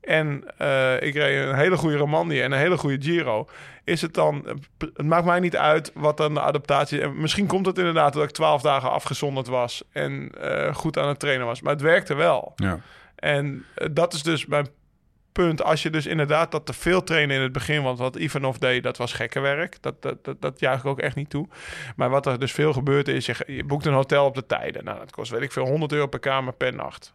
en 0.00 0.44
eh, 0.56 1.02
ik 1.02 1.14
reed 1.14 1.46
een 1.46 1.54
hele 1.54 1.76
goede 1.76 1.96
Romandie 1.96 2.42
en 2.42 2.52
een 2.52 2.58
hele 2.58 2.76
goede 2.78 3.02
Giro, 3.02 3.48
is 3.84 4.02
het 4.02 4.14
dan, 4.14 4.60
het 4.78 5.02
maakt 5.06 5.24
mij 5.24 5.40
niet 5.40 5.56
uit 5.56 5.90
wat 5.94 6.16
dan 6.16 6.34
de 6.34 6.40
adaptatie, 6.40 7.00
en 7.00 7.20
misschien 7.20 7.46
komt 7.46 7.66
het 7.66 7.78
inderdaad 7.78 8.12
dat 8.12 8.22
ik 8.22 8.30
twaalf 8.30 8.62
dagen 8.62 8.90
afgezonderd 8.90 9.46
was 9.46 9.82
en 9.92 10.30
eh, 10.40 10.74
goed 10.74 10.98
aan 10.98 11.08
het 11.08 11.18
trainen 11.18 11.46
was, 11.46 11.60
maar 11.60 11.72
het 11.72 11.82
werkte 11.82 12.14
wel. 12.14 12.52
Ja. 12.56 12.78
En 13.16 13.64
eh, 13.74 13.88
dat 13.92 14.12
is 14.12 14.22
dus 14.22 14.46
mijn 14.46 14.68
punt. 15.32 15.62
Als 15.62 15.82
je 15.82 15.90
dus 15.90 16.06
inderdaad 16.06 16.50
dat 16.50 16.66
te 16.66 16.72
veel 16.72 17.04
trainen 17.04 17.36
in 17.36 17.42
het 17.42 17.52
begin, 17.52 17.82
want 17.82 17.98
wat 17.98 18.16
Ivanov 18.16 18.56
deed, 18.56 18.82
dat 18.82 18.96
was 18.96 19.12
gekke 19.12 19.40
werk. 19.40 19.76
Dat, 19.80 20.02
dat, 20.02 20.24
dat, 20.24 20.40
dat 20.40 20.60
ik 20.60 20.84
ook 20.84 21.00
echt 21.00 21.16
niet 21.16 21.30
toe. 21.30 21.48
Maar 21.96 22.10
wat 22.10 22.26
er 22.26 22.38
dus 22.38 22.52
veel 22.52 22.72
gebeurt 22.72 23.08
is, 23.08 23.26
je, 23.26 23.64
boekt 23.64 23.86
een 23.86 23.92
hotel 23.92 24.24
op 24.24 24.34
de 24.34 24.46
tijden. 24.46 24.84
Nou, 24.84 24.98
dat 24.98 25.10
kost 25.10 25.30
weet 25.30 25.42
ik 25.42 25.52
veel, 25.52 25.66
100 25.66 25.92
euro 25.92 26.06
per 26.06 26.18
kamer 26.18 26.52
per 26.52 26.74
nacht. 26.74 27.14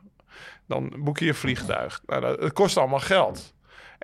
Dan 0.68 0.94
boek 0.98 1.20
je 1.20 1.26
je 1.26 1.34
vliegtuig. 1.34 2.02
Nou, 2.06 2.22
dat, 2.22 2.54
kost 2.54 2.78
allemaal 2.78 3.00
geld. 3.00 3.54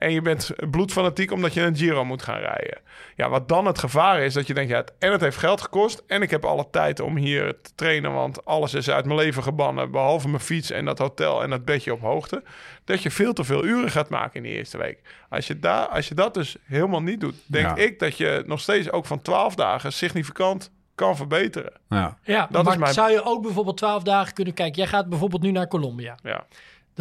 En 0.02 0.12
je 0.12 0.22
bent 0.22 0.52
bloedfanatiek 0.70 1.32
omdat 1.32 1.54
je 1.54 1.62
een 1.62 1.76
Giro 1.76 2.06
moet 2.06 2.22
gaan 2.24 2.40
rijden. 2.40 2.78
Ja, 3.16 3.30
wat 3.30 3.48
dan 3.48 3.66
het 3.66 3.80
gevaar 3.80 4.20
is, 4.22 4.34
dat 4.34 4.48
je 4.48 4.54
denkt, 4.54 4.70
ja, 4.70 4.78
het- 4.78 4.94
en 5.00 5.12
het 5.12 5.22
heeft 5.22 5.38
geld 5.38 5.62
gekost... 5.62 6.04
en 6.08 6.22
ik 6.22 6.30
heb 6.30 6.46
alle 6.46 6.68
tijd 6.72 7.00
om 7.00 7.18
hier 7.18 7.62
te 7.62 7.72
trainen... 7.76 8.14
want 8.14 8.46
alles 8.46 8.74
is 8.74 8.90
uit 8.90 9.06
mijn 9.06 9.18
leven 9.20 9.44
gebannen... 9.44 9.92
behalve 9.92 10.28
mijn 10.28 10.42
fiets 10.42 10.72
en 10.72 10.86
dat 10.86 10.98
hotel 11.00 11.44
en 11.44 11.50
dat 11.50 11.66
bedje 11.66 11.94
op 11.94 12.02
hoogte... 12.02 12.44
dat 12.86 13.02
je 13.04 13.12
veel 13.12 13.34
te 13.34 13.44
veel 13.44 13.66
uren 13.66 13.92
gaat 13.92 14.10
maken 14.10 14.36
in 14.36 14.44
die 14.44 14.52
eerste 14.58 14.78
week. 14.78 15.00
Als 15.30 15.48
je, 15.48 15.60
daar, 15.60 15.88
als 15.88 16.08
je 16.08 16.16
dat 16.16 16.34
dus 16.34 16.56
helemaal 16.66 17.02
niet 17.02 17.20
doet... 17.20 17.36
denk 17.46 17.66
Ja. 17.78 17.84
ik 17.84 18.00
dat 18.00 18.18
je 18.18 18.44
nog 18.46 18.60
steeds 18.60 18.92
ook 18.92 19.06
van 19.06 19.22
12 19.22 19.56
dagen... 19.56 19.94
significant 19.94 20.72
kan 20.96 21.16
verbeteren. 21.16 21.72
Ja. 21.90 22.18
Ja, 22.24 22.48
Dat 22.52 22.64
maar 22.64 22.74
is 22.74 22.80
mijn- 22.80 22.94
zou 22.94 23.12
je 23.12 23.24
ook 23.24 23.42
bijvoorbeeld 23.42 23.78
12 23.78 24.04
dagen 24.04 24.34
kunnen 24.34 24.54
kijken? 24.54 24.76
Jij 24.78 24.88
gaat 24.88 25.10
bijvoorbeeld 25.10 25.42
nu 25.42 25.52
naar 25.52 25.68
Colombia. 25.68 26.16
Ja. 26.24 26.46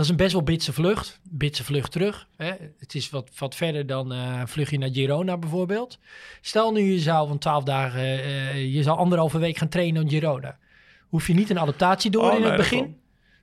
Dat 0.01 0.09
is 0.09 0.15
een 0.15 0.25
best 0.25 0.35
wel 0.35 0.43
bitse 0.43 0.73
vlucht. 0.73 1.21
Bitse 1.23 1.65
vlucht 1.65 1.93
terug. 1.93 2.27
Hè? 2.37 2.53
Het 2.79 2.95
is 2.95 3.11
wat, 3.11 3.31
wat 3.39 3.55
verder 3.55 3.87
dan 3.87 4.13
eh, 4.13 4.39
een 4.41 4.49
vluchtje 4.49 4.79
naar 4.79 4.89
Girona 4.93 5.37
bijvoorbeeld. 5.37 5.99
Stel 6.41 6.73
nu 6.73 6.93
je 6.93 6.99
zou 6.99 7.29
van 7.29 7.39
12 7.39 7.65
dagen, 7.65 8.01
eh, 8.01 8.75
je 8.75 8.83
zou 8.83 8.99
anderhalve 8.99 9.39
week 9.39 9.57
gaan 9.57 9.69
trainen 9.69 10.03
in 10.03 10.09
Girona. 10.09 10.57
Hoef 11.09 11.27
je 11.27 11.35
niet 11.35 11.51
een 11.51 11.59
adaptatie 11.59 12.11
door 12.11 12.23
Oh, 12.31 12.35
in 12.35 12.41
nee, 12.41 12.49
het 12.49 12.57
begin? 12.57 12.79
Dat 12.81 12.95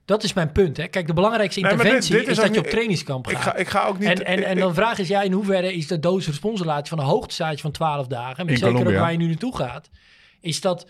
Dat 0.04 0.22
is 0.22 0.32
mijn 0.32 0.52
punt. 0.52 0.76
Hè. 0.76 0.88
Kijk, 0.88 1.06
de 1.06 1.12
belangrijkste 1.12 1.60
Nee, 1.60 1.74
maar 1.74 1.84
dit- 1.84 1.92
interventie 1.92 2.26
dit 2.26 2.36
is 2.36 2.44
dat 2.44 2.54
je 2.54 2.60
op 2.60 2.66
trainingskamp 2.66 3.26
gaat. 3.26 3.36
Ik 3.36 3.42
ga, 3.42 3.54
ik 3.56 3.68
ga 3.68 3.84
ook 3.86 3.98
niet... 3.98 4.22
en, 4.22 4.44
en, 4.44 4.58
dan 4.58 4.74
vraag 4.74 4.98
is, 4.98 5.08
ja, 5.08 5.22
in 5.22 5.32
hoeverre 5.32 5.74
is 5.74 5.86
de 5.86 5.98
doos-responsrelatie 5.98 6.88
van 6.88 6.98
een 6.98 7.04
hoogtestage 7.04 7.58
van 7.58 7.70
12 7.70 8.06
dagen, 8.06 8.46
en 8.46 8.52
In 8.52 8.58
zeker 8.58 8.86
ook 8.86 8.94
waar 8.94 9.12
je 9.12 9.18
nu 9.18 9.26
naartoe 9.26 9.56
gaat, 9.56 9.90
is 10.40 10.60
dat 10.60 10.86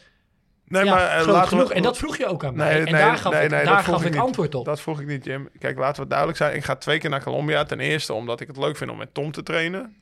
nee, 0.68 0.84
ja, 0.84 0.94
maar 0.94 1.18
eh, 1.18 1.26
laten 1.26 1.48
genoeg. 1.48 1.68
we... 1.68 1.74
En 1.74 1.82
dat 1.82 1.96
vroeg 1.98 2.16
je 2.16 2.26
ook 2.26 2.44
aan 2.44 2.56
mij. 2.56 2.72
Nee, 2.72 2.84
en 2.86 2.92
nee, 2.92 3.02
daar 3.02 3.18
gaf 3.18 3.32
nee, 3.32 3.44
ik, 3.44 3.50
dat 3.50 3.64
daar 3.64 3.84
gaf 3.84 4.04
ik 4.04 4.10
niet. 4.12 4.20
antwoord 4.20 4.54
op. 4.54 4.64
Dat 4.64 4.80
vroeg 4.80 5.00
ik 5.00 5.06
niet, 5.06 5.24
Jim. 5.24 5.48
Kijk, 5.58 5.78
laten 5.78 6.02
we 6.02 6.08
duidelijk 6.08 6.38
zijn. 6.38 6.54
Ik 6.54 6.64
ga 6.64 6.76
twee 6.76 6.98
keer 6.98 7.10
naar 7.10 7.22
Colombia. 7.22 7.64
Ten 7.64 7.80
eerste 7.80 8.12
omdat 8.12 8.40
ik 8.40 8.46
het 8.46 8.56
leuk 8.56 8.76
vind 8.76 8.90
om 8.90 8.96
met 8.98 9.14
Tom 9.14 9.32
te 9.32 9.42
trainen. 9.42 9.96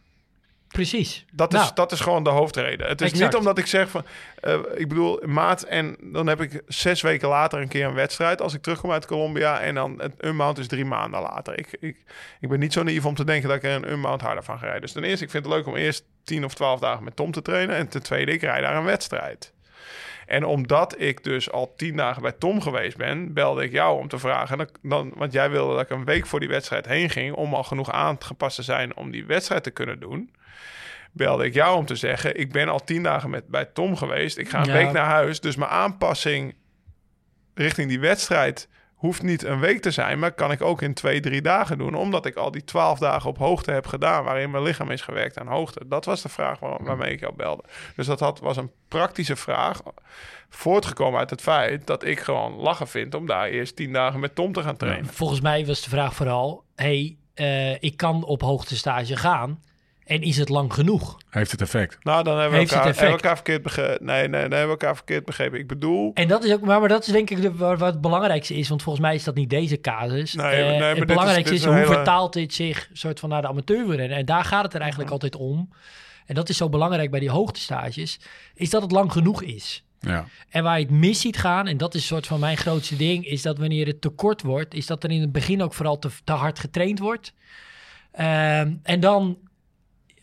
Precies. 0.69 1.25
Dat 1.33 1.53
is, 1.55 1.61
Nou, 1.61 1.71
dat 1.75 1.93
is 1.93 2.01
gewoon 2.01 2.25
de 2.25 2.31
hoofdreden. 2.31 2.87
Het 2.89 3.01
is 3.01 3.11
Exact. 3.11 3.31
niet 3.31 3.39
omdat 3.41 3.59
ik 3.59 3.67
zeg 3.67 3.89
van... 3.89 4.05
eh, 4.41 4.59
ik 4.75 4.89
bedoel, 4.89 5.21
maat 5.27 5.63
en 5.63 5.97
dan 6.01 6.27
heb 6.27 6.41
ik 6.41 6.63
zes 6.67 7.01
weken 7.03 7.29
later 7.29 7.61
een 7.61 7.69
keer 7.69 7.87
een 7.87 7.95
wedstrijd... 7.95 8.41
als 8.41 8.55
ik 8.55 8.63
terugkom 8.63 8.91
uit 8.93 9.07
Colombia. 9.07 9.61
En 9.61 9.75
dan 9.75 9.95
het 10.01 10.13
unmount 10.21 10.59
is 10.59 10.67
drie 10.67 10.85
maanden 10.85 11.21
later. 11.21 11.59
Ik, 11.59 11.69
ik, 11.81 11.97
ik 12.41 12.49
ben 12.49 12.59
niet 12.59 12.73
zo 12.73 12.83
naïef 12.83 13.05
om 13.07 13.15
te 13.15 13.25
denken 13.25 13.49
dat 13.49 13.57
ik 13.57 13.65
er 13.65 13.71
een 13.75 13.91
unmount 13.91 14.21
harder 14.21 14.45
van 14.45 14.57
ga 14.59 14.63
rijden. 14.65 14.83
Dus 14.83 14.93
ten 14.93 15.05
eerste, 15.05 15.25
ik 15.25 15.31
vind 15.31 15.45
het 15.45 15.55
leuk 15.55 15.67
om 15.67 15.77
eerst 15.77 16.05
tien 16.25 16.45
of 16.45 16.55
twaalf 16.55 16.81
dagen 16.81 17.05
met 17.05 17.17
Tom 17.17 17.33
te 17.33 17.43
trainen. 17.43 17.77
En 17.77 17.89
ten 17.89 18.03
tweede, 18.03 18.33
ik 18.33 18.41
rijd 18.41 18.63
daar 18.63 18.77
een 18.77 18.85
wedstrijd. 18.85 19.53
En 20.27 20.45
omdat 20.45 21.01
ik 21.01 21.25
dus 21.25 21.51
al 21.51 21.75
tien 21.77 21.97
dagen 21.97 22.23
bij 22.23 22.33
Tom 22.33 22.61
geweest 22.61 22.97
ben, 22.97 23.33
belde 23.33 23.65
ik 23.65 23.73
jou 23.73 23.99
om 23.99 24.09
te 24.09 24.19
vragen. 24.19 24.59
Dan, 24.59 24.69
dan, 24.83 25.13
want 25.15 25.33
jij 25.33 25.51
wilde 25.51 25.73
dat 25.75 25.83
ik 25.83 25.91
een 25.91 26.05
week 26.05 26.27
voor 26.27 26.41
die 26.41 26.49
wedstrijd 26.49 26.87
heen 26.87 27.11
ging. 27.11 27.35
om 27.35 27.55
al 27.55 27.63
genoeg 27.65 27.91
aangepast 27.93 28.57
te 28.57 28.63
zijn 28.63 28.97
om 28.97 29.11
die 29.11 29.25
wedstrijd 29.27 29.63
te 29.63 29.71
kunnen 29.71 30.01
doen. 30.01 30.31
Belde 31.13 31.45
ik 31.45 31.55
jou 31.55 31.77
om 31.77 31.87
te 31.87 31.97
zeggen: 31.97 32.41
Ik 32.41 32.53
ben 32.53 32.69
al 32.69 32.85
tien 32.85 33.03
dagen 33.03 33.31
met, 33.31 33.49
bij 33.49 33.65
Tom 33.65 33.97
geweest. 33.97 34.39
Ik 34.39 34.49
ga 34.49 34.59
een 34.61 34.67
Ja. 34.67 34.73
week 34.73 34.93
naar 34.93 35.05
huis. 35.07 35.41
Dus 35.41 35.57
mijn 35.57 35.71
aanpassing 35.71 36.55
richting 37.55 37.89
die 37.89 38.01
wedstrijd 38.01 38.69
hoeft 39.07 39.23
niet 39.23 39.45
een 39.45 39.61
week 39.61 39.81
te 39.83 39.91
zijn. 39.91 40.19
Maar 40.19 40.33
kan 40.33 40.51
ik 40.53 40.63
ook 40.63 40.83
in 40.83 40.95
twee, 40.95 41.21
drie 41.21 41.43
dagen 41.43 41.79
doen. 41.79 41.95
Omdat 41.95 42.27
ik 42.27 42.35
al 42.37 42.51
die 42.51 42.65
twaalf 42.65 42.99
dagen 42.99 43.31
op 43.31 43.39
hoogte 43.39 43.71
heb 43.71 43.87
gedaan. 43.87 44.25
waarin 44.25 44.51
mijn 44.51 44.63
lichaam 44.63 44.91
is 44.91 45.01
gewerkt 45.03 45.39
aan 45.39 45.47
hoogte. 45.47 45.81
Dat 45.87 46.05
was 46.05 46.23
de 46.23 46.29
vraag 46.29 46.59
waar- 46.59 46.85
waarmee 46.85 47.13
ik 47.13 47.21
jou 47.21 47.35
belde. 47.37 47.63
Dus 47.97 48.07
dat 48.07 48.21
had, 48.21 48.41
was 48.41 48.57
een 48.57 48.71
praktische 48.89 49.37
vraag. 49.37 49.81
Voortgekomen 50.49 51.19
uit 51.19 51.31
het 51.31 51.41
feit 51.41 51.87
dat 51.87 52.05
ik 52.05 52.21
gewoon 52.21 52.53
lachen 52.55 52.89
vind 52.89 53.15
om 53.15 53.27
daar 53.27 53.47
eerst 53.49 53.77
tien 53.77 53.93
dagen 53.93 54.21
met 54.21 54.35
Tom 54.35 54.53
te 54.53 54.63
gaan 54.63 54.77
trainen. 54.77 55.07
volgens 55.13 55.41
mij 55.41 55.67
was 55.67 55.83
de 55.83 55.91
vraag 55.91 56.15
vooral, 56.15 56.65
hey, 56.75 57.17
eh, 57.35 57.83
ik 57.83 57.97
kan 57.97 58.25
op 58.25 58.41
hoogtestage 58.43 59.17
gaan. 59.17 59.63
En 60.07 60.23
is 60.23 60.37
het 60.37 60.49
lang 60.49 60.73
genoeg? 60.75 61.17
Heeft 61.31 61.51
het 61.51 61.61
effect? 61.61 62.05
Nou, 62.05 62.23
dan 62.25 62.33
hebben 62.35 62.53
we, 62.53 62.59
Heeft 62.59 62.71
het 62.71 62.79
elkaar, 62.79 62.95
hebben 62.95 63.11
we 63.11 63.19
effect? 63.19 63.23
elkaar 63.23 63.37
verkeerd 63.37 63.63
begrepen. 63.63 64.07
Nee, 64.07 64.21
nee, 64.29 64.31
dan 64.31 64.41
hebben 64.41 64.61
we 64.61 64.67
elkaar 64.83 64.97
verkeerd 64.97 65.25
begrepen. 65.25 65.59
Ik 65.59 65.67
bedoel, 65.67 66.11
En 66.15 66.29
dat 66.29 66.45
is 66.45 66.53
ook, 66.53 66.61
maar, 66.61 66.81
maar 66.81 66.89
dat 66.89 67.07
is 67.07 67.13
denk 67.13 67.31
ik 67.31 67.43
de, 67.43 67.55
wat 67.55 67.79
wat 67.79 67.93
het 67.93 68.01
belangrijkste 68.01 68.55
is, 68.55 68.69
want 68.69 68.83
volgens 68.83 69.05
mij 69.05 69.15
is 69.15 69.25
dat 69.25 69.35
niet 69.35 69.51
deze 69.51 69.81
casus. 69.81 70.35
Nee, 70.35 70.47
Eh, 70.47 70.53
nee, 70.69 70.79
maar 70.79 70.79
dit 70.81 70.93
is- 70.93 70.99
het 70.99 71.07
belangrijkste 71.09 71.51
dit 71.53 71.53
is, 71.53 71.59
is 71.61 71.65
een 71.65 71.73
hoe 71.73 71.81
hele- 71.83 71.95
vertaalt 71.95 72.33
dit 72.33 72.55
zich 72.55 72.89
soort 72.93 73.21
van 73.21 73.29
naar 73.29 73.43
de 73.43 73.49
amateurwielrennen? 73.49 74.17
En 74.19 74.25
daar 74.25 74.45
gaat 74.45 74.63
het 74.65 74.75
er 74.75 74.81
eigenlijk 74.81 75.11
altijd 75.11 75.37
om. 75.37 75.73
En 76.27 76.35
dat 76.35 76.49
is 76.49 76.57
zo 76.57 76.69
belangrijk 76.69 77.11
bij 77.11 77.21
die 77.21 77.31
hoogtestages, 77.31 78.21
is 78.55 78.71
dat 78.71 78.83
het 78.83 78.93
lang 78.93 79.13
genoeg 79.13 79.43
is. 79.43 79.85
Ja. 80.01 80.25
En 80.49 80.63
waar 80.63 80.79
je 80.79 80.85
het 80.85 80.95
mis 80.95 81.21
ziet 81.21 81.37
gaan, 81.39 81.67
en 81.67 81.77
dat 81.77 81.95
is 81.95 82.07
soort 82.07 82.27
van 82.27 82.41
mijn 82.41 82.57
grootste 82.57 82.97
ding, 82.97 83.27
is 83.27 83.43
dat 83.43 83.59
wanneer 83.59 83.87
het 83.87 84.01
te 84.01 84.09
kort 84.09 84.43
wordt, 84.43 84.75
is 84.75 84.87
dat 84.87 85.05
er 85.05 85.11
in 85.11 85.21
het 85.21 85.33
begin 85.33 85.63
ook 85.63 85.75
vooral 85.75 85.99
te, 85.99 86.09
te 86.25 86.33
hard 86.33 86.59
getraind 86.59 86.99
wordt. 86.99 87.33
Ehm, 88.13 88.73
en 88.83 89.01
dan 89.01 89.39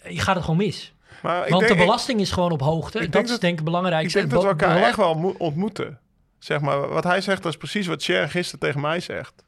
gaat 0.03 0.35
het 0.35 0.43
gewoon 0.43 0.59
mis. 0.59 0.93
maar 1.21 1.43
ik 1.43 1.49
Want 1.49 1.61
denk, 1.67 1.73
de 1.77 1.85
belasting 1.85 2.19
is 2.19 2.31
gewoon 2.31 2.51
op 2.51 2.61
hoogte. 2.61 2.97
ik 2.97 3.03
dat 3.03 3.11
denk 3.11 3.25
is 3.25 3.31
dat- 3.31 3.41
denk 3.41 3.59
ik 3.59 3.65
het 3.65 3.67
ik, 4.03 4.13
denk 4.13 4.29
dat 4.29 4.41
we 4.43 4.47
elkaar 4.47 4.77
echt 4.77 4.97
wel 4.97 5.15
mo- 5.15 5.35
ontmoeten. 5.37 5.99
Zeg 6.39 6.61
maar, 6.61 6.87
wat 6.89 7.03
hij 7.03 7.21
zegt, 7.21 7.43
dat 7.43 7.51
is 7.51 7.57
precies 7.57 7.87
wat 7.87 8.01
Sharon 8.01 8.29
gisteren 8.29 8.59
tegen 8.59 8.81
mij 8.81 8.99
zegt. 8.99 9.43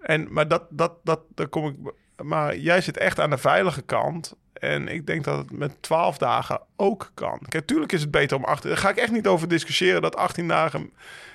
En, 0.00 0.32
maar 0.32 0.48
dat, 0.48 0.62
dat, 0.70 0.92
dat, 1.04 1.20
daar 1.34 1.48
kom 1.48 1.66
ik... 1.66 1.92
Maar 2.24 2.56
jij 2.56 2.80
zit 2.80 2.96
echt 2.96 3.20
aan 3.20 3.30
de 3.30 3.38
veilige 3.38 3.82
kant. 3.82 4.34
En 4.52 4.88
ik 4.88 5.06
denk 5.06 5.24
dat 5.24 5.38
het 5.38 5.50
met 5.52 5.82
12 5.82 6.18
dagen 6.18 6.60
ook 6.76 7.10
kan. 7.14 7.40
Kijk, 7.48 7.66
tuurlijk 7.66 7.92
is 7.92 8.00
het 8.00 8.10
beter 8.10 8.36
om 8.36 8.44
18... 8.44 8.70
Daar 8.70 8.78
ga 8.78 8.88
ik 8.90 8.96
echt 8.96 9.12
niet 9.12 9.26
over 9.26 9.48
discussiëren 9.48 10.02
dat 10.02 10.16
18 10.16 10.48
dagen 10.48 10.90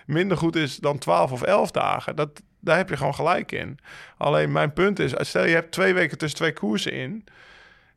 minder 0.05 0.37
goed 0.37 0.55
is 0.55 0.77
dan 0.77 0.97
12 0.97 1.31
of 1.31 1.41
11 1.41 1.71
dagen. 1.71 2.15
Dat, 2.15 2.41
daar 2.59 2.77
heb 2.77 2.89
je 2.89 2.97
gewoon 2.97 3.15
gelijk 3.15 3.51
in. 3.51 3.79
Alleen 4.17 4.51
mijn 4.51 4.73
punt 4.73 4.99
is, 4.99 5.11
stel 5.17 5.45
je 5.45 5.53
hebt 5.53 5.71
twee 5.71 5.93
weken 5.93 6.17
tussen 6.17 6.39
twee 6.39 6.53
koersen 6.53 6.91
in... 6.91 7.25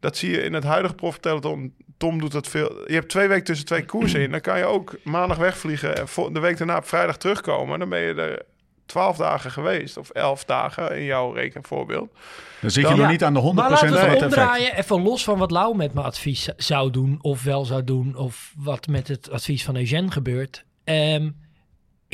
Dat 0.04 0.16
zie 0.16 0.30
je 0.30 0.42
in 0.42 0.52
het 0.52 0.64
huidige 0.64 0.94
profpeloton. 0.94 1.74
Tom 1.96 2.18
doet 2.20 2.32
dat 2.32 2.48
veel. 2.48 2.82
Je 2.86 2.94
hebt 2.94 3.08
twee 3.08 3.28
weken 3.28 3.44
tussen 3.44 3.66
twee 3.66 3.84
koersen 3.84 4.20
in. 4.20 4.30
Dan 4.30 4.40
kan 4.40 4.58
je 4.58 4.64
ook 4.64 4.94
maandag 5.04 5.36
wegvliegen 5.38 5.96
en 5.96 6.32
de 6.32 6.40
week 6.40 6.58
daarna 6.58 6.76
op 6.76 6.86
vrijdag 6.86 7.16
terugkomen. 7.16 7.78
Dan 7.78 7.88
ben 7.88 8.00
je 8.00 8.14
er 8.14 8.42
twaalf 8.86 9.16
dagen 9.16 9.50
geweest. 9.50 9.96
Of 9.96 10.10
elf 10.10 10.44
dagen 10.44 10.96
in 10.98 11.04
jouw 11.04 11.32
rekenvoorbeeld. 11.32 12.10
Dan 12.60 12.70
zit 12.70 12.82
je 12.82 12.88
Dan- 12.88 12.90
nog 12.98 13.00
Ja, 13.06 13.10
niet 13.12 13.24
aan 13.24 13.34
de 13.34 13.40
100% 13.40 13.54
Maar 13.54 13.70
laten 13.70 13.88
we 13.88 13.94
van 13.98 14.08
het 14.08 14.16
effect. 14.22 14.36
omdraaien. 14.36 14.76
Even 14.76 15.02
los 15.02 15.24
van 15.24 15.38
wat 15.38 15.50
Lau 15.50 15.76
met 15.76 15.94
mijn 15.94 16.06
advies 16.06 16.48
zou 16.56 16.90
doen. 16.90 17.18
Of 17.20 17.42
wel 17.42 17.64
zou 17.64 17.84
doen. 17.84 18.16
Of 18.16 18.52
wat 18.56 18.86
met 18.86 19.08
het 19.08 19.30
advies 19.30 19.64
van 19.64 19.76
Eugène 19.76 20.10
gebeurt. 20.10 20.64
ehm, 20.84 21.30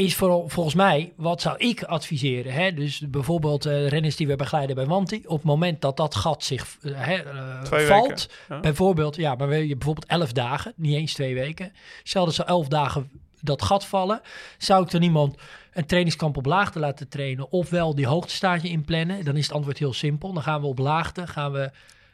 is 0.04 0.14
vooral 0.14 0.48
volgens 0.48 0.74
mij, 0.74 1.12
wat 1.16 1.40
zou 1.40 1.56
ik 1.56 1.82
adviseren? 1.82 2.52
Hè? 2.52 2.72
Dus 2.72 2.98
bijvoorbeeld 2.98 3.66
eh, 3.66 3.88
renners 3.88 4.16
die 4.16 4.26
we 4.26 4.36
begeleiden 4.36 4.76
bij 4.76 4.86
Wanti. 4.86 5.22
Op 5.26 5.36
het 5.36 5.44
moment 5.46 5.80
dat 5.80 5.96
dat 5.96 6.14
gat 6.14 6.44
zich 6.44 6.76
eh, 6.82 6.92
hè, 6.96 7.14
eh, 7.14 7.86
valt. 7.86 8.28
ja. 8.48 8.60
Bijvoorbeeld, 8.60 9.16
ja, 9.16 9.34
maar 9.34 9.48
wil 9.48 9.60
je 9.60 9.76
bijvoorbeeld 9.76 10.06
elf 10.06 10.32
dagen. 10.32 10.72
Niet 10.76 10.94
eens 10.94 11.12
twee 11.12 11.34
weken. 11.34 11.72
Stel 12.02 12.24
dat 12.24 12.34
ze 12.34 12.44
elf 12.44 12.68
dagen 12.68 13.10
dat 13.40 13.62
gat 13.62 13.84
vallen. 13.84 14.20
Zou 14.58 14.84
ik 14.84 14.90
dan 14.90 15.02
iemand 15.02 15.36
een 15.72 15.86
trainingskamp 15.86 16.36
op 16.36 16.46
laagte 16.46 16.78
laten 16.78 17.08
trainen. 17.08 17.50
Ofwel 17.52 17.94
die 17.94 18.06
hoogtestage 18.06 18.68
inplannen. 18.68 19.24
Dan 19.24 19.36
is 19.36 19.46
het 19.46 19.54
antwoord 19.54 19.78
heel 19.78 19.92
simpel. 19.92 20.32
Dan 20.32 20.42
gaan 20.42 20.60
we 20.60 20.66
op 20.66 20.78
laagte 20.78 21.26
gaan 21.26 21.52
we, 21.52 21.70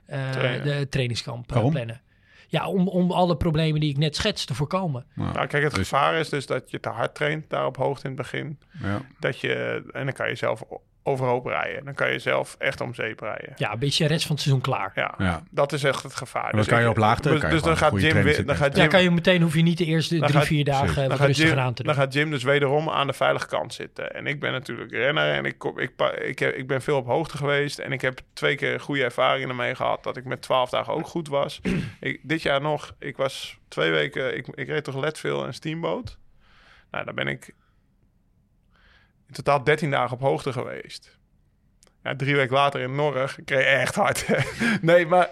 eh, 0.06 0.62
de 0.62 0.86
trainingskamp 0.90 1.46
plannen. 1.46 2.00
Ja, 2.48 2.68
om, 2.68 2.88
om 2.88 3.10
alle 3.10 3.36
problemen 3.36 3.80
die 3.80 3.90
ik 3.90 3.96
net 3.98 4.16
schets 4.16 4.44
te 4.44 4.54
voorkomen. 4.54 5.06
Nou, 5.14 5.32
kijk, 5.46 5.52
het 5.52 5.74
Dus- 5.74 5.88
gevaar 5.88 6.14
is 6.14 6.28
dus 6.28 6.46
dat 6.46 6.70
je 6.70 6.80
te 6.80 6.88
hard 6.88 7.14
traint 7.14 7.50
daar 7.50 7.66
op 7.66 7.76
hoogte 7.76 8.04
in 8.08 8.12
het 8.12 8.20
begin. 8.22 8.58
Ja. 8.82 9.00
Dat 9.20 9.40
je, 9.40 9.82
en 9.92 10.04
dan 10.04 10.14
kan 10.14 10.28
je 10.28 10.34
zelf 10.34 10.62
overhoop 11.06 11.46
rijden. 11.46 11.84
Dan 11.84 11.94
kan 11.94 12.12
je 12.12 12.18
zelf 12.18 12.56
echt 12.58 12.80
om 12.80 12.94
zeep 12.94 13.20
rijden. 13.20 13.52
Ja, 13.56 13.72
een 13.72 13.78
beetje 13.78 14.06
de 14.06 14.12
rest 14.12 14.26
van 14.26 14.34
het 14.34 14.44
seizoen 14.44 14.62
klaar. 14.64 14.92
Ja, 14.94 15.14
Ja. 15.18 15.42
dat 15.50 15.72
is 15.72 15.84
echt 15.84 16.02
het 16.02 16.14
gevaar. 16.14 16.52
dan 16.52 16.64
kan 16.64 16.80
je 16.80 16.88
op 16.88 16.96
laagte, 16.96 17.28
Dus, 17.28 17.40
kan 17.40 17.48
je 17.48 17.54
dus 17.54 17.64
dan 17.64 17.76
gaat 17.76 18.00
Jim, 18.00 18.22
weer- 18.22 18.46
dan 18.46 18.56
gaat 18.56 18.74
Ja, 18.76 18.80
Jim, 18.82 18.90
kan 18.90 19.02
je 19.02 19.10
meteen, 19.10 19.42
hoef 19.42 19.54
je 19.54 19.62
niet 19.62 19.78
de 19.78 19.84
eerste 19.84 20.18
Dan 20.18 20.26
drie, 20.28 20.38
gaat- 20.38 20.46
vier 20.48 20.64
dagen 20.64 20.94
dan, 20.94 21.08
wat 21.08 21.20
rustiger 21.26 21.50
Jim, 21.54 21.58
aan 21.64 21.74
te 21.74 21.82
dan 21.82 21.94
doen. 21.94 22.02
gaat 22.02 22.12
Jim 22.12 22.30
dus 22.30 22.42
wederom 22.42 22.88
aan 22.90 23.06
de 23.06 23.12
veilige 23.12 23.46
kant 23.46 23.74
zitten. 23.74 24.14
En 24.14 24.26
ik 24.26 24.40
ben 24.40 24.52
natuurlijk 24.52 24.92
renner 24.92 25.32
en 25.32 25.44
ik, 25.44 25.58
kom, 25.58 25.78
ik, 25.78 25.92
ik, 26.22 26.38
heb, 26.38 26.54
ik 26.54 26.66
ben 26.66 26.82
veel 26.82 26.96
op 26.96 27.06
hoogte 27.06 27.36
geweest. 27.36 27.78
En 27.78 27.92
ik 27.92 28.00
heb 28.00 28.20
twee 28.32 28.56
keer 28.56 28.80
goede 28.80 29.04
ervaringen 29.04 29.48
ermee 29.48 29.74
gehad. 29.74 30.02
Dat 30.02 30.16
ik 30.16 30.24
met 30.24 30.42
twaalf 30.42 30.70
dagen 30.70 30.92
ook 30.92 31.06
goed 31.06 31.28
was. 31.28 31.60
ik, 32.00 32.20
dit 32.22 32.42
jaar 32.42 32.60
nog, 32.60 32.94
ik 32.98 33.16
was 33.16 33.58
twee 33.68 33.90
weken, 33.90 34.36
ik, 34.36 34.46
ik 34.54 34.68
reed 34.68 34.84
toch 34.84 34.96
Leadville 34.96 35.46
en 35.46 35.54
Steamboat. 35.54 36.18
Nou, 36.90 37.04
daar 37.04 37.14
ben 37.14 37.26
ik 37.28 37.54
in 39.28 39.34
totaal 39.34 39.64
13 39.64 39.90
dagen 39.90 40.16
op 40.16 40.20
hoogte 40.20 40.52
geweest. 40.52 41.18
Ja, 42.02 42.16
drie 42.16 42.36
weken 42.36 42.54
later 42.54 42.80
in 42.80 42.94
Norg 42.94 43.38
kreeg 43.44 43.58
je 43.58 43.64
echt 43.64 43.94
hard. 43.94 44.26
nee, 44.82 45.06
maar 45.06 45.30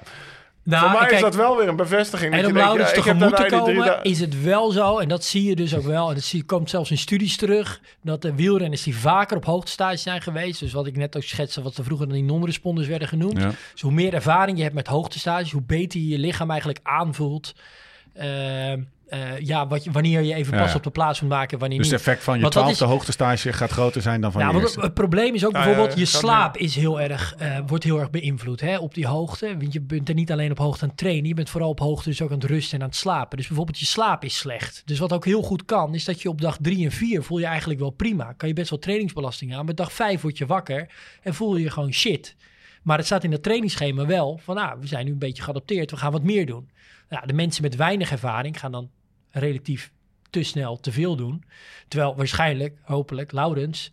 Nou, 0.63 0.91
voor 0.91 1.01
mij 1.01 1.11
is 1.11 1.21
dat 1.21 1.35
wel 1.35 1.57
weer 1.57 1.69
een 1.69 1.77
bevestiging. 1.77 2.33
En 2.33 2.43
dat 2.43 2.51
om 2.51 2.57
Laurens 2.57 2.89
ja, 2.89 2.95
tegemoet 2.95 3.37
te 3.37 3.47
komen, 3.49 4.03
is 4.03 4.21
het 4.21 4.43
wel 4.43 4.71
zo, 4.71 4.99
en 4.99 5.09
dat 5.09 5.25
zie 5.25 5.45
je 5.49 5.57
dus 5.57 5.75
ook 5.77 5.83
wel, 5.85 6.09
en 6.09 6.15
dat 6.15 6.25
zie, 6.25 6.45
komt 6.45 6.71
zelfs 6.71 6.91
in 6.91 6.99
studies 6.99 7.37
terug, 7.37 7.81
dat 8.03 8.23
de 8.23 8.35
wielrenners 8.35 8.83
die 8.83 8.97
vaker 8.97 9.37
op 9.37 9.45
hoogtestage 9.45 9.97
zijn 9.97 10.23
geweest, 10.23 10.61
dus 10.61 10.73
wat 10.73 10.87
ik 10.87 10.97
net 10.97 11.17
ook 11.17 11.23
schetste, 11.23 11.63
wat 11.63 11.77
er 11.77 11.85
vroeger 11.85 12.07
dan 12.07 12.15
die 12.17 12.25
non-responders 12.25 12.87
werden 12.87 13.09
genoemd, 13.09 13.41
Ja. 13.41 13.51
dus 13.73 13.81
hoe 13.81 13.93
meer 13.93 14.15
ervaring 14.15 14.57
je 14.57 14.63
hebt 14.63 14.75
met 14.75 14.87
hoogtestages, 14.87 15.53
hoe 15.53 15.63
beter 15.63 16.01
je 16.01 16.09
je 16.09 16.19
lichaam 16.19 16.51
eigenlijk 16.51 16.81
aanvoelt. 16.83 17.55
Ehm, 18.15 18.83
eh, 19.15 19.39
ja, 19.39 19.67
wat 19.67 19.85
wanneer 19.85 20.21
je 20.23 20.35
even 20.35 20.59
pas 20.59 20.71
ja. 20.71 20.77
op 20.77 20.83
de 20.83 20.91
plaats 20.91 21.21
moet 21.21 21.31
maken, 21.31 21.59
wanneer 21.59 21.79
Dus 21.79 21.87
het 21.91 21.97
effect 21.99 22.23
van 22.23 22.39
je 22.41 22.49
twaalfde 22.49 22.85
is- 22.85 22.91
hoogtestage 22.91 23.53
gaat 23.53 23.71
groter 23.71 24.03
zijn 24.03 24.21
dan 24.21 24.33
van 24.33 24.41
Ja, 24.41 24.49
je 24.51 24.55
eerste. 24.55 24.75
het, 24.75 24.83
het 24.85 24.95
probleem 24.95 25.35
is 25.35 25.47
ook 25.47 25.53
ja, 25.53 25.65
bijvoorbeeld, 25.65 25.99
je 25.99 26.05
slaap 26.05 26.57
is 26.57 26.77
heel 26.77 27.01
erg, 27.01 27.35
eh, 27.39 27.59
wordt 27.67 27.85
heel 27.85 27.99
erg 28.01 28.11
beïnvloed 28.11 28.61
hè, 28.61 28.79
op 28.79 28.95
die 28.95 29.07
hoogte. 29.07 29.57
Want 29.59 29.73
je 29.73 29.81
bent 29.81 30.09
er 30.09 30.15
niet 30.15 30.33
alleen 30.33 30.51
op 30.51 30.59
hoogte 30.59 30.83
aan 30.83 30.89
het 30.89 30.99
trainen, 30.99 31.29
je 31.29 31.35
bent 31.35 31.51
vooral 31.51 31.71
op 31.71 31.79
hoogte 31.81 32.09
dus 32.09 32.23
ook 32.23 32.31
aan 32.31 32.39
het 32.39 32.45
rusten 32.51 32.77
en 32.77 32.83
aan 32.83 32.89
het 32.91 32.99
slapen. 32.99 33.37
Dus 33.37 33.47
bijvoorbeeld 33.47 33.79
je 33.79 33.87
slaap 33.87 34.25
is 34.25 34.37
slecht. 34.37 34.83
Dus 34.85 34.99
wat 34.99 35.13
ook 35.13 35.25
heel 35.25 35.43
goed 35.43 35.65
kan, 35.65 35.95
is 35.95 36.05
dat 36.05 36.23
je 36.23 36.29
op 36.29 36.41
dag 36.41 36.57
drie 36.61 36.85
en 36.85 36.93
vier 36.93 37.23
voel 37.23 37.39
je 37.39 37.47
eigenlijk 37.47 37.81
wel 37.81 37.91
prima. 37.91 38.33
Kan 38.33 38.49
je 38.49 38.55
best 38.55 38.71
wel 38.71 38.79
trainingsbelasting 38.79 39.55
aan, 39.55 39.65
maar 39.65 39.75
dag 39.75 39.93
vijf 39.93 40.21
word 40.21 40.39
je 40.39 40.47
wakker 40.47 40.87
en 41.23 41.35
voel 41.35 41.57
je 41.57 41.63
je 41.63 41.71
gewoon 41.71 41.93
shit. 41.93 42.37
Maar 42.83 42.97
het 42.97 43.07
staat 43.07 43.25
in 43.25 43.31
dat 43.31 43.43
trainingsschema 43.43 44.07
wel 44.07 44.41
van, 44.43 44.57
ah, 44.57 44.81
we 44.81 44.87
zijn 44.87 45.05
nu 45.05 45.13
een 45.13 45.19
beetje 45.19 45.43
geadapteerd, 45.43 45.91
we 45.91 45.97
gaan 45.97 46.13
wat 46.13 46.23
meer 46.23 46.47
doen. 46.47 46.71
Nou, 47.09 47.27
de 47.27 47.33
mensen 47.33 47.63
met 47.63 47.77
weinig 47.77 48.11
ervaring 48.11 48.61
gaan 48.61 48.73
dan 48.73 48.91
relatief 49.39 49.93
te 50.31 50.43
snel 50.43 50.81
te 50.81 50.93
veel 50.93 51.17
doen. 51.17 51.45
Terwijl 51.89 52.17
waarschijnlijk, 52.17 52.79
hopelijk, 52.83 53.33
Laurens 53.33 53.93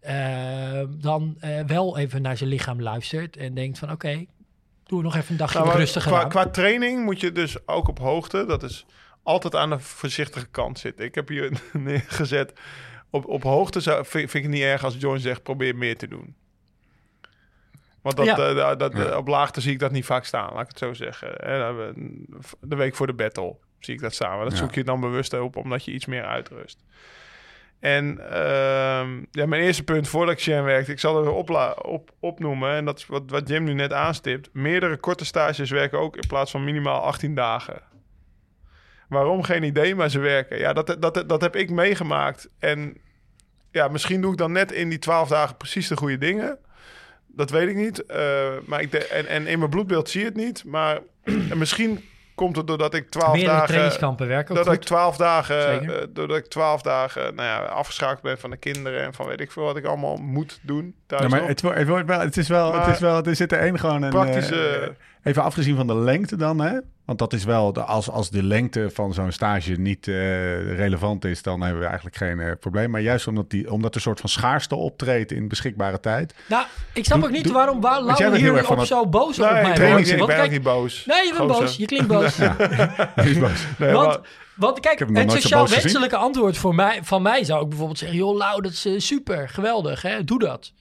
eh, 0.00 0.82
dan 0.90 1.36
eh, 1.40 1.60
wel 1.64 1.98
even 1.98 2.22
naar 2.22 2.36
zijn 2.36 2.50
lichaam 2.50 2.82
luistert 2.82 3.36
en 3.36 3.54
denkt 3.54 3.78
van 3.78 3.90
oké, 3.90 4.24
doe 4.84 5.02
nog 5.02 5.16
even 5.16 5.30
een 5.30 5.36
dagje 5.36 5.58
Nou, 5.58 5.76
rustiger 5.76 6.10
qua, 6.12 6.22
aan. 6.22 6.28
qua 6.28 6.46
training 6.48 7.04
moet 7.04 7.20
je 7.20 7.32
dus 7.32 7.66
ook 7.66 7.88
op 7.88 7.98
hoogte, 7.98 8.44
dat 8.46 8.62
is 8.62 8.86
altijd 9.22 9.54
aan 9.54 9.70
de 9.70 9.78
voorzichtige 9.78 10.46
kant 10.46 10.78
zitten. 10.78 11.04
Ik 11.04 11.14
heb 11.14 11.28
hier 11.28 11.60
neergezet, 11.72 12.52
op, 13.10 13.26
op 13.26 13.42
hoogte 13.42 13.80
zou, 13.80 13.96
vind, 14.06 14.30
vind 14.30 14.34
ik 14.34 14.42
het 14.42 14.50
niet 14.52 14.62
erg 14.62 14.84
als 14.84 14.96
John 14.98 15.18
zegt, 15.18 15.42
probeer 15.42 15.76
meer 15.76 15.96
te 15.96 16.08
doen. 16.08 16.34
Want 18.02 18.16
dat, 18.16 18.26
Ja. 18.26 18.36
eh, 18.70 18.76
dat, 18.78 18.92
Ja. 18.96 19.16
op 19.16 19.26
laagte 19.28 19.60
zie 19.60 19.72
ik 19.72 19.78
dat 19.78 19.90
niet 19.92 20.04
vaak 20.04 20.24
staan, 20.24 20.52
laat 20.52 20.62
ik 20.62 20.68
het 20.68 20.78
zo 20.78 20.92
zeggen. 20.92 21.28
Hè, 21.36 21.58
dan 21.58 21.66
hebben 21.66 21.94
we 21.94 22.46
De 22.60 22.76
week 22.76 22.94
voor 22.94 23.06
de 23.06 23.14
battle 23.14 23.56
zie 23.80 23.94
ik 23.94 24.00
dat. 24.00 24.18
Maar 24.20 24.44
dat 24.44 24.52
Ja. 24.52 24.58
zoek 24.58 24.74
je 24.74 24.84
dan 24.84 25.00
bewust 25.00 25.32
op, 25.40 25.56
omdat 25.56 25.84
je 25.84 25.92
iets 25.92 26.06
meer 26.06 26.24
uitrust. 26.24 26.84
En 27.80 28.18
ehm, 28.30 29.24
ja, 29.30 29.46
mijn 29.46 29.62
eerste 29.62 29.84
punt 29.84 30.08
voordat 30.08 30.34
ik 30.34 30.40
Shen 30.40 30.64
werkte, 30.64 30.92
ik 30.92 30.98
zal 31.00 31.24
er 31.24 31.30
opla- 31.30 31.70
op, 31.82 32.10
opnoemen. 32.20 32.70
En 32.74 32.84
dat 32.84 32.98
is 32.98 33.06
wat, 33.06 33.22
wat 33.26 33.48
Jim 33.48 33.64
nu 33.64 33.72
net 33.72 33.92
aanstipt. 33.92 34.48
Meerdere 34.52 34.96
korte 34.96 35.24
stages 35.24 35.70
werken 35.70 35.98
ook 35.98 36.16
in 36.16 36.26
plaats 36.28 36.50
van 36.50 36.64
minimaal 36.64 37.00
18 37.00 37.34
dagen. 37.34 37.82
Waarom? 39.08 39.42
Geen 39.42 39.62
idee, 39.62 39.94
maar 39.94 40.08
ze 40.10 40.18
werken. 40.18 40.58
Ja, 40.58 40.72
dat, 40.72 40.96
dat, 41.00 41.24
dat 41.28 41.40
heb 41.40 41.56
ik 41.56 41.70
meegemaakt. 41.70 42.48
En 42.58 42.96
ja, 43.70 43.88
misschien 43.88 44.20
doe 44.20 44.32
ik 44.32 44.38
dan 44.38 44.52
net 44.52 44.72
in 44.72 44.88
die 44.88 44.98
12 44.98 45.28
dagen 45.28 45.56
precies 45.56 45.88
de 45.88 45.96
goede 45.96 46.18
dingen. 46.18 46.58
Dat 47.26 47.50
weet 47.50 47.68
ik 47.68 47.76
niet. 47.76 48.06
Eh, 48.06 48.48
maar 48.66 48.80
ik 48.80 48.90
de, 48.90 49.06
en, 49.06 49.26
en 49.26 49.46
in 49.46 49.58
mijn 49.58 49.70
bloedbeeld 49.70 50.08
zie 50.10 50.20
je 50.20 50.26
het 50.26 50.36
niet. 50.36 50.64
Maar 50.64 50.98
en 51.24 51.58
misschien 51.64 52.04
komt 52.38 52.56
het 52.56 52.66
doordat 52.66 52.94
ik 52.94 53.10
12 53.10 53.32
Meerdere 53.32 53.52
dagen 53.52 53.66
trainingskampen 53.68 54.26
werken 54.28 54.50
ook 54.50 54.64
dat 54.64 54.72
ik 54.72 54.78
goed. 54.78 54.86
twaalf 54.86 55.16
dagen, 55.16 55.80
eh, 55.88 56.06
doordat 56.08 56.36
ik 56.36 56.46
twaalf 56.46 56.82
dagen 56.82 57.34
nou 57.34 57.48
ja, 57.48 57.58
afgeschakeld 57.58 58.22
ben 58.22 58.38
van 58.38 58.50
de 58.50 58.56
kinderen 58.56 59.02
en 59.02 59.14
van 59.14 59.26
weet 59.26 59.40
ik 59.40 59.52
veel 59.52 59.62
wat 59.64 59.76
ik 59.76 59.84
allemaal 59.84 60.16
moet 60.16 60.58
doen 60.62 60.94
thuis 61.06 61.22
Ja, 61.22 61.28
maar 61.28 61.40
het, 61.48 61.62
het, 61.62 61.88
wordt 61.88 62.06
wel, 62.06 62.20
het 62.20 62.36
is 62.36 62.48
wel, 62.48 62.72
Maar- 62.72 62.84
het 62.86 62.94
is 62.94 63.00
wel, 63.00 63.22
er 63.22 63.36
zit 63.36 63.52
er 63.52 63.58
één 63.58 63.78
gewoon 63.78 64.02
een... 64.02 64.10
Praktische- 64.10 64.78
eh, 64.78 64.88
even 65.28 65.42
afgezien 65.42 65.76
van 65.76 65.86
de 65.86 65.94
lengte 65.94 66.36
dan, 66.36 66.60
hè? 66.60 66.78
Want 67.04 67.18
dat 67.18 67.32
is 67.32 67.44
wel, 67.44 67.72
de, 67.72 67.80
als, 67.82 68.10
als 68.10 68.30
de 68.30 68.42
lengte 68.42 68.90
van 68.92 69.14
zo'n 69.14 69.32
stage 69.32 69.72
niet 69.72 70.08
eh, 70.08 70.14
relevant 70.76 71.24
is, 71.24 71.42
dan 71.42 71.60
hebben 71.60 71.80
we 71.80 71.86
eigenlijk 71.86 72.16
geen 72.16 72.40
eh, 72.40 72.52
probleem. 72.60 72.90
Maar 72.90 73.00
juist 73.00 73.26
omdat, 73.26 73.50
die, 73.50 73.72
omdat 73.72 73.90
er 73.90 73.96
een 73.96 74.02
soort 74.02 74.20
van 74.20 74.28
schaarste 74.28 74.74
optreedt 74.74 75.32
in 75.32 75.48
beschikbare 75.48 76.00
tijd. 76.00 76.34
Nou, 76.48 76.64
ik 76.92 77.04
snap 77.04 77.24
ook 77.24 77.30
niet 77.30 77.44
doe- 77.44 77.52
waarom 77.52 77.80
waar 77.80 78.34
hier 78.34 78.70
op 78.70 78.84
zo 78.84 79.06
boos 79.06 79.38
op 79.38 79.44
nee, 79.44 79.62
mij 79.62 79.62
ben, 79.62 79.72
ook 79.72 79.78
wordt. 79.78 79.96
niet, 80.04 80.20
ik 80.20 80.26
ben 80.26 80.36
kijk, 80.36 80.50
niet 80.50 80.62
boos. 80.62 81.06
nee, 81.06 81.26
je 81.26 81.32
bent 81.36 81.50
Gozer. 81.50 81.64
boos. 81.64 81.76
Je 81.76 81.86
klinkt 81.86 82.06
boos. 82.06 82.36
Die 83.24 83.38
boos. 83.38 83.66
Nee, 83.78 83.92
want, 83.92 84.20
want 84.54 84.80
kijk, 84.80 84.98
het 84.98 85.10
nooit 85.10 85.30
zo 85.30 85.36
sociaal 85.36 85.60
boos 85.60 85.68
gezien. 85.68 85.82
wenselijke 85.82 86.16
antwoord 86.16 86.56
voor 86.56 86.74
mij, 86.74 87.00
van 87.02 87.22
mij 87.22 87.44
zou 87.44 87.62
ik 87.62 87.68
bijvoorbeeld 87.68 87.98
zeggen... 87.98 88.18
joh, 88.18 88.36
Lau, 88.36 88.62
dat 88.62 88.72
is 88.72 88.84
eh, 88.86 88.98
super, 88.98 89.48
geweldig, 89.48 90.02
hè? 90.02 90.24
doe 90.24 90.38
dat. 90.38 90.72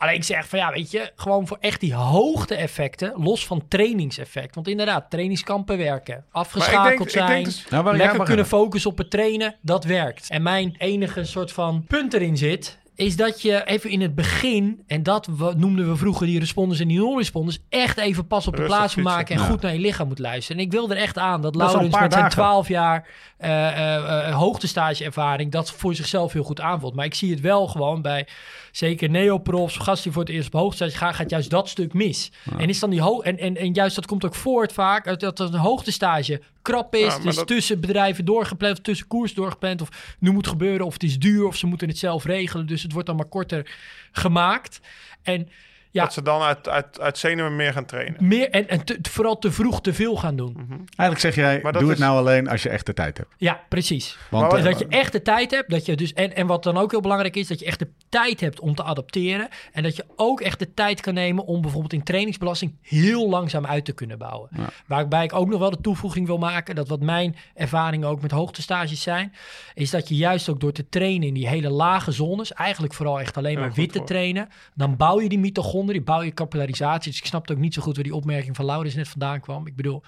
Alleen 0.00 0.14
ik 0.14 0.24
zeg 0.24 0.48
van 0.48 0.58
ja, 0.58 0.72
weet 0.72 0.90
je, 0.90 1.12
gewoon 1.16 1.46
voor 1.46 1.56
echt 1.60 1.80
die 1.80 1.94
hoogte-effecten, 1.94 3.12
los 3.16 3.46
van 3.46 3.62
trainingseffect. 3.68 4.54
Want 4.54 4.68
inderdaad, 4.68 5.10
trainingskampen 5.10 5.78
werken, 5.78 6.24
afgeschakeld 6.30 6.82
Maar 6.82 6.92
ik 6.92 6.98
denk- 6.98 7.08
ik 7.10 7.14
zijn, 7.16 7.28
denk 7.28 7.44
dus- 7.44 7.66
Nou, 7.70 7.96
lekker 7.96 8.24
kunnen 8.24 8.46
focussen 8.46 8.90
op 8.90 8.98
het 8.98 9.10
trainen, 9.10 9.54
dat 9.62 9.84
werkt. 9.84 10.30
En 10.30 10.42
mijn 10.42 10.74
enige 10.78 11.24
soort 11.24 11.52
van 11.52 11.84
punt 11.88 12.14
erin 12.14 12.36
zit, 12.36 12.78
is 12.94 13.16
dat 13.16 13.42
je 13.42 13.64
even 13.64 13.90
in 13.90 14.00
het 14.00 14.14
begin, 14.14 14.82
en 14.86 15.02
dat 15.02 15.28
noemden 15.56 15.88
we 15.90 15.96
vroeger 15.96 16.26
die 16.26 16.38
responders 16.38 16.80
en 16.80 16.88
die 16.88 16.98
non-responders, 16.98 17.58
echt 17.68 17.98
even 17.98 18.26
pas 18.26 18.46
op 18.46 18.52
de 18.52 18.58
Rustig 18.58 18.76
plaats 18.78 18.94
moet 18.94 19.04
fietsen. 19.04 19.18
maken 19.20 19.36
en 19.36 19.42
Ja. 19.42 19.48
goed 19.48 19.60
naar 19.62 19.72
je 19.72 19.78
lichaam 19.78 20.08
moet 20.08 20.18
luisteren. 20.18 20.60
En 20.60 20.66
ik 20.66 20.72
wil 20.72 20.90
er 20.90 20.96
echt 20.96 21.18
aan 21.18 21.40
dat 21.42 21.52
Dat 21.52 21.62
Laurens 21.62 21.82
met 21.90 21.98
zijn 21.98 22.10
dagen. 22.10 22.30
12 22.30 22.68
jaar 22.68 23.08
eh 23.36 23.68
eh, 23.68 24.28
eh, 24.28 24.34
hoogtestageervaring 24.36 25.52
dat 25.52 25.70
voor 25.72 25.94
zichzelf 25.94 26.32
heel 26.32 26.42
goed 26.42 26.60
aanvoelt. 26.60 26.94
Maar 26.94 27.04
ik 27.04 27.14
zie 27.14 27.30
het 27.30 27.40
wel 27.40 27.66
gewoon 27.68 28.02
bij 28.02 28.26
zeker 28.72 29.10
neoprofs, 29.10 29.76
gasten 29.76 30.02
die 30.02 30.12
voor 30.12 30.22
het 30.22 30.30
eerst 30.32 30.54
op 30.54 30.60
hoogtestage 30.60 30.96
gaan, 30.96 31.14
gaat 31.14 31.30
juist 31.30 31.50
dat 31.50 31.68
stuk 31.68 31.92
mis. 31.92 32.30
En 32.58 32.68
is 32.68 32.78
dan 32.78 32.90
die 32.90 33.00
ho 33.00 33.20
en, 33.20 33.38
en, 33.38 33.56
en 33.56 33.72
juist 33.72 33.94
dat 33.94 34.06
komt 34.06 34.24
ook 34.24 34.34
voort 34.34 34.72
vaak 34.72 35.06
uit 35.06 35.20
dat 35.20 35.40
een 35.40 35.54
hoogtestage 35.54 36.40
krap 36.62 36.94
is, 36.94 37.14
Ja, 37.14 37.18
dus 37.18 37.36
dat- 37.36 37.46
tussen 37.46 37.80
bedrijven 37.80 38.24
doorgepland, 38.24 38.78
of 38.78 38.84
tussen 38.84 39.06
koers 39.06 39.34
doorgepland, 39.34 39.80
of 39.80 40.16
nu 40.18 40.30
moet 40.30 40.46
gebeuren, 40.46 40.86
of 40.86 40.92
het 40.92 41.02
is 41.02 41.18
duur, 41.18 41.46
of 41.46 41.56
ze 41.56 41.66
moeten 41.66 41.88
het 41.88 41.98
zelf 41.98 42.24
regelen, 42.24 42.66
dus 42.66 42.82
het 42.82 42.92
wordt 42.92 43.06
dan 43.06 43.16
maar 43.16 43.26
korter 43.28 43.70
gemaakt. 44.12 44.80
En 45.22 45.48
ja, 45.90 46.02
Dat 46.02 46.12
ze 46.12 46.22
dan 46.22 46.40
uit, 46.42 46.68
uit, 46.68 47.00
uit 47.00 47.18
zenuwen 47.18 47.56
meer 47.56 47.72
gaan 47.72 47.84
trainen. 47.84 48.26
meer 48.26 48.50
en, 48.50 48.68
en 48.68 48.84
te- 48.84 48.98
vooral 49.02 49.38
te 49.38 49.52
vroeg 49.52 49.80
te 49.80 49.94
veel 49.94 50.16
gaan 50.16 50.36
doen. 50.36 50.54
Eigenlijk 50.68 51.20
zeg 51.20 51.34
jij, 51.34 51.60
Maar 51.62 51.72
doe 51.72 51.82
het 51.82 51.90
is- 51.90 51.98
nou 51.98 52.18
alleen 52.18 52.48
als 52.48 52.62
je 52.62 52.68
echt 52.68 52.86
de 52.86 52.92
tijd 52.94 53.16
hebt. 53.18 53.28
Ja, 53.36 53.60
precies. 53.68 54.18
Want, 54.30 54.50
dat 54.62 54.78
je 54.78 54.86
echt 54.86 55.12
de 55.12 55.22
tijd 55.22 55.50
hebt, 55.50 55.70
dat 55.70 55.86
je 55.86 55.96
dus, 55.96 56.12
en, 56.12 56.34
en 56.36 56.46
wat 56.46 56.62
dan 56.62 56.76
ook 56.76 56.90
heel 56.90 57.00
belangrijk 57.00 57.36
is, 57.36 57.46
dat 57.48 57.58
je 57.58 57.64
echt 57.66 57.78
de 57.78 57.88
tijd 58.08 58.40
hebt 58.40 58.60
om 58.60 58.74
te 58.74 58.82
adapteren. 58.82 59.48
En 59.72 59.82
dat 59.82 59.96
je 59.96 60.04
ook 60.16 60.40
echt 60.40 60.58
de 60.58 60.74
tijd 60.74 61.00
kan 61.00 61.14
nemen 61.14 61.44
om 61.44 61.60
bijvoorbeeld 61.60 61.92
in 61.92 62.02
trainingsbelasting 62.02 62.74
heel 62.82 63.28
langzaam 63.28 63.66
uit 63.66 63.84
te 63.84 63.92
kunnen 63.92 64.18
bouwen. 64.18 64.48
Ja. 64.56 64.68
Waarbij 64.86 65.24
ik 65.24 65.34
ook 65.34 65.48
nog 65.48 65.58
wel 65.60 65.70
de 65.70 65.80
toevoeging 65.80 66.26
wil 66.26 66.38
maken, 66.38 66.74
dat 66.74 66.88
wat 66.88 67.00
mijn 67.00 67.36
ervaringen 67.54 68.08
ook 68.08 68.20
met 68.22 68.30
hoogtestages 68.30 69.02
zijn, 69.02 69.32
is 69.74 69.90
dat 69.90 70.08
je 70.08 70.16
juist 70.16 70.48
ook 70.48 70.60
door 70.60 70.72
te 70.72 70.88
trainen 70.88 71.28
in 71.28 71.34
die 71.34 71.48
hele 71.48 71.70
lage 71.70 72.12
zones, 72.12 72.52
eigenlijk 72.52 72.94
vooral 72.94 73.20
echt 73.20 73.36
alleen 73.36 73.52
Ja, 73.52 73.60
maar 73.60 73.72
wit 73.72 73.92
te 73.92 74.04
trainen, 74.04 74.48
dan 74.74 74.96
bouw 74.96 75.20
je 75.20 75.28
die 75.28 75.38
mitochondriën, 75.38 75.78
bouw 76.04 76.22
je 76.22 76.34
capillarisatie. 76.34 77.10
Dus 77.10 77.20
ik 77.20 77.26
snapte 77.26 77.52
ook 77.52 77.58
niet 77.58 77.74
zo 77.74 77.82
goed 77.82 77.94
waar 77.94 78.04
die 78.04 78.14
opmerking 78.14 78.56
van 78.56 78.64
Laurens 78.64 78.94
net 78.94 79.08
vandaan 79.08 79.40
kwam. 79.40 79.66
Ik 79.66 79.76
bedoel, 79.76 80.02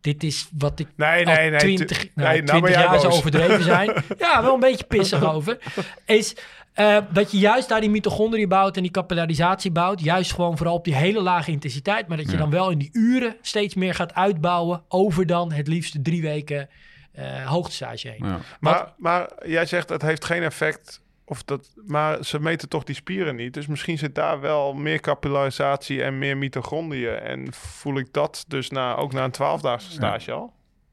dit 0.00 0.22
is 0.22 0.48
wat 0.58 0.78
ik 0.78 0.88
Nee, 0.96 1.26
al 1.26 1.34
nee, 1.34 1.50
nee. 1.50 1.58
20, 1.58 1.98
tu- 1.98 2.10
nou, 2.14 2.28
nee, 2.28 2.42
nou 2.42 2.60
20 2.60 2.60
ben 2.60 2.70
jij 2.70 2.80
jaar 2.90 3.00
zou 3.00 3.12
overdreven 3.12 3.62
zijn. 3.74 3.92
ja, 4.18 4.42
wel 4.42 4.54
een 4.54 4.60
beetje 4.60 4.84
pissig 4.84 5.22
over. 5.34 5.58
Is 6.06 6.36
eh, 6.72 6.98
dat 7.12 7.30
je 7.30 7.38
juist 7.38 7.68
daar 7.68 7.80
die 7.80 7.90
mitochondriën 7.90 8.48
bouwt 8.48 8.76
en 8.76 8.82
die 8.82 8.90
capillarisatie 8.90 9.70
bouwt. 9.70 10.00
Juist 10.00 10.32
gewoon 10.32 10.56
vooral 10.56 10.74
op 10.74 10.84
die 10.84 10.94
hele 10.94 11.20
lage 11.20 11.50
intensiteit. 11.50 12.08
Maar 12.08 12.16
dat 12.16 12.26
je 12.26 12.32
Ja. 12.32 12.38
dan 12.38 12.50
wel 12.50 12.70
in 12.70 12.78
die 12.78 12.90
uren 12.92 13.36
steeds 13.42 13.74
meer 13.74 13.94
gaat 13.94 14.14
uitbouwen. 14.14 14.82
Over 14.88 15.26
dan 15.26 15.52
het 15.52 15.68
liefst 15.68 16.04
drie 16.04 16.22
weken 16.22 16.68
eh 17.12 17.46
hoogtestage 17.46 18.08
heen. 18.08 18.24
ja. 18.28 18.38
Maar, 18.60 18.92
maar 18.96 19.30
jij 19.46 19.66
zegt 19.66 19.88
het 19.88 20.02
heeft 20.02 20.24
geen 20.24 20.42
effect. 20.42 21.00
Of 21.28 21.42
dat, 21.44 21.72
maar 21.86 22.24
ze 22.24 22.40
meten 22.40 22.68
toch 22.68 22.84
die 22.84 22.94
spieren 22.94 23.36
niet. 23.36 23.54
Dus 23.54 23.66
misschien 23.66 23.98
zit 23.98 24.14
daar 24.14 24.40
wel 24.40 24.74
meer 24.74 25.00
capillarisatie 25.00 26.02
en 26.02 26.18
meer 26.18 26.36
mitochondriën. 26.36 27.18
En 27.18 27.52
voel 27.52 27.98
ik 27.98 28.12
dat 28.12 28.44
dus 28.48 28.70
na, 28.70 28.94
ook 28.96 29.12
na 29.12 29.24
een 29.24 29.30
twaalfdaagse 29.30 29.90
stage 29.90 30.32
al? 30.32 30.52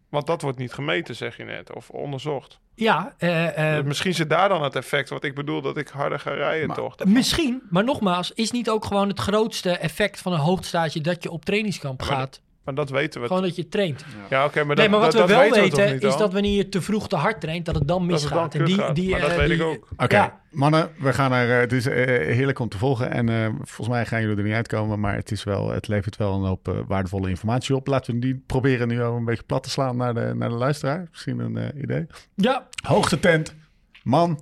Want 0.10 0.28
dat 0.28 0.42
wordt 0.42 0.58
niet 0.58 0.74
gemeten, 0.74 1.16
zeg 1.16 1.38
je 1.38 1.44
net. 1.44 1.74
Of 1.74 1.90
onderzocht. 1.90 2.60
Ja, 2.76 3.14
eh, 3.18 3.70
eh, 3.70 3.76
Dus 3.78 3.86
misschien 3.88 4.14
zit 4.14 4.30
daar 4.30 4.50
dan 4.50 4.64
het 4.64 4.76
effect. 4.76 5.10
Wat 5.10 5.24
ik 5.24 5.36
bedoel, 5.36 5.62
dat 5.62 5.78
ik 5.78 5.88
harder 5.88 6.20
ga 6.20 6.32
rijden 6.34 6.68
Maar- 6.68 6.76
toch? 6.76 7.06
misschien, 7.06 7.62
maar 7.70 7.84
nogmaals, 7.84 8.32
is 8.32 8.52
niet 8.52 8.70
ook 8.70 8.86
gewoon 8.86 9.08
het 9.08 9.20
grootste 9.20 9.72
effect 9.78 10.20
van 10.22 10.34
een 10.34 10.40
hoogtestage 10.40 11.02
dat 11.02 11.24
je 11.24 11.32
op 11.32 11.46
trainingskamp 11.46 12.00
maar 12.00 12.10
gaat. 12.10 12.42
Maar 12.64 12.74
dat 12.76 12.90
weten 12.90 13.22
we. 13.22 13.28
Gewoon 13.28 13.42
dat 13.42 13.56
je 13.56 13.68
traint. 13.68 14.06
Ja, 14.30 14.46
oké, 14.46 14.64
maar, 14.64 14.76
nee, 14.76 14.76
dat, 14.76 14.90
maar 14.90 15.00
wat 15.00 15.12
dat, 15.12 15.22
we 15.22 15.28
dat 15.28 15.30
wel 15.30 15.40
weten, 15.40 15.56
we 15.56 15.62
weten, 15.62 15.78
toch 15.84 15.94
niet 15.94 16.04
is 16.04 16.12
al? 16.12 16.18
dat 16.20 16.34
wanneer 16.34 16.56
je 16.58 16.70
te 16.70 16.82
vroeg 16.82 17.08
te 17.08 17.16
hard 17.16 17.42
traint, 17.42 17.66
dat 17.66 17.76
het 17.76 17.88
dan 17.88 18.08
Dat 18.08 18.22
het 18.22 18.30
dan 18.30 18.40
misgaat. 18.42 18.52
kut 18.58 18.72
gaat. 18.72 18.98
Maar 19.10 19.20
dat 19.22 19.30
eh, 19.30 19.38
weet 19.38 19.50
ik 19.50 19.58
die- 19.58 19.66
ook. 19.66 19.88
Oké, 19.98 20.16
Ja. 20.16 20.40
mannen, 20.52 20.90
we 21.00 21.14
gaan 21.14 21.32
er. 21.32 21.52
eh, 21.54 21.60
Het 21.60 21.72
is 21.72 21.86
eh, 21.86 21.96
heerlijk 22.36 22.60
om 22.60 22.70
te 22.70 22.78
volgen. 22.78 23.12
En 23.12 23.30
eh, 23.30 23.46
volgens 23.58 23.88
mij 23.88 24.06
gaan 24.06 24.22
jullie 24.22 24.38
er 24.38 24.44
niet 24.44 24.54
uitkomen. 24.54 25.00
Maar 25.00 25.16
het, 25.16 25.32
is 25.32 25.44
wel, 25.44 25.70
het 25.70 25.88
levert 25.88 26.16
wel 26.18 26.34
een 26.34 26.48
hoop 26.48 26.84
waardevolle 26.88 27.30
informatie 27.30 27.76
op. 27.76 27.88
Laten 27.88 28.14
we 28.14 28.20
die 28.20 28.44
proberen 28.48 28.88
nu 28.88 29.04
ook 29.04 29.18
een 29.18 29.26
beetje 29.26 29.44
plat 29.44 29.64
te 29.64 29.70
slaan 29.70 29.98
naar 29.98 30.14
de, 30.14 30.32
naar 30.36 30.50
de 30.50 30.56
luisteraar. 30.56 31.08
Misschien 31.12 31.40
een 31.40 31.82
idee. 31.82 32.08
Ja, 32.36 32.68
Hoogste 32.88 33.20
tent. 33.20 33.56
Man, 34.04 34.40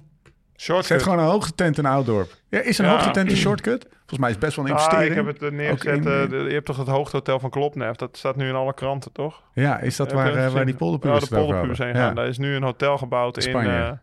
Shortcut. 0.61 0.85
Zet 0.85 1.03
gewoon 1.03 1.19
een 1.19 1.25
hoogtetent 1.25 1.77
in 1.77 1.85
Ouddorp. 1.85 2.31
Ja, 2.49 2.59
is 2.59 2.77
een 2.77 2.85
Ja. 2.85 2.91
hoogtetent 2.91 3.31
een 3.31 3.37
shortcut? 3.37 3.87
Volgens 3.89 4.19
mij 4.19 4.29
is 4.29 4.35
het 4.35 4.43
best 4.45 4.55
wel 4.55 4.65
een 4.65 4.71
Ah, 4.71 4.77
investering. 4.77 5.09
ik 5.09 5.15
heb 5.17 5.25
het 5.25 5.41
er 5.41 5.53
neergezet. 5.53 5.93
In- 6.05 6.11
eh, 6.11 6.29
de- 6.29 6.45
je 6.47 6.53
hebt 6.53 6.65
toch 6.65 6.77
het 6.77 6.87
hoogtehotel 6.87 7.39
van 7.39 7.49
Klopnef? 7.49 7.95
Dat 7.95 8.17
staat 8.17 8.35
nu 8.35 8.47
in 8.49 8.55
alle 8.55 8.73
kranten, 8.73 9.11
toch? 9.11 9.41
ja, 9.53 9.79
is 9.79 9.95
dat 9.95 10.11
waar, 10.11 10.35
eh, 10.35 10.51
waar 10.53 10.63
die 10.65 10.73
Ja, 10.73 10.79
polderpubers 10.79 11.29
de 11.29 11.35
polderpubers 11.35 11.79
heen 11.79 11.95
gaan. 11.95 12.15
Daar 12.15 12.27
is 12.27 12.37
nu 12.37 12.55
een 12.55 12.63
hotel 12.63 12.97
gebouwd 12.97 13.35
in, 13.35 13.41
Spanje. 13.41 13.97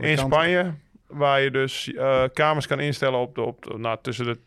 eh, 0.00 0.10
in 0.10 0.18
Spanje. 0.18 0.72
Waar 1.06 1.40
je 1.40 1.50
dus 1.50 1.92
eh, 1.94 2.22
kamers 2.32 2.66
kan 2.66 2.80
instellen 2.80 3.18
op 3.18 3.34
de, 3.34 3.40
op 3.40 3.64
de- 3.64 3.78
nou, 3.78 3.98
tussen 4.02 4.24
de 4.24 4.38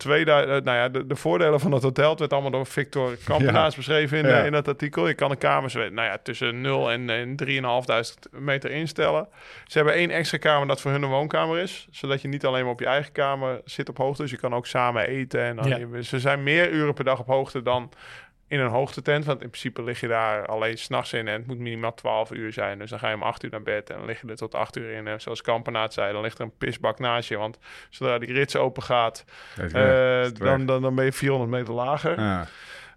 2000, 0.00 0.64
nou 0.64 0.76
ja, 0.76 0.88
de, 0.88 1.06
de 1.06 1.16
voordelen 1.16 1.60
van 1.60 1.72
het 1.72 1.82
hotel. 1.82 2.10
Het 2.10 2.18
werd 2.18 2.32
allemaal 2.32 2.50
door 2.50 2.66
Victor 2.66 3.16
Kampenaars 3.24 3.70
Ja. 3.70 3.76
beschreven 3.76 4.18
in, 4.18 4.26
Ja. 4.26 4.38
eh, 4.40 4.46
in 4.46 4.52
dat 4.52 4.68
artikel. 4.68 5.08
Je 5.08 5.14
kan 5.14 5.30
de 5.30 5.36
kamers 5.36 5.74
nou 5.74 5.92
ja, 6.02 6.18
tussen 6.22 6.60
0 6.60 6.90
en, 6.90 7.10
en 7.10 7.36
3.500 7.36 8.30
meter 8.30 8.70
instellen. 8.70 9.28
Ze 9.66 9.76
hebben 9.78 9.94
één 9.96 10.10
extra 10.10 10.38
kamer 10.38 10.66
dat 10.68 10.80
voor 10.80 10.90
hun 10.90 11.02
een 11.02 11.08
woonkamer 11.08 11.58
is. 11.58 11.86
Zodat 11.90 12.22
je 12.22 12.28
niet 12.28 12.44
alleen 12.46 12.62
maar 12.62 12.72
op 12.72 12.80
je 12.80 12.86
eigen 12.86 13.12
kamer 13.12 13.60
zit 13.64 13.88
op 13.88 13.96
hoogte. 13.96 14.22
Dus 14.22 14.30
je 14.30 14.36
kan 14.36 14.54
ook 14.54 14.66
samen 14.66 15.06
eten. 15.06 15.40
En 15.42 15.56
dan 15.56 15.68
Ja. 15.68 15.76
je- 15.76 16.04
ze 16.04 16.20
zijn 16.20 16.42
meer 16.42 16.70
uren 16.70 16.94
per 16.94 17.04
dag 17.04 17.18
op 17.18 17.26
hoogte 17.26 17.62
dan 17.62 17.90
in 18.50 18.60
een 18.60 18.70
hoogtetent. 18.70 19.24
Want 19.24 19.42
in 19.42 19.48
principe 19.48 19.82
lig 19.82 20.00
je 20.00 20.08
daar 20.08 20.46
alleen 20.46 20.78
s'nachts 20.78 21.12
in 21.12 21.28
en 21.28 21.34
het 21.34 21.46
moet 21.46 21.58
minimaal 21.58 21.94
12 21.94 22.30
uur 22.30 22.52
zijn. 22.52 22.78
Dus 22.78 22.90
dan 22.90 22.98
ga 22.98 23.08
je 23.08 23.14
om 23.14 23.22
8 23.22 23.42
uur 23.44 23.50
naar 23.50 23.62
bed 23.62 23.90
en 23.90 23.96
dan 23.96 24.06
lig 24.06 24.20
je 24.20 24.28
er 24.28 24.36
tot 24.36 24.54
8 24.54 24.76
uur 24.76 24.90
in. 24.90 25.06
En 25.06 25.20
zoals 25.20 25.42
Kampenaat 25.42 25.92
zei, 25.92 26.12
dan 26.12 26.22
ligt 26.22 26.38
er 26.38 26.44
een 26.44 26.56
pisbak 26.58 26.98
naast 26.98 27.28
je. 27.28 27.36
Want 27.36 27.58
zodra 27.90 28.18
die 28.18 28.32
rits 28.32 28.56
open 28.56 28.82
gaat, 28.82 29.24
eh, 29.56 30.26
dan, 30.32 30.66
dan, 30.66 30.82
dan 30.82 30.94
ben 30.94 31.04
je 31.04 31.12
400 31.12 31.50
meter 31.50 31.74
lager. 31.74 32.20
Ja, 32.20 32.46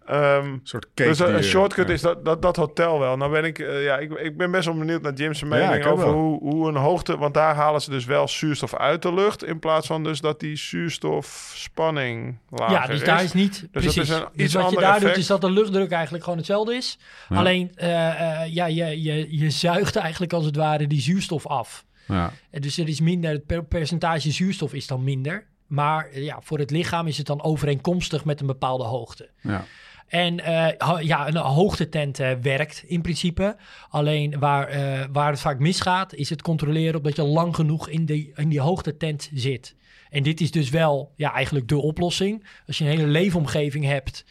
Ehm, 0.05 0.45
een 0.45 0.59
soort 0.63 0.87
cake. 0.93 1.09
dus 1.09 1.19
een, 1.19 1.43
shortcut 1.43 1.87
ja. 1.87 1.93
is 1.93 2.01
dat, 2.01 2.25
dat, 2.25 2.41
dat 2.41 2.55
hotel 2.55 2.99
wel. 2.99 3.17
Nou 3.17 3.31
ben 3.31 3.43
ik, 3.45 3.59
eh, 3.59 3.83
ja, 3.83 3.97
ik, 3.97 4.11
ik 4.11 4.37
ben 4.37 4.51
best 4.51 4.65
wel 4.65 4.77
benieuwd 4.77 5.01
naar 5.01 5.13
Jim's 5.13 5.39
Ja, 5.39 5.45
mening 5.45 5.85
ook 5.85 5.91
over 5.91 6.05
wel. 6.05 6.13
hoe, 6.13 6.39
hoe 6.39 6.67
een 6.67 6.75
hoogte... 6.75 7.17
Want 7.17 7.33
daar 7.33 7.55
halen 7.55 7.81
ze 7.81 7.89
dus 7.89 8.05
wel 8.05 8.27
zuurstof 8.27 8.75
uit 8.75 9.01
de 9.01 9.13
lucht... 9.13 9.43
in 9.43 9.59
plaats 9.59 9.87
van 9.87 10.03
dus 10.03 10.21
dat 10.21 10.39
die 10.39 10.55
zuurstofspanning 10.55 12.37
lager 12.49 12.75
Ja, 12.75 12.87
dus 12.87 13.03
daar 13.03 13.23
is 13.23 13.33
niet 13.33 13.61
dat 13.61 13.71
precies. 13.71 13.97
is 13.97 14.09
een 14.09 14.25
dus 14.33 14.53
wat 14.53 14.61
je 14.61 14.67
ander 14.67 14.81
daar 14.81 14.99
doet 14.99 15.17
is 15.17 15.27
dat 15.27 15.41
de 15.41 15.51
luchtdruk 15.51 15.91
eigenlijk 15.91 16.23
gewoon 16.23 16.39
hetzelfde 16.39 16.75
is. 16.75 16.99
Ja. 17.29 17.35
Alleen, 17.37 17.71
eh, 17.75 18.41
eh, 18.41 18.53
ja, 18.53 18.65
je, 18.65 19.01
je, 19.03 19.37
je 19.39 19.49
zuigt 19.49 19.95
eigenlijk 19.95 20.33
als 20.33 20.45
het 20.45 20.55
ware 20.55 20.87
die 20.87 21.01
zuurstof 21.01 21.47
af. 21.47 21.85
Ja. 22.07 22.31
En 22.51 22.61
Dus 22.61 22.77
er 22.77 22.87
is 22.87 23.01
minder, 23.01 23.31
het 23.31 23.45
per- 23.45 23.63
percentage 23.65 24.31
zuurstof 24.31 24.73
is 24.73 24.87
dan 24.87 25.03
minder. 25.03 25.45
Maar 25.67 26.19
ja, 26.19 26.37
voor 26.41 26.59
het 26.59 26.71
lichaam 26.71 27.07
is 27.07 27.17
het 27.17 27.27
dan 27.27 27.43
overeenkomstig 27.43 28.25
met 28.25 28.39
een 28.41 28.47
bepaalde 28.47 28.83
hoogte. 28.83 29.29
Ja. 29.41 29.65
En 30.14 30.39
eh, 30.39 31.01
ja, 31.01 31.28
een 31.28 31.38
hoogtetent 31.38 32.20
eh, 32.20 32.32
werkt 32.41 32.84
in 32.88 33.01
principe. 33.01 33.55
Alleen 33.89 34.39
waar, 34.39 34.68
eh, 34.68 35.05
waar 35.11 35.32
het 35.32 35.39
vaak 35.39 35.59
misgaat, 35.59 36.14
is 36.14 36.30
het 36.30 36.41
controleren 36.41 36.95
op 36.95 37.03
dat 37.03 37.16
je 37.16 37.24
lang 37.24 37.55
genoeg 37.55 37.89
in 37.89 38.05
die, 38.05 38.32
in 38.36 38.49
die 38.49 38.59
hoogtetent 38.59 39.30
zit. 39.34 39.76
En 40.09 40.24
dit 40.24 40.41
is 40.41 40.51
dus 40.51 40.70
wel 40.70 41.14
ja, 41.16 41.34
eigenlijk 41.34 41.68
de 41.68 41.78
oplossing. 41.78 42.47
Als 42.68 42.78
je 42.78 42.84
een 42.84 42.89
hele 42.89 43.07
leefomgeving 43.07 43.86
hebt, 43.86 44.26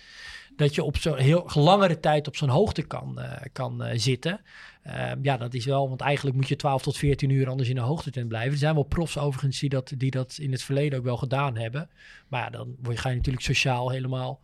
dat 0.57 0.74
je 0.74 0.83
op 0.83 0.97
zo'n 0.97 1.16
heel 1.16 1.51
langere 1.55 2.01
tijd 2.01 2.28
op 2.28 2.37
zo'n 2.37 2.49
hoogte 2.49 2.83
kan, 2.83 3.20
kan 3.53 3.85
zitten. 3.95 4.41
Eh, 4.83 5.11
ja, 5.22 5.37
dat 5.37 5.55
is 5.55 5.64
wel, 5.64 5.89
want 5.89 6.01
eigenlijk 6.01 6.37
moet 6.37 6.49
je 6.49 6.57
12 6.57 6.83
tot 6.83 6.97
14 6.97 7.30
uur 7.30 7.49
anders 7.49 7.68
in 7.68 7.76
een 7.76 7.83
hoogtetent 7.83 8.28
blijven. 8.28 8.53
Er 8.53 8.59
zijn 8.59 8.74
wel 8.74 8.83
profs 8.83 9.18
overigens 9.18 9.59
die 9.61 9.68
dat, 9.68 9.93
die 9.97 10.11
dat 10.11 10.37
in 10.41 10.53
het 10.53 10.62
verleden 10.62 10.99
ook 10.99 11.05
wel 11.05 11.16
gedaan 11.16 11.57
hebben. 11.57 11.91
Maar 12.28 12.43
ja, 12.43 12.51
dan 12.51 12.76
ga 12.83 13.09
je 13.09 13.16
natuurlijk 13.16 13.45
sociaal 13.45 13.91
helemaal 13.91 14.41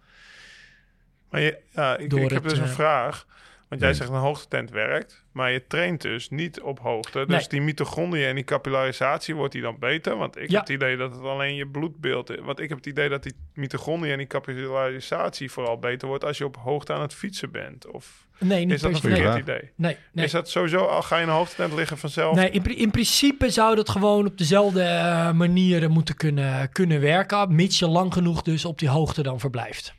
Maar 1.30 1.40
je, 1.40 1.58
ja, 1.70 1.96
ik, 1.96 2.10
heb 2.12 2.30
het, 2.32 2.42
dus 2.42 2.58
een 2.58 2.64
eh, 2.64 2.70
vraag. 2.70 3.26
Want 3.68 3.80
jij 3.80 3.90
Nee. 3.90 3.98
zegt 3.98 4.10
een 4.10 4.16
hoogtetent 4.16 4.70
werkt, 4.70 5.24
maar 5.32 5.52
je 5.52 5.66
traint 5.66 6.02
dus 6.02 6.30
niet 6.30 6.60
op 6.60 6.78
hoogte. 6.80 7.18
Dus 7.26 7.36
Nee. 7.36 7.46
die 7.48 7.60
mitochondriën 7.60 8.26
en 8.26 8.34
die 8.34 8.44
capillarisatie, 8.44 9.34
wordt 9.34 9.52
die 9.52 9.62
dan 9.62 9.76
beter? 9.78 10.16
Want 10.16 10.36
ik 10.36 10.50
Ja. 10.50 10.58
heb 10.58 10.60
het 10.66 10.76
idee 10.76 10.96
dat 10.96 11.12
het 11.12 11.22
alleen 11.22 11.54
je 11.54 11.66
bloedbeeld 11.66 12.30
is. 12.30 12.38
Want 12.42 12.60
ik 12.60 12.68
heb 12.68 12.78
het 12.78 12.86
idee 12.86 13.08
dat 13.08 13.22
die 13.22 13.34
mitochondriën 13.54 14.12
en 14.12 14.18
die 14.18 14.26
capillarisatie 14.26 15.50
vooral 15.50 15.78
beter 15.78 16.08
wordt 16.08 16.24
als 16.24 16.38
je 16.38 16.44
op 16.44 16.56
hoogte 16.56 16.92
aan 16.92 17.00
het 17.00 17.14
fietsen 17.14 17.50
bent. 17.50 17.86
Of 17.90 18.26
Nee, 18.38 18.64
niet 18.64 18.74
is 18.74 18.80
dat 18.80 18.90
per 18.90 19.04
een 19.04 19.16
se. 19.16 19.22
verkeerd 19.22 19.46
Nee. 19.46 19.56
idee? 19.58 19.70
Nee, 19.76 19.96
nee. 20.12 20.24
Is 20.24 20.30
dat 20.30 20.48
sowieso, 20.50 20.84
al 20.84 21.02
ga 21.02 21.16
je 21.16 21.22
in 21.22 21.28
een 21.28 21.34
hoogtetent 21.34 21.72
liggen 21.72 21.98
vanzelf? 21.98 22.36
Nee, 22.36 22.50
in, 22.50 22.62
pri- 22.62 22.74
in 22.76 22.90
principe 22.90 23.50
zou 23.50 23.76
dat 23.76 23.88
gewoon 23.88 24.26
op 24.26 24.38
dezelfde 24.38 24.82
eh, 24.82 25.32
manieren 25.32 25.90
moeten 25.90 26.16
kunnen, 26.16 26.68
kunnen 26.72 27.00
werken, 27.00 27.54
mits 27.54 27.78
je 27.78 27.88
lang 27.88 28.12
genoeg 28.12 28.42
dus 28.42 28.64
op 28.64 28.78
die 28.78 28.88
hoogte 28.88 29.22
dan 29.22 29.40
verblijft. 29.40 29.94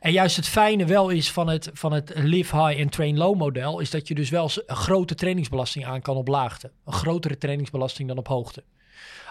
En 0.00 0.12
juist 0.12 0.36
het 0.36 0.48
fijne 0.48 0.84
wel 0.84 1.08
is 1.08 1.30
van 1.30 1.48
het, 1.48 1.70
van 1.72 1.92
het 1.92 2.12
live 2.14 2.56
high 2.66 2.80
en 2.80 2.88
train 2.88 3.16
low 3.18 3.36
model, 3.36 3.80
is 3.80 3.90
dat 3.90 4.08
je 4.08 4.14
dus 4.14 4.30
wel 4.30 4.50
een 4.66 4.76
grote 4.76 5.14
trainingsbelasting 5.14 5.86
aan 5.86 6.00
kan 6.02 6.16
op 6.16 6.28
laagte. 6.28 6.70
Een 6.84 6.92
grotere 6.92 7.38
trainingsbelasting 7.38 8.08
dan 8.08 8.18
op 8.18 8.28
hoogte. 8.28 8.64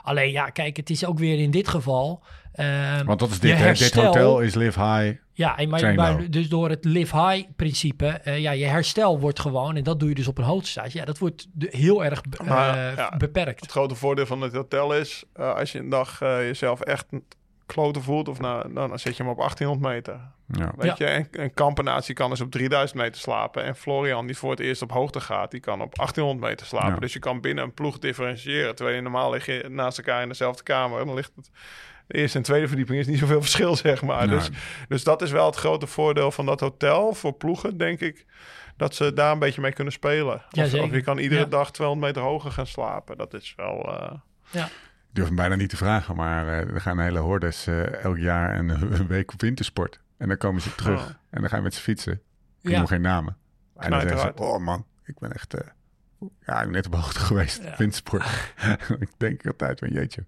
Alleen 0.03 0.31
ja, 0.31 0.49
kijk, 0.49 0.77
het 0.77 0.89
is 0.89 1.05
ook 1.05 1.19
weer 1.19 1.39
in 1.39 1.51
dit 1.51 1.67
geval. 1.67 2.23
ehm, 2.53 3.05
Want 3.05 3.19
dat 3.19 3.29
is 3.29 3.39
dit? 3.39 3.77
Dit 3.79 3.93
hotel 3.93 4.39
is 4.41 4.55
live 4.55 4.79
high. 4.83 5.17
Ja, 5.33 5.57
en 5.57 5.69
maar, 5.69 5.79
Train 5.79 5.95
maar 5.95 6.11
low. 6.21 6.31
dus 6.31 6.49
door 6.49 6.69
het 6.69 6.85
live 6.85 7.27
high 7.27 7.47
principe, 7.55 8.05
eh, 8.07 8.39
ja, 8.39 8.51
je 8.51 8.65
herstel 8.65 9.19
wordt 9.19 9.39
gewoon, 9.39 9.75
en 9.75 9.83
dat 9.83 9.99
doe 9.99 10.09
je 10.09 10.15
dus 10.15 10.27
op 10.27 10.37
een 10.37 10.43
hoogtestage, 10.43 10.97
ja, 10.97 11.05
dat 11.05 11.17
wordt 11.17 11.47
de- 11.53 11.67
heel 11.71 12.03
erg 12.05 12.21
Maar, 12.45 12.89
eh, 12.89 12.95
ja, 12.97 13.17
beperkt. 13.17 13.61
Het 13.61 13.71
grote 13.71 13.95
voordeel 13.95 14.25
van 14.25 14.41
het 14.41 14.53
hotel 14.53 14.95
is, 14.95 15.23
eh, 15.33 15.55
als 15.55 15.71
je 15.71 15.79
een 15.79 15.89
dag 15.89 16.21
eh, 16.21 16.37
jezelf 16.41 16.81
echt 16.81 17.05
kloten 17.73 18.01
voelt, 18.03 18.27
of 18.27 18.39
nou, 18.39 18.73
dan 18.73 18.99
zet 18.99 19.17
je 19.17 19.23
hem 19.23 19.31
op 19.31 19.37
1800 19.37 19.93
meter. 19.93 20.19
Ja. 20.47 20.73
Weet 20.77 20.97
je, 20.97 21.05
en, 21.05 21.27
en 21.31 21.53
Kampenatie 21.53 22.15
kan 22.15 22.29
dus 22.29 22.41
op 22.41 22.51
3000 22.51 22.99
meter 22.99 23.21
slapen. 23.21 23.63
En 23.63 23.75
Florian, 23.75 24.25
die 24.27 24.37
voor 24.37 24.51
het 24.51 24.59
eerst 24.59 24.81
op 24.81 24.91
hoogte 24.91 25.19
gaat, 25.19 25.51
die 25.51 25.59
kan 25.59 25.81
op 25.81 25.95
1800 25.95 26.49
meter 26.51 26.65
slapen. 26.65 26.93
Ja. 26.93 26.99
Dus 26.99 27.13
je 27.13 27.19
kan 27.19 27.41
binnen 27.41 27.63
een 27.63 27.73
ploeg 27.73 27.99
differentiëren. 27.99 28.75
Terwijl 28.75 28.95
je 28.97 29.01
normaal 29.03 29.31
lig 29.31 29.45
je 29.45 29.65
naast 29.69 29.97
elkaar 29.97 30.21
in 30.21 30.27
dezelfde 30.27 30.63
kamer. 30.63 31.05
Dan 31.05 31.15
ligt 31.15 31.31
het. 31.35 31.51
De 32.07 32.17
eerste 32.17 32.37
en 32.37 32.43
tweede 32.43 32.67
verdieping 32.67 32.99
is 32.99 33.07
niet 33.07 33.19
zoveel 33.19 33.41
verschil, 33.47 33.75
zeg 33.75 34.01
maar. 34.01 34.27
Nee. 34.27 34.37
Dus, 34.37 34.49
dus 34.87 35.03
dat 35.03 35.21
is 35.21 35.31
wel 35.31 35.45
het 35.45 35.55
grote 35.55 35.87
voordeel 35.87 36.31
van 36.31 36.45
dat 36.45 36.59
hotel 36.59 37.13
voor 37.13 37.33
ploegen, 37.33 37.77
denk 37.77 37.99
ik. 37.99 38.25
Dat 38.77 38.95
ze 38.95 39.13
daar 39.13 39.31
een 39.31 39.39
beetje 39.39 39.61
mee 39.61 39.73
kunnen 39.73 39.93
spelen. 39.93 40.41
Ja, 40.49 40.63
of, 40.65 40.73
of 40.73 40.91
je 40.91 41.01
kan 41.01 41.17
iedere 41.17 41.41
Ja. 41.41 41.47
dag 41.47 41.71
200 41.71 42.07
meter 42.13 42.29
hoger 42.29 42.51
gaan 42.51 42.67
slapen. 42.67 43.17
Dat 43.17 43.33
is 43.33 43.53
wel... 43.55 43.97
eh, 43.99 44.11
Ik 45.09 45.15
durf 45.15 45.27
hem 45.27 45.35
bijna 45.35 45.55
niet 45.55 45.69
te 45.69 45.77
vragen, 45.77 46.15
maar 46.15 46.47
eh, 46.47 46.73
er 46.73 46.81
gaan 46.81 46.99
hele 46.99 47.19
hordes 47.19 47.67
eh, 47.67 48.03
elk 48.03 48.17
jaar 48.17 48.57
een, 48.59 48.69
een 48.99 49.07
week 49.07 49.33
op 49.33 49.41
wintersport. 49.41 49.99
En 50.17 50.27
dan 50.27 50.37
komen 50.37 50.61
ze 50.61 50.75
terug 50.75 51.01
Oh. 51.01 51.09
en 51.29 51.41
dan 51.41 51.49
ga 51.49 51.55
je 51.55 51.61
met 51.61 51.73
ze 51.73 51.81
fietsen. 51.81 52.21
Ik 52.61 52.71
noem 52.75 52.87
geen 52.87 53.01
namen. 53.01 53.37
En 53.77 53.89
dan 53.91 54.01
zeggen 54.01 54.19
ze, 54.19 54.43
oh 54.43 54.59
man, 54.59 54.85
ik 55.05 55.19
ben 55.19 55.33
echt... 55.33 55.53
eh, 55.53 55.67
ja, 56.45 56.57
ik 56.57 56.63
ben 56.63 56.71
net 56.71 56.85
op 56.85 56.95
hoogte 56.95 57.19
geweest, 57.29 57.63
Ja. 57.63 57.73
wintersport. 57.77 58.25
ik 58.99 59.09
denk 59.17 59.47
altijd 59.47 59.79
van, 59.79 59.89
jeetje, 59.89 60.25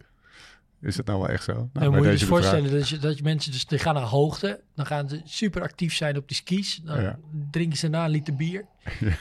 is 0.81 0.95
dat 0.95 1.05
nou 1.05 1.19
wel 1.19 1.29
echt 1.29 1.43
zo? 1.43 1.53
Nou, 1.53 1.69
bij 1.73 1.87
moet 1.89 2.05
je 2.05 2.19
je 2.19 2.25
voorstellen 2.25 2.71
dat 2.71 2.89
je, 2.89 2.97
dat 2.97 3.17
je 3.17 3.23
mensen 3.23 3.51
dus 3.51 3.65
die 3.65 3.79
gaan 3.79 3.93
naar 3.93 4.03
hoogte, 4.03 4.61
dan 4.75 4.85
gaan 4.85 5.09
ze 5.09 5.21
super 5.23 5.61
actief 5.61 5.93
zijn 5.93 6.17
op 6.17 6.27
die 6.27 6.37
skis, 6.37 6.81
dan 6.83 7.01
Ja. 7.01 7.17
drinken 7.51 7.77
ze 7.77 7.87
na 7.87 8.03
een 8.05 8.11
liter 8.11 8.35
bier. 8.35 8.65
Ja. 8.83 8.99
Nee, 8.99 9.13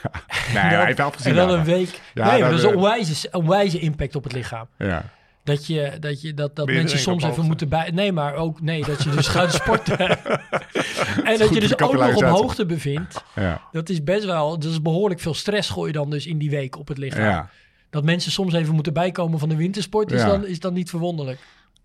En 0.62 0.68
hij 0.68 0.84
heeft 0.84 0.98
wel 0.98 1.12
en 1.24 1.34
dan 1.34 1.50
een 1.50 1.64
week. 1.64 2.00
Ja, 2.14 2.30
nee, 2.30 2.40
dat, 2.40 2.50
dat 2.50 2.58
is 2.58 2.64
een 2.64 2.74
onwijze, 2.76 3.28
onwijze 3.32 3.78
impact 3.78 4.14
op 4.16 4.24
het 4.24 4.32
lichaam. 4.32 4.68
Ja, 4.78 5.04
Dat, 5.50 5.66
je, 5.66 5.96
dat, 6.00 6.20
je, 6.20 6.34
dat, 6.34 6.56
dat 6.56 6.66
mensen 6.66 6.98
soms 6.98 7.24
even 7.24 7.44
moeten 7.44 7.68
bij. 7.68 7.90
Nee, 7.90 8.12
maar 8.12 8.34
ook 8.34 8.60
nee, 8.60 8.84
dat 8.84 9.02
je 9.02 9.10
dus 9.10 9.28
gaat 9.28 9.52
sporten. 9.52 9.98
en 11.24 11.38
dat 11.38 11.54
je 11.54 11.60
dus 11.60 11.68
de 11.68 11.84
ook 11.84 11.92
nog 11.92 12.16
op 12.16 12.22
hoogte 12.22 12.66
bevindt. 12.66 13.24
ja, 13.34 13.62
Dat 13.72 13.88
is 13.88 14.02
best 14.04 14.24
wel, 14.24 14.58
dat 14.58 14.70
is 14.70 14.82
behoorlijk 14.82 15.20
veel 15.20 15.34
stress 15.34 15.70
gooi 15.70 15.86
je 15.86 15.92
dan 15.92 16.10
dus 16.10 16.26
in 16.26 16.38
die 16.38 16.50
week 16.50 16.78
op 16.78 16.88
het 16.88 16.98
lichaam. 16.98 17.24
ja. 17.24 17.50
Dat 17.90 18.04
mensen 18.04 18.32
soms 18.32 18.52
even 18.54 18.74
moeten 18.74 18.92
bijkomen 18.92 19.38
van 19.38 19.48
de 19.48 19.56
wintersport 19.56 20.12
is, 20.12 20.20
Ja. 20.20 20.26
dan, 20.26 20.46
is 20.46 20.60
dan 20.60 20.72
niet 20.72 20.90
verwonderlijk. 20.90 21.38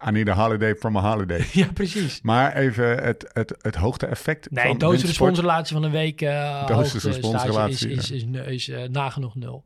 I 0.07 0.11
need 0.11 0.29
a 0.29 0.33
holiday 0.33 0.75
from 0.75 0.97
a 0.97 1.11
holiday. 1.11 1.45
Ja, 1.51 1.67
precies. 1.73 2.19
Maar 2.21 2.55
even 2.55 3.03
het, 3.03 3.29
het, 3.33 3.55
het 3.61 3.75
hoogte-effect 3.75 4.51
Nee, 4.51 4.75
van 4.77 4.91
responserelatie 4.95 5.75
van 5.75 5.83
een 5.83 5.91
week 5.91 6.21
uh, 6.21 6.79
is, 6.81 6.93
is, 6.93 7.85
is, 7.85 8.11
is, 8.11 8.23
is 8.47 8.69
eh, 8.69 8.89
nagenoeg 8.89 9.35
nul. 9.35 9.63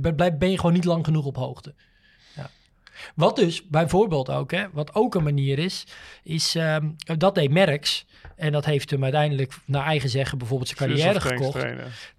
Blijf- 0.00 0.36
ben 0.38 0.50
je 0.50 0.56
gewoon 0.56 0.72
niet 0.72 0.84
lang 0.84 1.04
genoeg 1.04 1.24
op 1.24 1.36
hoogte. 1.36 1.74
Wat 3.14 3.36
dus 3.36 3.68
bijvoorbeeld 3.68 4.30
ook, 4.30 4.50
hè, 4.50 4.64
wat 4.72 4.94
ook 4.94 5.14
een 5.14 5.22
manier 5.22 5.58
is, 5.58 5.86
is 6.22 6.54
ehm, 6.54 6.88
dat 7.18 7.34
deed 7.34 7.50
Merckx. 7.50 8.06
En 8.36 8.52
dat 8.52 8.64
heeft 8.64 8.90
hem 8.90 9.02
uiteindelijk 9.02 9.54
naar 9.64 9.84
eigen 9.84 10.08
zeggen 10.08 10.38
bijvoorbeeld 10.38 10.68
zijn 10.68 10.90
carrière 10.90 11.20
gekocht. 11.20 11.66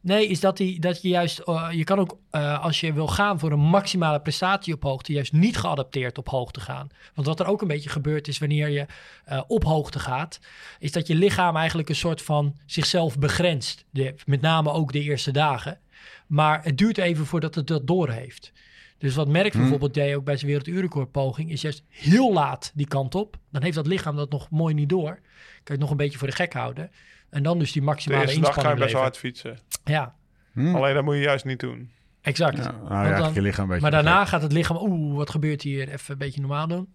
Nee, 0.01 0.27
is 0.27 0.39
dat, 0.39 0.57
die, 0.57 0.79
dat 0.79 1.01
je 1.01 1.07
juist, 1.07 1.39
eh, 1.39 1.67
je 1.71 1.83
kan 1.83 1.99
ook 1.99 2.17
eh, 2.29 2.63
als 2.63 2.79
je 2.79 2.93
wil 2.93 3.07
gaan 3.07 3.39
voor 3.39 3.51
een 3.51 3.59
maximale 3.59 4.21
prestatie 4.21 4.73
op 4.73 4.83
hoogte, 4.83 5.13
juist 5.13 5.33
niet 5.33 5.57
geadapteerd 5.57 6.17
op 6.17 6.29
hoogte 6.29 6.59
gaan. 6.59 6.89
Want 7.13 7.27
wat 7.27 7.39
er 7.39 7.45
ook 7.45 7.61
een 7.61 7.67
beetje 7.67 7.89
gebeurt 7.89 8.27
is 8.27 8.37
wanneer 8.37 8.69
je 8.69 8.85
eh, 9.25 9.41
op 9.47 9.63
hoogte 9.63 9.99
gaat, 9.99 10.39
is 10.79 10.91
dat 10.91 11.07
je 11.07 11.15
lichaam 11.15 11.55
eigenlijk 11.55 11.89
een 11.89 11.95
soort 11.95 12.21
van 12.21 12.55
zichzelf 12.65 13.19
begrenst. 13.19 13.85
De, 13.89 14.15
met 14.25 14.41
name 14.41 14.71
ook 14.71 14.91
de 14.91 15.01
eerste 15.01 15.31
dagen. 15.31 15.79
Maar 16.27 16.63
het 16.63 16.77
duurt 16.77 16.97
even 16.97 17.25
voordat 17.25 17.55
het 17.55 17.67
dat 17.67 17.87
doorheeft. 17.87 18.51
Dus 18.97 19.15
wat 19.15 19.27
Merck 19.27 19.51
Hmm. 19.51 19.61
bijvoorbeeld 19.61 19.93
deed 19.93 20.15
ook 20.15 20.23
bij 20.23 20.35
zijn 20.37 20.47
werelduurrecordpoging, 20.51 21.51
is 21.51 21.61
juist 21.61 21.83
heel 21.89 22.33
laat 22.33 22.71
die 22.75 22.87
kant 22.87 23.15
op. 23.15 23.37
Dan 23.51 23.61
heeft 23.63 23.75
dat 23.75 23.87
lichaam 23.87 24.15
dat 24.15 24.31
nog 24.31 24.49
mooi 24.49 24.73
niet 24.73 24.89
door. 24.89 25.09
Kan 25.13 25.19
je 25.63 25.71
het 25.71 25.79
nog 25.79 25.91
een 25.91 25.97
beetje 25.97 26.17
voor 26.17 26.27
de 26.27 26.33
gek 26.33 26.53
houden. 26.53 26.91
En 27.29 27.43
dan 27.43 27.59
dus 27.59 27.71
die 27.71 27.81
De 27.81 27.87
maximale 27.87 28.21
eerste 28.21 28.39
dag 28.39 28.53
ga 28.53 28.61
je 28.61 28.67
inspanning 28.67 28.83
best 28.83 28.93
wel 28.93 29.01
hard 29.01 29.17
fietsen. 29.17 29.59
Ja, 29.83 30.15
Hm. 30.53 30.75
Alleen 30.75 30.93
dat 30.93 31.03
moet 31.03 31.15
je 31.15 31.21
juist 31.21 31.45
niet 31.45 31.59
doen. 31.59 31.91
Exact. 32.21 32.57
Ja, 32.57 32.71
nou, 32.89 33.15
dan- 33.17 33.33
je 33.33 33.41
lichaam 33.41 33.63
een 33.63 33.67
beetje 33.69 33.81
maar 33.81 33.91
daarna 34.03 34.25
gaat 34.25 34.41
het 34.41 34.51
lichaam, 34.51 34.77
oeh, 34.77 35.15
wat 35.15 35.29
gebeurt 35.29 35.61
hier? 35.61 35.89
Even 35.89 36.11
een 36.11 36.17
beetje 36.17 36.39
normaal 36.41 36.67
doen. 36.67 36.87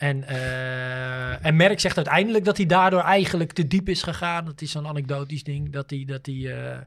En, 0.00 0.24
eh, 0.28 1.46
en 1.46 1.56
Merck 1.56 1.80
zegt 1.80 1.96
uiteindelijk 1.96 2.44
dat 2.44 2.56
hij 2.56 2.66
daardoor 2.66 3.00
eigenlijk 3.00 3.52
te 3.52 3.66
diep 3.66 3.88
is 3.88 4.02
gegaan. 4.02 4.44
Dat 4.44 4.60
is 4.60 4.70
zo'n 4.70 4.86
anekdotisch 4.86 5.42
ding. 5.42 5.72
Dat 5.72 5.90
hij, 5.90 6.04
dat 6.06 6.26
hij, 6.26 6.34
eh, 6.34 6.78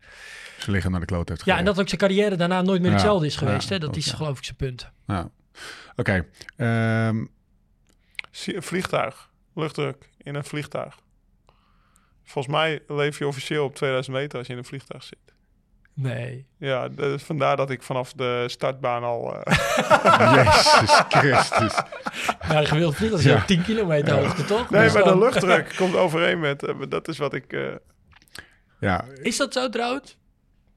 Ze 0.59 0.71
liggen 0.71 0.91
naar 0.91 0.99
de 0.99 1.05
kloot 1.05 1.29
heeft 1.29 1.45
ja, 1.45 1.57
en 1.57 1.65
dat 1.65 1.79
ook 1.79 1.87
zijn 1.87 1.99
carrière 1.99 2.35
daarna 2.35 2.61
nooit 2.61 2.81
meer 2.81 2.89
Ja, 2.89 2.95
hetzelfde 2.95 3.25
is 3.25 3.33
ja, 3.33 3.39
geweest. 3.39 3.69
hè? 3.69 3.79
Dat 3.79 3.95
is 3.95 4.05
ja. 4.05 4.15
geloof 4.15 4.37
ik 4.37 4.43
zijn 4.43 4.57
punt. 4.57 4.89
Ja. 5.07 5.29
Oké. 5.95 6.25
ehm, 6.57 7.25
Vliegtuig, 8.59 9.29
luchtdruk 9.55 10.09
in 10.17 10.35
een 10.35 10.43
vliegtuig. 10.43 10.99
Volgens 12.23 12.53
mij 12.55 12.81
leef 12.87 13.17
je 13.19 13.27
officieel 13.27 13.65
op 13.65 13.75
2000 13.75 14.15
meter 14.15 14.37
als 14.37 14.47
je 14.47 14.53
in 14.53 14.59
een 14.59 14.65
vliegtuig 14.65 15.03
zit. 15.03 15.32
Nee. 15.95 16.45
Ja, 16.57 16.87
dus 16.87 17.23
vandaar 17.23 17.57
dat 17.57 17.69
ik 17.69 17.83
vanaf 17.83 18.13
de 18.13 18.43
startbaan 18.47 19.03
al... 19.03 19.35
eh, 19.43 20.33
Jezus 20.35 21.01
Christus. 21.09 21.75
De 22.47 22.65
gemiddelde 22.65 22.95
vliegtuig 22.95 23.23
is 23.23 23.23
Ja. 23.31 23.35
op 23.35 23.45
10 23.47 23.61
kilometer 23.63 24.13
hoogte, 24.13 24.45
toch? 24.45 24.69
nee, 24.69 24.83
Dus 24.83 24.93
maar 24.93 25.03
de 25.03 25.17
luchtdruk 25.17 25.73
komt 25.77 25.95
overeen 25.95 26.39
met... 26.39 26.63
eh, 26.63 26.75
dat 26.89 27.07
is 27.07 27.17
wat 27.17 27.33
ik... 27.33 27.53
eh, 27.53 27.61
Ja, 28.79 29.05
Is 29.21 29.37
dat 29.37 29.53
zo 29.53 29.69
trouwens? 29.69 30.17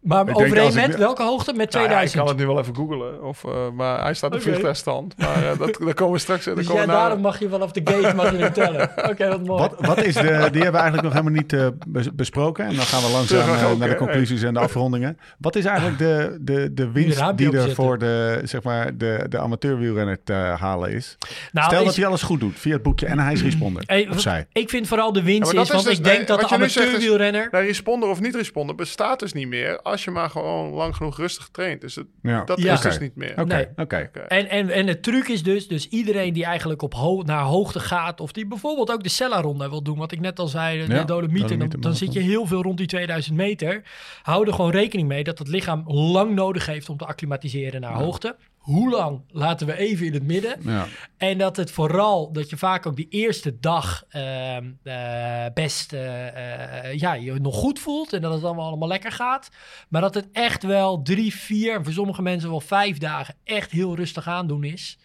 Maar 0.07 0.25
denk 0.25 0.37
overeen 0.37 0.67
ik 0.69 0.75
met 0.75 0.89
nu- 0.89 0.97
welke 0.97 1.23
hoogte? 1.23 1.53
Met 1.53 1.73
nou 1.73 1.85
ja, 1.85 1.91
2000. 1.91 2.15
ik 2.15 2.19
kan 2.21 2.29
het 2.29 2.37
nu 2.39 2.47
wel 2.47 2.59
even 2.63 2.75
googlen. 2.75 3.23
Of, 3.25 3.45
eh, 3.45 3.71
maar 3.75 4.03
hij 4.03 4.15
staat 4.15 4.31
op 4.31 4.37
Oké. 4.37 4.45
vliegtuigstand. 4.49 5.15
Maar 5.19 5.51
eh, 5.51 5.59
dat, 5.59 5.79
daar 5.85 5.95
komen 5.95 6.13
we 6.15 6.19
straks... 6.21 6.45
daar 6.45 6.55
dus 6.55 6.67
komen 6.67 6.83
ja, 6.83 6.93
daarom 6.93 7.21
mag 7.21 7.39
je 7.39 7.49
vanaf 7.49 7.73
de 7.73 7.81
gate 7.85 8.15
mag 8.17 8.31
je 8.31 8.37
hem 8.37 8.53
tellen. 8.53 8.91
Oké, 9.11 9.29
wat 9.29 9.45
mooi. 9.45 9.61
Wat, 9.61 9.75
wat 9.87 10.03
is 10.05 10.15
de, 10.15 10.21
die 10.23 10.63
hebben 10.63 10.73
we 10.73 10.79
eigenlijk 10.79 11.03
nog 11.03 11.13
helemaal 11.13 11.33
niet 11.33 11.53
eh, 11.53 11.67
bes- 11.87 12.15
besproken. 12.15 12.65
En 12.67 12.75
dan 12.77 12.85
gaan 12.85 13.03
we 13.03 13.11
langzaam 13.11 13.71
ook, 13.73 13.79
naar 13.79 13.89
de 13.89 13.95
conclusies 13.97 14.43
en 14.43 14.55
de 14.55 14.61
afrondingen. 14.61 15.19
Wat 15.39 15.57
is 15.57 15.65
eigenlijk 15.65 15.99
de, 15.99 16.37
de, 16.41 16.75
de 16.75 16.91
winst 16.91 17.37
die 17.37 17.57
er 17.59 17.75
voor 17.75 17.99
de, 17.99 18.41
zeg 18.45 18.63
maar, 18.63 18.97
de, 18.97 19.27
de 19.29 19.39
amateurwielrenner 19.39 20.19
te 20.25 20.33
halen 20.33 20.91
is? 20.93 21.17
Nou, 21.53 21.67
Stel 21.67 21.79
is- 21.81 21.87
dat 21.87 21.97
hij 21.97 22.07
alles 22.07 22.23
goed 22.23 22.41
doet 22.41 22.59
via 22.59 22.73
het 22.73 22.83
boekje 22.83 23.07
en 23.07 23.19
hij 23.19 23.33
is 23.33 23.43
responder. 23.43 23.83
Hey, 23.87 24.09
of 24.11 24.21
zij. 24.21 24.47
Ik 24.53 24.71
vind 24.71 24.89
vooral 24.89 25.13
de 25.13 25.23
winst 25.23 25.51
Ja, 25.53 25.57
dat 25.57 25.67
is, 25.67 25.73
want 25.73 25.85
dus- 25.85 25.99
ik 25.99 26.05
denk 26.05 26.17
nee, 26.17 26.27
dat 26.27 26.41
de 26.41 26.55
amateurwielrenner... 26.55 27.49
Nee, 27.51 27.63
responder 27.67 28.09
of 28.09 28.21
niet 28.21 28.35
responder 28.35 28.75
bestaat 28.75 29.19
dus 29.21 29.33
niet 29.33 29.49
meer 29.49 29.81
als 29.97 30.05
je 30.05 30.11
maar 30.11 30.31
gewoon 30.31 30.71
lang 30.73 30.97
genoeg 30.97 31.17
rustig 31.17 31.49
traint. 31.49 31.81
Dus 31.81 31.95
het- 31.95 32.07
Ja. 32.23 32.45
dat 32.45 32.61
Ja. 32.63 32.73
is 32.73 32.81
dus 32.81 32.99
niet 32.99 33.17
meer. 33.17 33.31
Oké, 33.31 33.45
Nee. 33.55 33.67
oké. 33.77 33.97
En, 34.29 34.49
en, 34.49 34.71
en 34.71 34.87
het 34.87 35.03
truc 35.03 35.29
is 35.29 35.43
dus, 35.43 35.69
dus 35.69 35.89
iedereen 35.89 36.33
die 36.33 36.45
eigenlijk 36.45 36.83
op 36.83 36.95
ho 36.95 37.23
naar 37.23 37.43
hoogte 37.43 37.81
gaat, 37.81 38.21
of 38.21 38.33
die 38.33 38.47
bijvoorbeeld 38.47 38.91
ook 38.93 39.03
de 39.03 39.09
Sella-ronde 39.09 39.69
wil 39.69 39.83
doen, 39.83 39.99
wat 39.99 40.13
ik 40.13 40.21
net 40.21 40.39
al 40.39 40.49
zei, 40.49 40.87
de 40.87 40.95
Ja, 40.95 41.05
Dolomieten, 41.05 41.39
dan, 41.41 41.49
Dolomieten 41.49 41.81
dan 41.81 41.95
zit 41.95 42.13
je 42.13 42.21
heel 42.21 42.47
veel 42.47 42.63
rond 42.63 42.79
die 42.79 42.87
2000 42.87 43.37
meter. 43.37 43.83
Hou 44.23 44.47
er 44.47 44.55
gewoon 44.55 44.71
rekening 44.71 45.09
mee 45.09 45.25
dat 45.25 45.39
het 45.39 45.49
lichaam 45.49 45.83
lang 45.87 46.35
nodig 46.35 46.67
heeft 46.67 46.89
om 46.89 46.97
te 46.97 47.07
acclimatiseren 47.07 47.81
naar 47.81 47.93
hoogte. 47.95 48.37
Hoe 48.67 48.91
lang 48.91 49.21
laten 49.29 49.67
we 49.67 49.77
even 49.77 50.07
in 50.07 50.13
het 50.13 50.23
midden. 50.23 50.57
Ja. 50.61 50.87
En 51.17 51.39
dat 51.39 51.57
het 51.57 51.71
vooral, 51.71 52.33
dat 52.33 52.51
je 52.51 52.57
vaak 52.57 52.87
ook 52.87 52.97
die 52.97 53.09
eerste 53.09 53.61
dag 53.61 54.05
ehm, 54.09 54.73
eh, 54.83 55.45
best 55.55 55.93
eh, 55.93 56.89
eh, 56.89 56.99
ja, 56.99 57.15
je 57.15 57.33
nog 57.33 57.55
goed 57.55 57.79
voelt. 57.79 58.13
En 58.13 58.21
dat 58.21 58.33
het 58.33 58.45
allemaal, 58.45 58.67
allemaal 58.67 58.89
lekker 58.89 59.13
gaat. 59.13 59.49
Maar 59.89 60.01
dat 60.01 60.15
het 60.15 60.29
echt 60.33 60.63
wel 60.63 61.03
drie, 61.03 61.35
vier, 61.35 61.75
en 61.75 61.85
voor 61.85 61.93
sommige 61.93 62.23
mensen 62.23 62.51
wel 62.51 62.61
vijf 62.61 62.99
dagen 62.99 63.35
echt 63.45 63.71
heel 63.71 63.97
rustig 63.97 64.29
aandoen 64.29 64.65
is. 64.65 64.99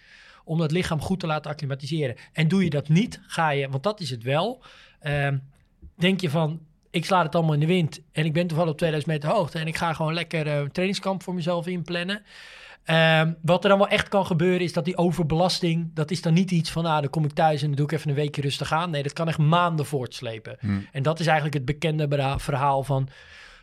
Om 0.44 0.58
dat 0.58 0.72
lichaam 0.72 1.02
goed 1.02 1.20
te 1.20 1.28
laten 1.28 1.52
acclimatiseren. 1.52 2.16
En 2.34 2.48
doe 2.48 2.64
je 2.64 2.70
dat 2.70 2.90
niet, 2.90 3.20
ga 3.28 3.50
je, 3.50 3.70
want 3.70 3.84
dat 3.84 4.00
is 4.00 4.10
het 4.10 4.24
wel. 4.24 4.64
ehm, 5.00 5.38
denk 5.96 6.22
je 6.22 6.30
van, 6.30 6.60
ik 6.92 7.06
sla 7.06 7.24
het 7.24 7.36
allemaal 7.36 7.54
in 7.54 7.60
de 7.60 7.66
wind. 7.66 8.02
En 8.12 8.26
ik 8.26 8.34
ben 8.34 8.48
toevallig 8.48 8.72
op 8.72 8.78
2000 8.78 9.14
meter 9.14 9.30
hoogte. 9.30 9.60
En 9.60 9.68
ik 9.68 9.78
ga 9.78 9.94
gewoon 9.94 10.14
lekker 10.14 10.48
een 10.48 10.72
trainingskamp 10.72 11.24
voor 11.24 11.34
mezelf 11.34 11.68
inplannen. 11.68 12.24
Ehm, 12.84 13.34
wat 13.42 13.64
er 13.64 13.70
dan 13.70 13.78
wel 13.78 13.88
echt 13.88 14.08
kan 14.08 14.26
gebeuren 14.26 14.62
is 14.62 14.74
dat 14.74 14.86
die 14.86 14.98
overbelasting, 14.98 15.92
dat 15.94 16.12
is 16.12 16.22
dan 16.22 16.34
niet 16.34 16.52
iets 16.52 16.72
van, 16.72 16.86
ah, 16.86 17.00
dan 17.00 17.10
kom 17.10 17.26
ik 17.26 17.32
thuis 17.32 17.62
en 17.62 17.68
dan 17.68 17.76
doe 17.76 17.86
ik 17.86 17.92
even 17.92 18.10
een 18.10 18.16
weekje 18.16 18.42
rustig 18.42 18.72
aan. 18.72 18.90
Nee, 18.90 19.04
dat 19.04 19.14
kan 19.14 19.28
echt 19.28 19.38
maanden 19.38 19.86
voortslepen. 19.86 20.58
Hmm. 20.60 20.88
En 20.92 21.04
dat 21.04 21.20
is 21.20 21.26
eigenlijk 21.26 21.56
het 21.56 21.66
bekende 21.66 22.36
verhaal 22.38 22.84
van, 22.84 23.10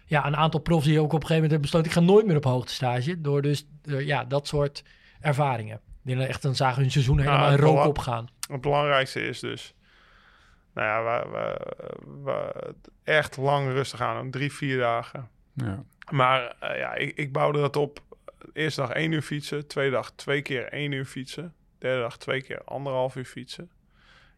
ja, 0.04 0.26
een 0.26 0.36
aantal 0.36 0.60
profs 0.60 0.84
die 0.84 1.00
ook 1.00 1.12
op 1.12 1.20
een 1.20 1.26
gegeven 1.26 1.34
moment 1.34 1.50
hebben 1.50 1.70
besloten, 1.70 1.90
ik 1.90 1.96
ga 1.96 2.12
nooit 2.12 2.26
meer 2.26 2.36
op 2.36 2.44
hoogtestage. 2.44 3.20
Door 3.20 3.42
dus, 3.42 3.66
eh, 3.84 4.06
ja, 4.06 4.24
dat 4.24 4.46
soort 4.46 4.84
ervaringen. 5.20 5.80
Die 6.02 6.16
dan 6.16 6.26
echt 6.26 6.42
dan 6.42 6.54
zagen 6.54 6.82
hun 6.82 6.90
seizoen 6.90 7.18
helemaal 7.18 7.46
Ja, 7.46 7.50
in 7.50 7.58
rook 7.58 7.86
opgaan. 7.86 8.28
Het 8.50 8.60
belangrijkste 8.60 9.20
is 9.20 9.40
dus... 9.40 9.74
Nou 10.74 10.88
ja, 10.88 11.02
we, 11.02 11.30
we, 11.30 12.22
we 12.24 12.74
echt 13.04 13.36
lang 13.36 13.68
rustig 13.68 14.00
aan. 14.00 14.30
Drie, 14.30 14.52
vier 14.52 14.78
dagen. 14.78 15.28
Ja. 15.54 15.84
Maar 16.10 16.54
eh, 16.60 16.78
ja, 16.78 16.94
ik, 16.94 17.16
ik 17.16 17.32
bouwde 17.32 17.60
dat 17.60 17.76
op. 17.76 18.00
Eerste 18.52 18.80
dag 18.80 18.90
één 18.90 19.12
uur 19.12 19.22
fietsen. 19.22 19.66
Tweede 19.66 19.90
dag 19.90 20.10
twee 20.10 20.42
keer 20.42 20.64
één 20.64 20.92
uur 20.92 21.04
fietsen. 21.04 21.54
Derde 21.78 22.00
dag 22.00 22.18
twee 22.18 22.42
keer 22.42 22.64
anderhalf 22.64 23.16
uur 23.16 23.24
fietsen. 23.24 23.70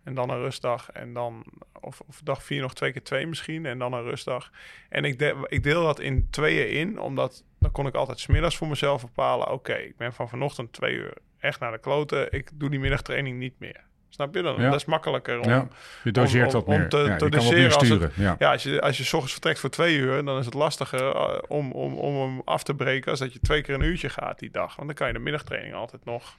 En 0.04 0.14
dan 0.14 0.30
een 0.30 0.40
rustdag. 0.40 0.90
En 0.90 1.12
dan, 1.12 1.44
of, 1.80 2.00
of 2.00 2.20
dag 2.24 2.42
vier 2.42 2.60
nog 2.60 2.74
twee 2.74 2.92
keer 2.92 3.02
twee 3.02 3.26
misschien. 3.26 3.66
En 3.66 3.78
dan 3.78 3.92
een 3.92 4.02
rustdag. 4.02 4.50
En 4.88 5.04
ik, 5.04 5.34
ik 5.46 5.62
deel 5.62 5.82
dat 5.82 6.00
in 6.00 6.30
tweeën 6.30 6.70
in. 6.70 7.00
Omdat 7.00 7.44
dan 7.58 7.70
kon 7.70 7.86
ik 7.86 7.94
altijd 7.94 8.20
smiddags 8.20 8.56
voor 8.56 8.68
mezelf 8.68 9.02
bepalen. 9.02 9.50
Oké, 9.50 9.74
ik 9.74 9.96
ben 9.96 10.12
van 10.12 10.28
vanochtend 10.28 10.72
twee 10.72 10.94
uur 10.94 11.16
echt 11.38 11.60
naar 11.60 11.72
de 11.72 11.78
kloten. 11.78 12.32
Ik 12.32 12.50
doe 12.54 12.70
die 12.70 12.78
middagtraining 12.78 13.38
niet 13.38 13.58
meer. 13.58 13.88
Snap 14.10 14.34
je? 14.34 14.42
Dan, 14.42 14.60
Ja. 14.60 14.70
Dat 14.70 14.80
is 14.80 14.84
makkelijker 14.84 15.38
om, 15.40 15.48
ja. 15.48 15.68
Je 16.04 16.12
doseert 16.12 16.46
om- 16.46 16.52
wat 16.52 16.64
om 16.64 16.78
meer. 16.78 16.88
te- 16.88 16.96
ja, 16.96 17.02
te 17.04 17.10
je 17.10 17.16
kan 17.18 17.28
wat 17.30 17.32
doseren 17.50 17.74
als 17.74 17.88
het-. 17.88 18.14
Ja. 18.14 18.36
ja, 18.38 18.52
als 18.52 18.62
je, 18.62 18.80
als 18.80 18.96
je 18.98 19.04
's 19.04 19.12
ochtends 19.12 19.32
vertrekt 19.32 19.58
voor 19.58 19.70
twee 19.70 19.96
uur, 19.96 20.24
dan 20.24 20.38
is 20.38 20.44
het 20.44 20.54
lastiger 20.54 21.14
eh, 21.14 21.38
om, 21.48 21.72
om, 21.72 21.94
om 21.94 22.14
hem 22.20 22.42
af 22.44 22.62
te 22.62 22.74
breken 22.74 23.10
als 23.10 23.20
dat 23.20 23.32
je 23.32 23.40
twee 23.40 23.62
keer 23.62 23.74
een 23.74 23.82
uurtje 23.82 24.08
gaat 24.08 24.38
die 24.38 24.50
dag. 24.50 24.74
Want 24.76 24.86
dan 24.86 24.96
kan 24.96 25.06
je 25.06 25.12
de 25.12 25.18
middagtraining 25.18 25.74
altijd 25.74 26.04
nog. 26.04 26.36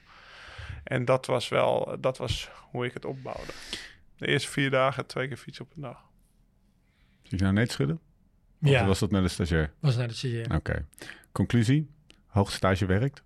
En 0.84 1.04
dat 1.04 1.26
was 1.26 1.48
wel, 1.48 1.96
dat 2.00 2.18
was 2.18 2.50
hoe 2.70 2.84
ik 2.86 2.94
het 2.94 3.04
opbouwde. 3.04 3.52
De 4.16 4.26
eerste 4.26 4.50
vier 4.50 4.70
dagen 4.70 5.06
twee 5.06 5.28
keer 5.28 5.36
fietsen 5.36 5.64
op 5.64 5.70
een 5.76 5.82
dag. 5.82 5.98
Zie 7.22 7.38
je 7.38 7.42
nou 7.44 7.54
net 7.54 7.72
schudden? 7.72 8.00
Of 8.62 8.68
Ja, 8.68 8.86
was 8.86 8.98
dat 8.98 9.10
met 9.10 9.22
een 9.22 9.30
stagiair? 9.30 9.72
was 9.80 9.96
net 9.96 10.08
het 10.08 10.16
serieus. 10.18 10.46
Oké. 10.46 10.86
Conclusie. 11.32 11.90
Hoogstage 12.26 12.86
werkt. 12.86 13.22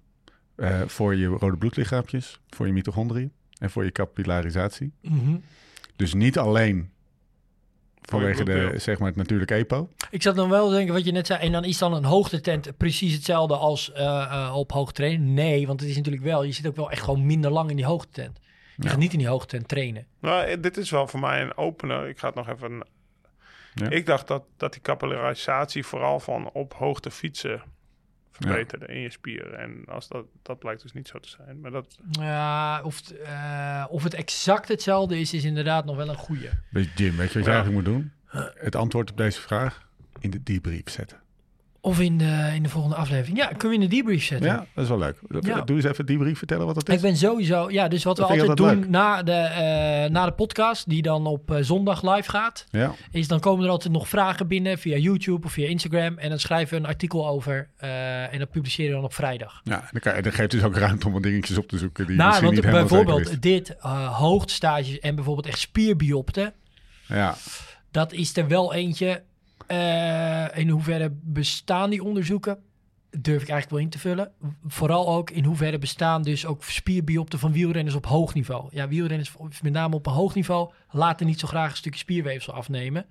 Eh, 0.56 0.80
voor 0.86 1.14
je 1.14 1.26
rode 1.26 1.56
bloedlichaampjes, 1.56 2.40
voor 2.48 2.66
je 2.66 2.72
mitochondriën 2.72 3.32
en 3.58 3.70
voor 3.70 3.84
je 3.84 3.92
capillarisatie. 3.92 4.92
Mhm. 5.02 5.36
Dus 5.96 6.14
niet 6.14 6.38
alleen 6.38 6.90
vanwege 8.02 8.44
de, 8.44 8.72
zeg 8.76 8.98
maar, 8.98 9.08
het 9.08 9.16
natuurlijke 9.16 9.54
EPO. 9.54 9.88
Ik 10.10 10.22
zat 10.22 10.36
dan 10.36 10.48
wel 10.50 10.68
te 10.68 10.74
denken 10.74 10.94
wat 10.94 11.04
je 11.04 11.12
net 11.12 11.26
zei. 11.26 11.40
En 11.40 11.52
dan 11.52 11.64
is 11.64 11.78
dan 11.78 11.92
een 11.94 12.04
hoogtetent 12.04 12.76
precies 12.76 13.12
hetzelfde 13.14 13.56
als 13.56 13.92
eh, 13.92 14.04
eh, 14.22 14.54
op 14.56 14.72
hoogtrainen? 14.72 15.34
Nee, 15.34 15.66
want 15.66 15.80
het 15.80 15.88
is 15.88 15.96
natuurlijk 15.96 16.24
wel. 16.24 16.42
Je 16.42 16.52
zit 16.52 16.66
ook 16.66 16.76
wel 16.76 16.90
echt 16.90 17.02
gewoon 17.02 17.26
minder 17.26 17.50
lang 17.50 17.70
in 17.70 17.76
die 17.76 17.84
hoogtetent. 17.84 18.38
Je 18.76 18.82
Ja. 18.82 18.88
gaat 18.90 18.98
niet 18.98 19.12
in 19.12 19.18
die 19.18 19.28
hoogtetent 19.28 19.68
trainen. 19.68 20.06
Nou, 20.20 20.44
eh, 20.44 20.56
dit 20.60 20.76
is 20.76 20.90
wel 20.90 21.06
voor 21.06 21.20
mij 21.20 21.42
een 21.42 21.56
opener. 21.56 22.08
Ik 22.08 22.18
ga 22.18 22.26
het 22.26 22.36
nog 22.36 22.48
even... 22.48 22.86
Ja. 23.74 23.90
Ik 23.90 24.06
dacht 24.06 24.26
dat, 24.28 24.44
dat 24.56 24.72
die 24.72 24.82
capillarisatie 24.82 25.84
vooral 25.86 26.20
van 26.20 26.50
op 26.52 26.74
hoogte 26.74 27.10
fietsen 27.10 27.62
verbeterde 28.36 28.86
in 28.86 29.00
je 29.00 29.10
spieren. 29.10 29.58
En 29.58 29.82
als 29.86 30.08
dat, 30.08 30.24
dat 30.42 30.58
blijkt 30.58 30.82
dus 30.82 30.92
niet 30.92 31.08
zo 31.08 31.18
te 31.18 31.28
zijn. 31.28 31.60
Maar 31.60 31.70
dat, 31.70 31.98
Ja, 32.10 32.82
of, 32.82 32.96
het, 32.96 33.18
eh, 33.20 33.84
of 33.88 34.02
het 34.02 34.14
exact 34.14 34.68
hetzelfde 34.68 35.18
is, 35.20 35.32
is 35.34 35.44
inderdaad 35.44 35.84
nog 35.84 35.96
wel 35.96 36.08
een. 36.08 36.16
Weet 36.70 36.84
je, 36.96 37.04
Jim, 37.04 37.16
weet 37.16 37.32
je 37.32 37.38
wat 37.38 37.44
je 37.44 37.50
Ja. 37.50 37.56
eigenlijk 37.56 37.74
moet 37.74 37.84
doen? 37.94 38.12
Het 38.58 38.74
antwoord 38.76 39.10
op 39.10 39.16
deze 39.16 39.40
vraag 39.40 39.88
in 40.18 40.30
de 40.30 40.42
debrief 40.42 40.90
zetten. 40.90 41.20
Of 41.86 42.00
in 42.00 42.18
de, 42.18 42.50
in 42.54 42.62
de 42.62 42.68
volgende 42.68 42.96
aflevering. 42.96 43.38
Ja, 43.38 43.46
kunnen 43.46 43.68
we 43.68 43.84
in 43.84 43.90
de 43.90 43.96
debrief 43.96 44.24
zetten. 44.24 44.46
Ja, 44.46 44.66
dat 44.74 44.84
is 44.84 44.88
wel 44.88 44.98
leuk. 44.98 45.16
Ja. 45.40 45.60
Doe 45.60 45.76
eens 45.76 45.84
even 45.84 46.06
debrief 46.06 46.38
vertellen 46.38 46.66
wat 46.66 46.74
dat 46.74 46.88
is. 46.88 46.94
Ik 46.94 47.00
ben 47.00 47.16
sowieso, 47.16 47.70
ja, 47.70 47.88
dus 47.88 48.04
wat 48.04 48.16
we 48.16 48.22
Dat 48.22 48.30
altijd 48.30 48.56
doen 48.56 48.90
na 48.90 49.22
de, 49.22 49.32
eh, 49.32 50.10
na 50.10 50.24
de 50.24 50.32
podcast, 50.32 50.88
die 50.88 51.02
dan 51.02 51.26
op 51.26 51.50
eh, 51.50 51.58
zondag 51.62 52.14
live 52.14 52.30
gaat, 52.30 52.66
Ja, 52.70 52.94
is 53.10 53.28
dan 53.28 53.40
komen 53.40 53.64
er 53.64 53.70
altijd 53.70 53.92
nog 53.92 54.08
vragen 54.08 54.48
binnen 54.48 54.78
via 54.78 54.96
YouTube 54.96 55.46
of 55.46 55.52
via 55.52 55.68
Instagram. 55.68 56.18
En 56.18 56.28
dan 56.28 56.38
schrijven 56.38 56.76
we 56.76 56.82
een 56.82 56.90
artikel 56.90 57.28
over 57.28 57.68
eh, 57.76 58.32
en 58.32 58.38
dat 58.38 58.50
publiceren 58.50 58.90
we 58.90 58.96
dan 58.96 59.04
op 59.04 59.14
vrijdag. 59.14 59.60
ja 59.64 59.80
en 59.80 59.88
dan, 59.90 60.00
kan 60.00 60.16
je, 60.16 60.22
dan 60.22 60.32
geeft 60.32 60.50
dus 60.50 60.62
ook 60.62 60.76
ruimte 60.76 61.06
om 61.06 61.12
wat 61.12 61.22
dingetjes 61.22 61.58
op 61.58 61.68
te 61.68 61.78
zoeken 61.78 62.06
die 62.06 62.16
Nou, 62.16 62.28
misschien 62.28 62.46
want 62.46 62.56
niet 62.56 62.74
helemaal 62.74 62.88
zeker 62.88 63.04
bijvoorbeeld 63.06 63.42
dit 63.42 63.76
hoogtestages 64.12 64.98
en 64.98 65.14
bijvoorbeeld 65.14 65.46
echt 65.46 65.58
spierbiopten. 65.58 66.52
Ja, 67.08 67.34
dat 67.90 68.12
is 68.12 68.36
er 68.36 68.48
wel 68.48 68.74
eentje. 68.74 69.22
Eh, 69.66 70.58
in 70.58 70.68
hoeverre 70.68 71.12
bestaan 71.22 71.90
die 71.90 72.04
onderzoeken? 72.04 72.58
Durf 73.10 73.42
ik 73.42 73.48
eigenlijk 73.48 73.70
wel 73.70 73.78
in 73.80 73.88
te 73.88 73.98
vullen. 73.98 74.32
Vooral 74.66 75.08
ook 75.08 75.30
in 75.30 75.44
hoeverre 75.44 75.78
bestaan 75.78 76.22
dus 76.22 76.46
ook 76.46 76.64
spierbiopten 76.64 77.38
van 77.38 77.52
wielrenners 77.52 77.96
op 77.96 78.06
hoog 78.06 78.34
niveau. 78.34 78.68
Ja, 78.70 78.88
wielrenners 78.88 79.32
met 79.62 79.72
name 79.72 79.94
op 79.94 80.06
een 80.06 80.12
hoog 80.12 80.34
niveau 80.34 80.72
laten 80.90 81.26
niet 81.26 81.40
zo 81.40 81.46
graag 81.46 81.70
een 81.70 81.76
stukje 81.76 81.98
spierweefsel 81.98 82.52
afnemen. 82.52 83.06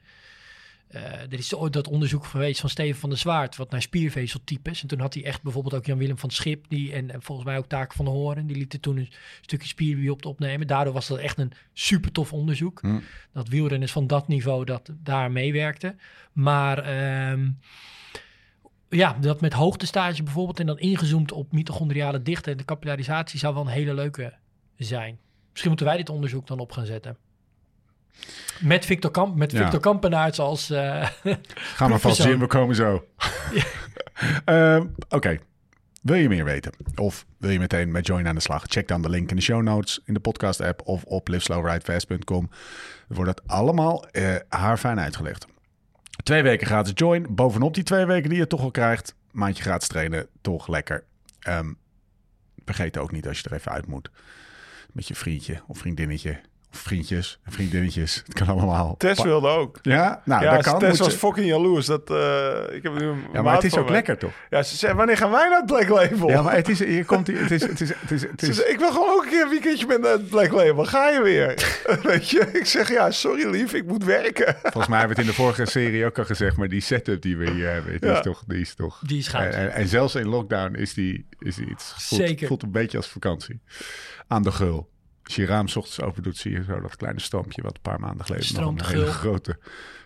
Eh, 0.88 1.02
er 1.04 1.34
is 1.34 1.56
ooit 1.56 1.74
dat 1.74 1.88
onderzoek 1.88 2.26
geweest 2.26 2.60
van 2.60 2.70
Steven 2.70 3.00
van 3.00 3.10
der 3.10 3.18
Zwaard, 3.18 3.56
wat 3.56 3.72
naar 3.72 3.82
spiervezeltypes. 3.82 4.82
En 4.82 4.88
toen 4.88 5.00
had 5.00 5.14
hij 5.14 5.24
echt 5.24 5.42
bijvoorbeeld 5.42 5.74
ook 5.74 5.86
Jan-Willem 5.86 6.18
van 6.18 6.30
Schip, 6.30 6.66
die, 6.68 6.94
en, 6.94 7.12
en 7.12 7.22
volgens 7.22 7.48
mij 7.48 7.58
ook 7.58 7.68
Taken 7.68 7.96
van 7.96 8.06
de 8.06 8.12
Horen, 8.12 8.48
die 8.48 8.58
lieten 8.58 8.80
toen 8.80 8.98
een 8.98 9.12
stukje 9.42 9.68
spierbiopte 9.68 10.28
opnemen. 10.28 10.68
Daardoor 10.68 10.94
was 10.94 11.08
dat 11.08 11.18
echt 11.18 11.38
een 11.38 11.52
super 11.74 12.12
tof 12.12 12.34
onderzoek. 12.34 12.80
Hm. 12.82 13.00
Dat 13.34 13.48
wielrenners 13.48 13.92
van 13.92 14.08
dat 14.08 14.28
niveau 14.28 14.66
dat 14.66 14.90
daar 15.04 15.32
meewerkten. 15.32 16.00
Maar 16.34 16.78
ehm, 16.78 17.50
ja, 18.90 19.18
dat 19.22 19.42
met 19.42 19.54
hoogtestage 19.54 20.24
bijvoorbeeld 20.24 20.60
en 20.60 20.66
dan 20.66 20.80
ingezoomd 20.80 21.32
op 21.32 21.52
mitochondriale 21.52 22.22
dichte 22.22 22.52
en 22.52 22.58
de 22.58 22.66
capillarisatie 22.66 23.40
zou 23.40 23.54
wel 23.54 23.64
een 23.64 23.70
hele 23.70 23.94
leuke 23.94 24.34
zijn. 24.78 25.18
Misschien 25.50 25.70
moeten 25.70 25.88
wij 25.88 25.98
dit 25.98 26.10
onderzoek 26.10 26.48
dan 26.48 26.60
op 26.60 26.72
gaan 26.72 26.86
zetten. 26.86 27.18
Met 28.59 28.86
Victor 28.86 29.11
Kamp, 29.11 29.36
met 29.36 29.51
Ja. 29.51 29.61
Victor 29.61 29.80
Kampenaerts 29.80 30.39
als 30.39 30.70
eh, 30.70 31.07
Gaan 31.55 31.91
we 31.91 31.99
vast 31.99 32.22
zien, 32.22 32.39
we 32.39 32.47
komen 32.47 32.76
zo. 32.76 33.05
Ehm, 34.45 34.86
Oké, 35.09 35.39
wil 36.01 36.16
je 36.16 36.30
meer 36.30 36.45
weten? 36.45 36.72
Of 36.95 37.26
wil 37.38 37.49
je 37.49 37.59
meteen 37.59 37.91
met 37.91 38.07
Join 38.07 38.28
aan 38.28 38.36
de 38.36 38.41
slag? 38.41 38.63
Check 38.68 38.88
dan 38.88 39.01
de 39.01 39.09
link 39.09 39.30
in 39.30 39.36
de 39.36 39.41
show 39.41 39.61
notes, 39.61 39.99
in 40.05 40.13
de 40.13 40.20
podcast 40.20 40.61
app 40.61 40.82
of 40.88 41.03
op 41.03 41.28
liveslowridefast.com. 41.28 42.49
Er 43.09 43.16
wordt 43.16 43.36
dat 43.36 43.47
allemaal 43.47 44.05
eh 44.11 44.36
haarfijn 44.49 44.99
uitgelegd. 44.99 45.45
Twee 46.24 46.41
weken 46.41 46.68
gratis 46.68 46.91
Join. 46.95 47.26
Bovenop 47.30 47.74
die 47.74 47.84
twee 47.84 48.05
weken 48.05 48.30
die 48.30 48.39
je 48.39 48.47
toch 48.47 48.61
al 48.61 48.72
krijgt. 48.72 49.16
Maandje 49.32 49.63
gratis 49.63 49.88
trainen, 49.88 50.28
toch 50.41 50.68
lekker. 50.68 51.03
Ehm, 51.39 51.74
vergeet 52.66 52.97
ook 52.97 53.11
niet 53.11 53.28
als 53.28 53.39
je 53.39 53.49
er 53.49 53.55
even 53.55 53.72
uit 53.72 53.88
moet. 53.88 54.09
Met 54.91 55.07
je 55.07 55.16
vriendje 55.16 55.61
of 55.68 55.78
vriendinnetje. 55.78 56.39
Vriendjes 56.78 57.40
en 57.44 57.52
vriendinnetjes. 57.52 58.24
Het 58.26 58.34
kan 58.34 58.48
allemaal. 58.48 58.96
Tess 58.98 59.24
wilde 59.24 59.48
ook. 59.48 59.80
Ja, 59.82 60.22
nou, 60.26 60.44
ja, 60.44 60.54
dat 60.56 60.64
kan. 60.64 60.80
Tess 60.80 61.00
was 61.00 61.12
ze- 61.12 61.18
fucking 61.18 61.48
jaloers. 61.48 61.86
Dat, 61.86 62.10
eh, 62.10 62.76
ik 62.76 62.84
heb 62.84 62.94
nu 63.00 63.06
een 63.06 63.24
Ja, 63.34 63.42
maar 63.42 63.54
het 63.56 63.64
is 63.64 63.78
ook 63.78 63.86
me. 63.86 63.92
lekker, 63.92 64.18
toch? 64.18 64.32
Ja, 64.50 64.64
ze 64.64 64.76
zei, 64.78 64.94
wanneer 64.94 65.18
gaan 65.18 65.32
wij 65.32 65.50
naar 65.50 65.58
het 65.58 65.66
Black 65.66 65.88
Label? 65.88 66.30
Ja, 66.30 66.42
maar 66.42 66.56
het 66.56 66.70
is, 66.70 66.78
je 66.80 67.04
komt, 67.06 67.28
hier- 67.28 67.42
het 67.42 67.52
is, 67.52 67.62
het 67.62 67.82
is, 67.82 67.90
het 67.90 68.12
is, 68.12 68.22
het 68.22 68.40
Ze 68.40 68.48
is, 68.48 68.56
zei, 68.56 68.70
ik 68.70 68.80
wil 68.80 68.92
gewoon 68.92 69.10
ook 69.10 69.24
een 69.24 69.30
keer 69.30 69.42
een 69.44 69.50
weekendje 69.50 69.86
met 69.88 70.04
het 70.04 70.30
Black 70.30 70.52
Label. 70.52 70.86
Ga 70.86 71.10
je 71.10 71.22
weer? 71.22 71.76
Weet 72.04 72.30
je? 72.30 72.50
Ik 72.54 72.66
zeg, 72.66 72.90
ja, 72.90 73.12
sorry 73.12 73.50
lief, 73.50 73.74
ik 73.74 73.86
moet 73.86 74.04
werken. 74.04 74.56
volgens 74.62 74.88
mij 74.88 75.00
hebben 75.00 75.16
we 75.18 75.22
het 75.22 75.32
in 75.32 75.36
de 75.38 75.42
vorige 75.44 75.66
serie 75.66 76.06
ook 76.06 76.18
al 76.20 76.26
gezegd, 76.26 76.58
maar 76.58 76.68
die 76.68 76.82
setup 76.82 77.22
die 77.22 77.38
we 77.38 77.50
hier 77.52 77.70
hebben, 77.72 78.00
die 78.02 78.10
Ja. 78.10 78.16
is 78.18 78.24
toch, 78.24 78.44
die 78.48 78.60
is 78.62 78.76
toch. 78.76 79.00
Die 79.06 79.18
is 79.18 79.28
goud. 79.28 79.54
En, 79.54 79.60
en, 79.60 79.72
en 79.74 79.88
zelfs 79.88 80.16
in 80.16 80.28
lockdown 80.28 80.76
is 80.76 80.94
die, 80.94 81.28
is 81.40 81.56
die 81.56 81.70
iets. 81.70 81.94
Voelt, 81.98 82.22
Zeker. 82.22 82.48
Voelt 82.48 82.64
een 82.64 82.72
beetje 82.72 82.98
als 82.98 83.08
vakantie. 83.08 83.60
Aan 84.28 84.44
de 84.44 84.52
gul. 84.52 84.90
Als 85.26 85.36
je 85.36 85.42
je 85.42 85.48
raam 85.48 85.68
's 85.68 85.76
ochtends 85.76 86.02
open 86.02 86.24
doet, 86.24 86.38
zie 86.38 86.52
je 86.52 86.64
zo 86.64 86.80
dat 86.80 86.96
kleine 86.96 87.20
stroompje 87.20 87.62
wat 87.62 87.76
een 87.76 87.82
paar 87.82 88.00
maanden 88.00 88.26
geleden 88.26 88.62
nog 88.62 88.80
een 88.80 88.86
hele 88.86 89.06
grote 89.06 89.58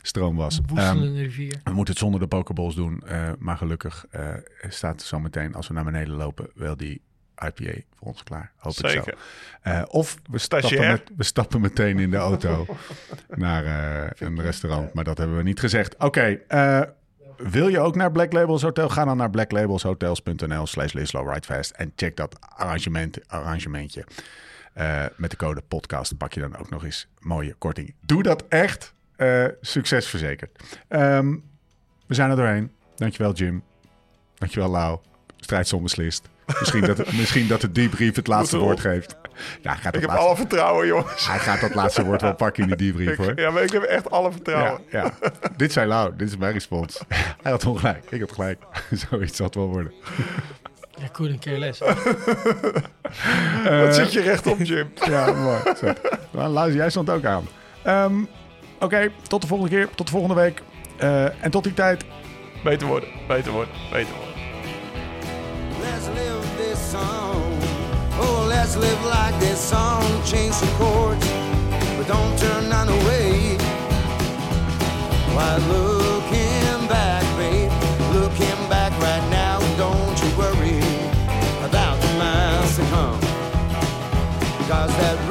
stroom 0.02 0.36
was. 0.36 0.60
Woestelende 0.66 1.22
rivier. 1.22 1.62
we 1.64 1.72
moeten 1.72 1.94
het 1.94 2.04
zonder 2.04 2.20
de 2.20 2.28
pokeballs 2.28 2.76
doen, 2.76 3.02
eh, 3.06 3.32
maar 3.40 3.58
gelukkig 3.58 4.06
eh, 4.10 4.34
staat 4.70 5.02
zo 5.02 5.20
meteen 5.20 5.56
als 5.56 5.68
we 5.68 5.74
naar 5.74 5.84
beneden 5.84 6.16
lopen 6.16 6.50
wel 6.56 6.78
die 6.78 7.02
IPA 7.46 7.82
voor 7.98 8.08
ons 8.08 8.24
klaar. 8.24 8.52
Hoop 8.58 8.72
ik 8.72 8.78
zo. 8.78 8.88
Zeker. 8.88 9.18
Eh, 9.62 9.82
of 9.88 10.18
we 10.30 10.38
stappen, 10.38 10.88
met, 10.88 11.12
we 11.18 11.24
stappen 11.24 11.62
meteen 11.62 12.00
in 12.00 12.12
de 12.12 12.18
auto 12.18 12.66
naar 13.36 13.66
eh, 13.66 14.28
een 14.28 14.42
restaurant. 14.42 14.94
Maar 14.94 15.04
dat 15.04 15.18
hebben 15.18 15.38
we 15.38 15.44
niet 15.44 15.60
gezegd. 15.60 15.98
Oké, 15.98 16.40
eh, 16.48 16.82
wil 17.38 17.68
je 17.68 17.80
ook 17.80 17.96
naar 17.96 18.12
Black 18.12 18.34
Labels 18.34 18.62
Hotel? 18.62 18.90
Ga 18.90 19.06
dan 19.06 19.18
naar 19.18 19.30
blacklabelshotels.nl 19.30 20.68
slash 20.68 20.94
Ridefast 20.94 21.72
en 21.72 21.94
check 21.96 22.16
dat 22.16 22.38
arrangement, 22.56 23.20
arrangementje. 23.28 24.06
Eh, 24.80 25.06
met 25.16 25.32
de 25.32 25.38
code 25.38 25.62
podcast 25.68 26.18
pak 26.18 26.34
je 26.34 26.40
dan 26.40 26.58
ook 26.58 26.70
nog 26.70 26.84
eens 26.84 27.08
mooie 27.20 27.54
korting. 27.54 27.96
Doe 28.02 28.24
dat 28.24 28.44
echt. 28.50 28.94
Eh, 29.16 29.46
succes 29.62 30.08
verzekerd. 30.08 30.64
Ehm, 30.88 31.36
we 32.08 32.14
zijn 32.14 32.30
er 32.30 32.36
doorheen. 32.36 32.72
Dankjewel 32.96 33.34
Jim. 33.34 33.64
Dankjewel 34.36 34.70
Lau. 34.70 35.00
Strijdsom 35.38 35.84
beslist. 35.84 36.30
Misschien 36.60 36.86
dat, 36.86 36.98
het, 36.98 37.14
misschien 37.20 37.48
dat 37.48 37.62
de 37.62 37.72
debrief 37.72 38.16
het 38.16 38.28
laatste 38.28 38.58
woord 38.58 38.80
geeft. 38.80 39.16
Ja, 39.62 39.76
gaat, 39.76 39.96
Ik 39.96 40.02
heb 40.02 40.10
laatste, 40.10 40.28
alle 40.28 40.36
vertrouwen, 40.36 40.88
jongens. 40.88 41.28
hij 41.28 41.40
gaat 41.40 41.60
dat 41.60 41.76
laatste 41.76 42.06
woord 42.06 42.22
wel 42.22 42.36
pakken 42.36 42.64
in 42.64 42.70
de 42.70 42.76
debrief 42.76 43.16
hoor. 43.16 43.40
Ja, 43.40 43.52
maar 43.52 43.64
ik 43.64 43.72
heb 43.72 43.84
echt 43.84 44.10
alle 44.12 44.32
vertrouwen. 44.32 44.82
ja. 44.90 45.14
Dit 45.56 45.72
zei 45.72 45.88
Lau. 45.88 46.16
Dit 46.16 46.28
is 46.28 46.38
mijn 46.38 46.54
respons. 46.54 47.02
Hij 47.44 47.52
had 47.52 47.66
ongelijk. 47.66 48.12
Ik 48.12 48.20
had 48.20 48.32
gelijk. 48.32 48.64
Zoiets 49.10 49.36
zal 49.38 49.46
het 49.46 49.56
wel 49.56 49.68
worden. 49.68 49.94
Ja, 51.00 51.08
couldn't 51.12 51.40
care 51.40 51.58
less. 51.60 51.80
Wat 53.80 53.96
zit 53.96 54.14
je 54.14 54.22
rechtop, 54.22 54.58
Jim? 54.64 54.92
Ja, 55.10 55.32
mooi. 55.32 55.60
Zo. 55.78 55.94
Nou, 56.32 56.50
Lau, 56.50 56.74
jij 56.74 56.90
stond 56.90 57.10
ook 57.10 57.26
aan. 57.26 57.48
Ehm, 57.84 58.14
Oké, 58.80 59.12
tot 59.28 59.42
de 59.42 59.48
volgende 59.48 59.72
keer. 59.76 59.90
Tot 59.96 60.06
de 60.06 60.12
volgende 60.12 60.36
week. 60.36 60.62
Eh, 60.98 61.44
en 61.44 61.52
tot 61.52 61.64
die 61.64 61.74
tijd. 61.74 62.04
Beter 62.64 62.88
worden, 62.88 63.10
beter 63.28 63.52
worden, 63.52 63.74
beter 63.92 64.14
worden. 64.16 64.34
Let's 65.82 66.06
live 66.08 66.48
this 66.58 66.90
song. 66.92 67.44
Oh, 68.20 68.46
let's 68.48 68.76
live 68.76 68.98
like 69.04 69.38
this 69.40 69.68
song. 69.68 70.04
Change 70.26 70.50
the 70.60 70.68
chords, 70.78 71.26
but 71.98 72.08
don't 72.08 72.38
turn 72.38 72.68
none 72.70 72.92
away. 72.92 73.56
Why 75.34 75.58
looking 75.68 76.09
stars 84.80 84.92
that 84.98 85.18
é 85.18 85.29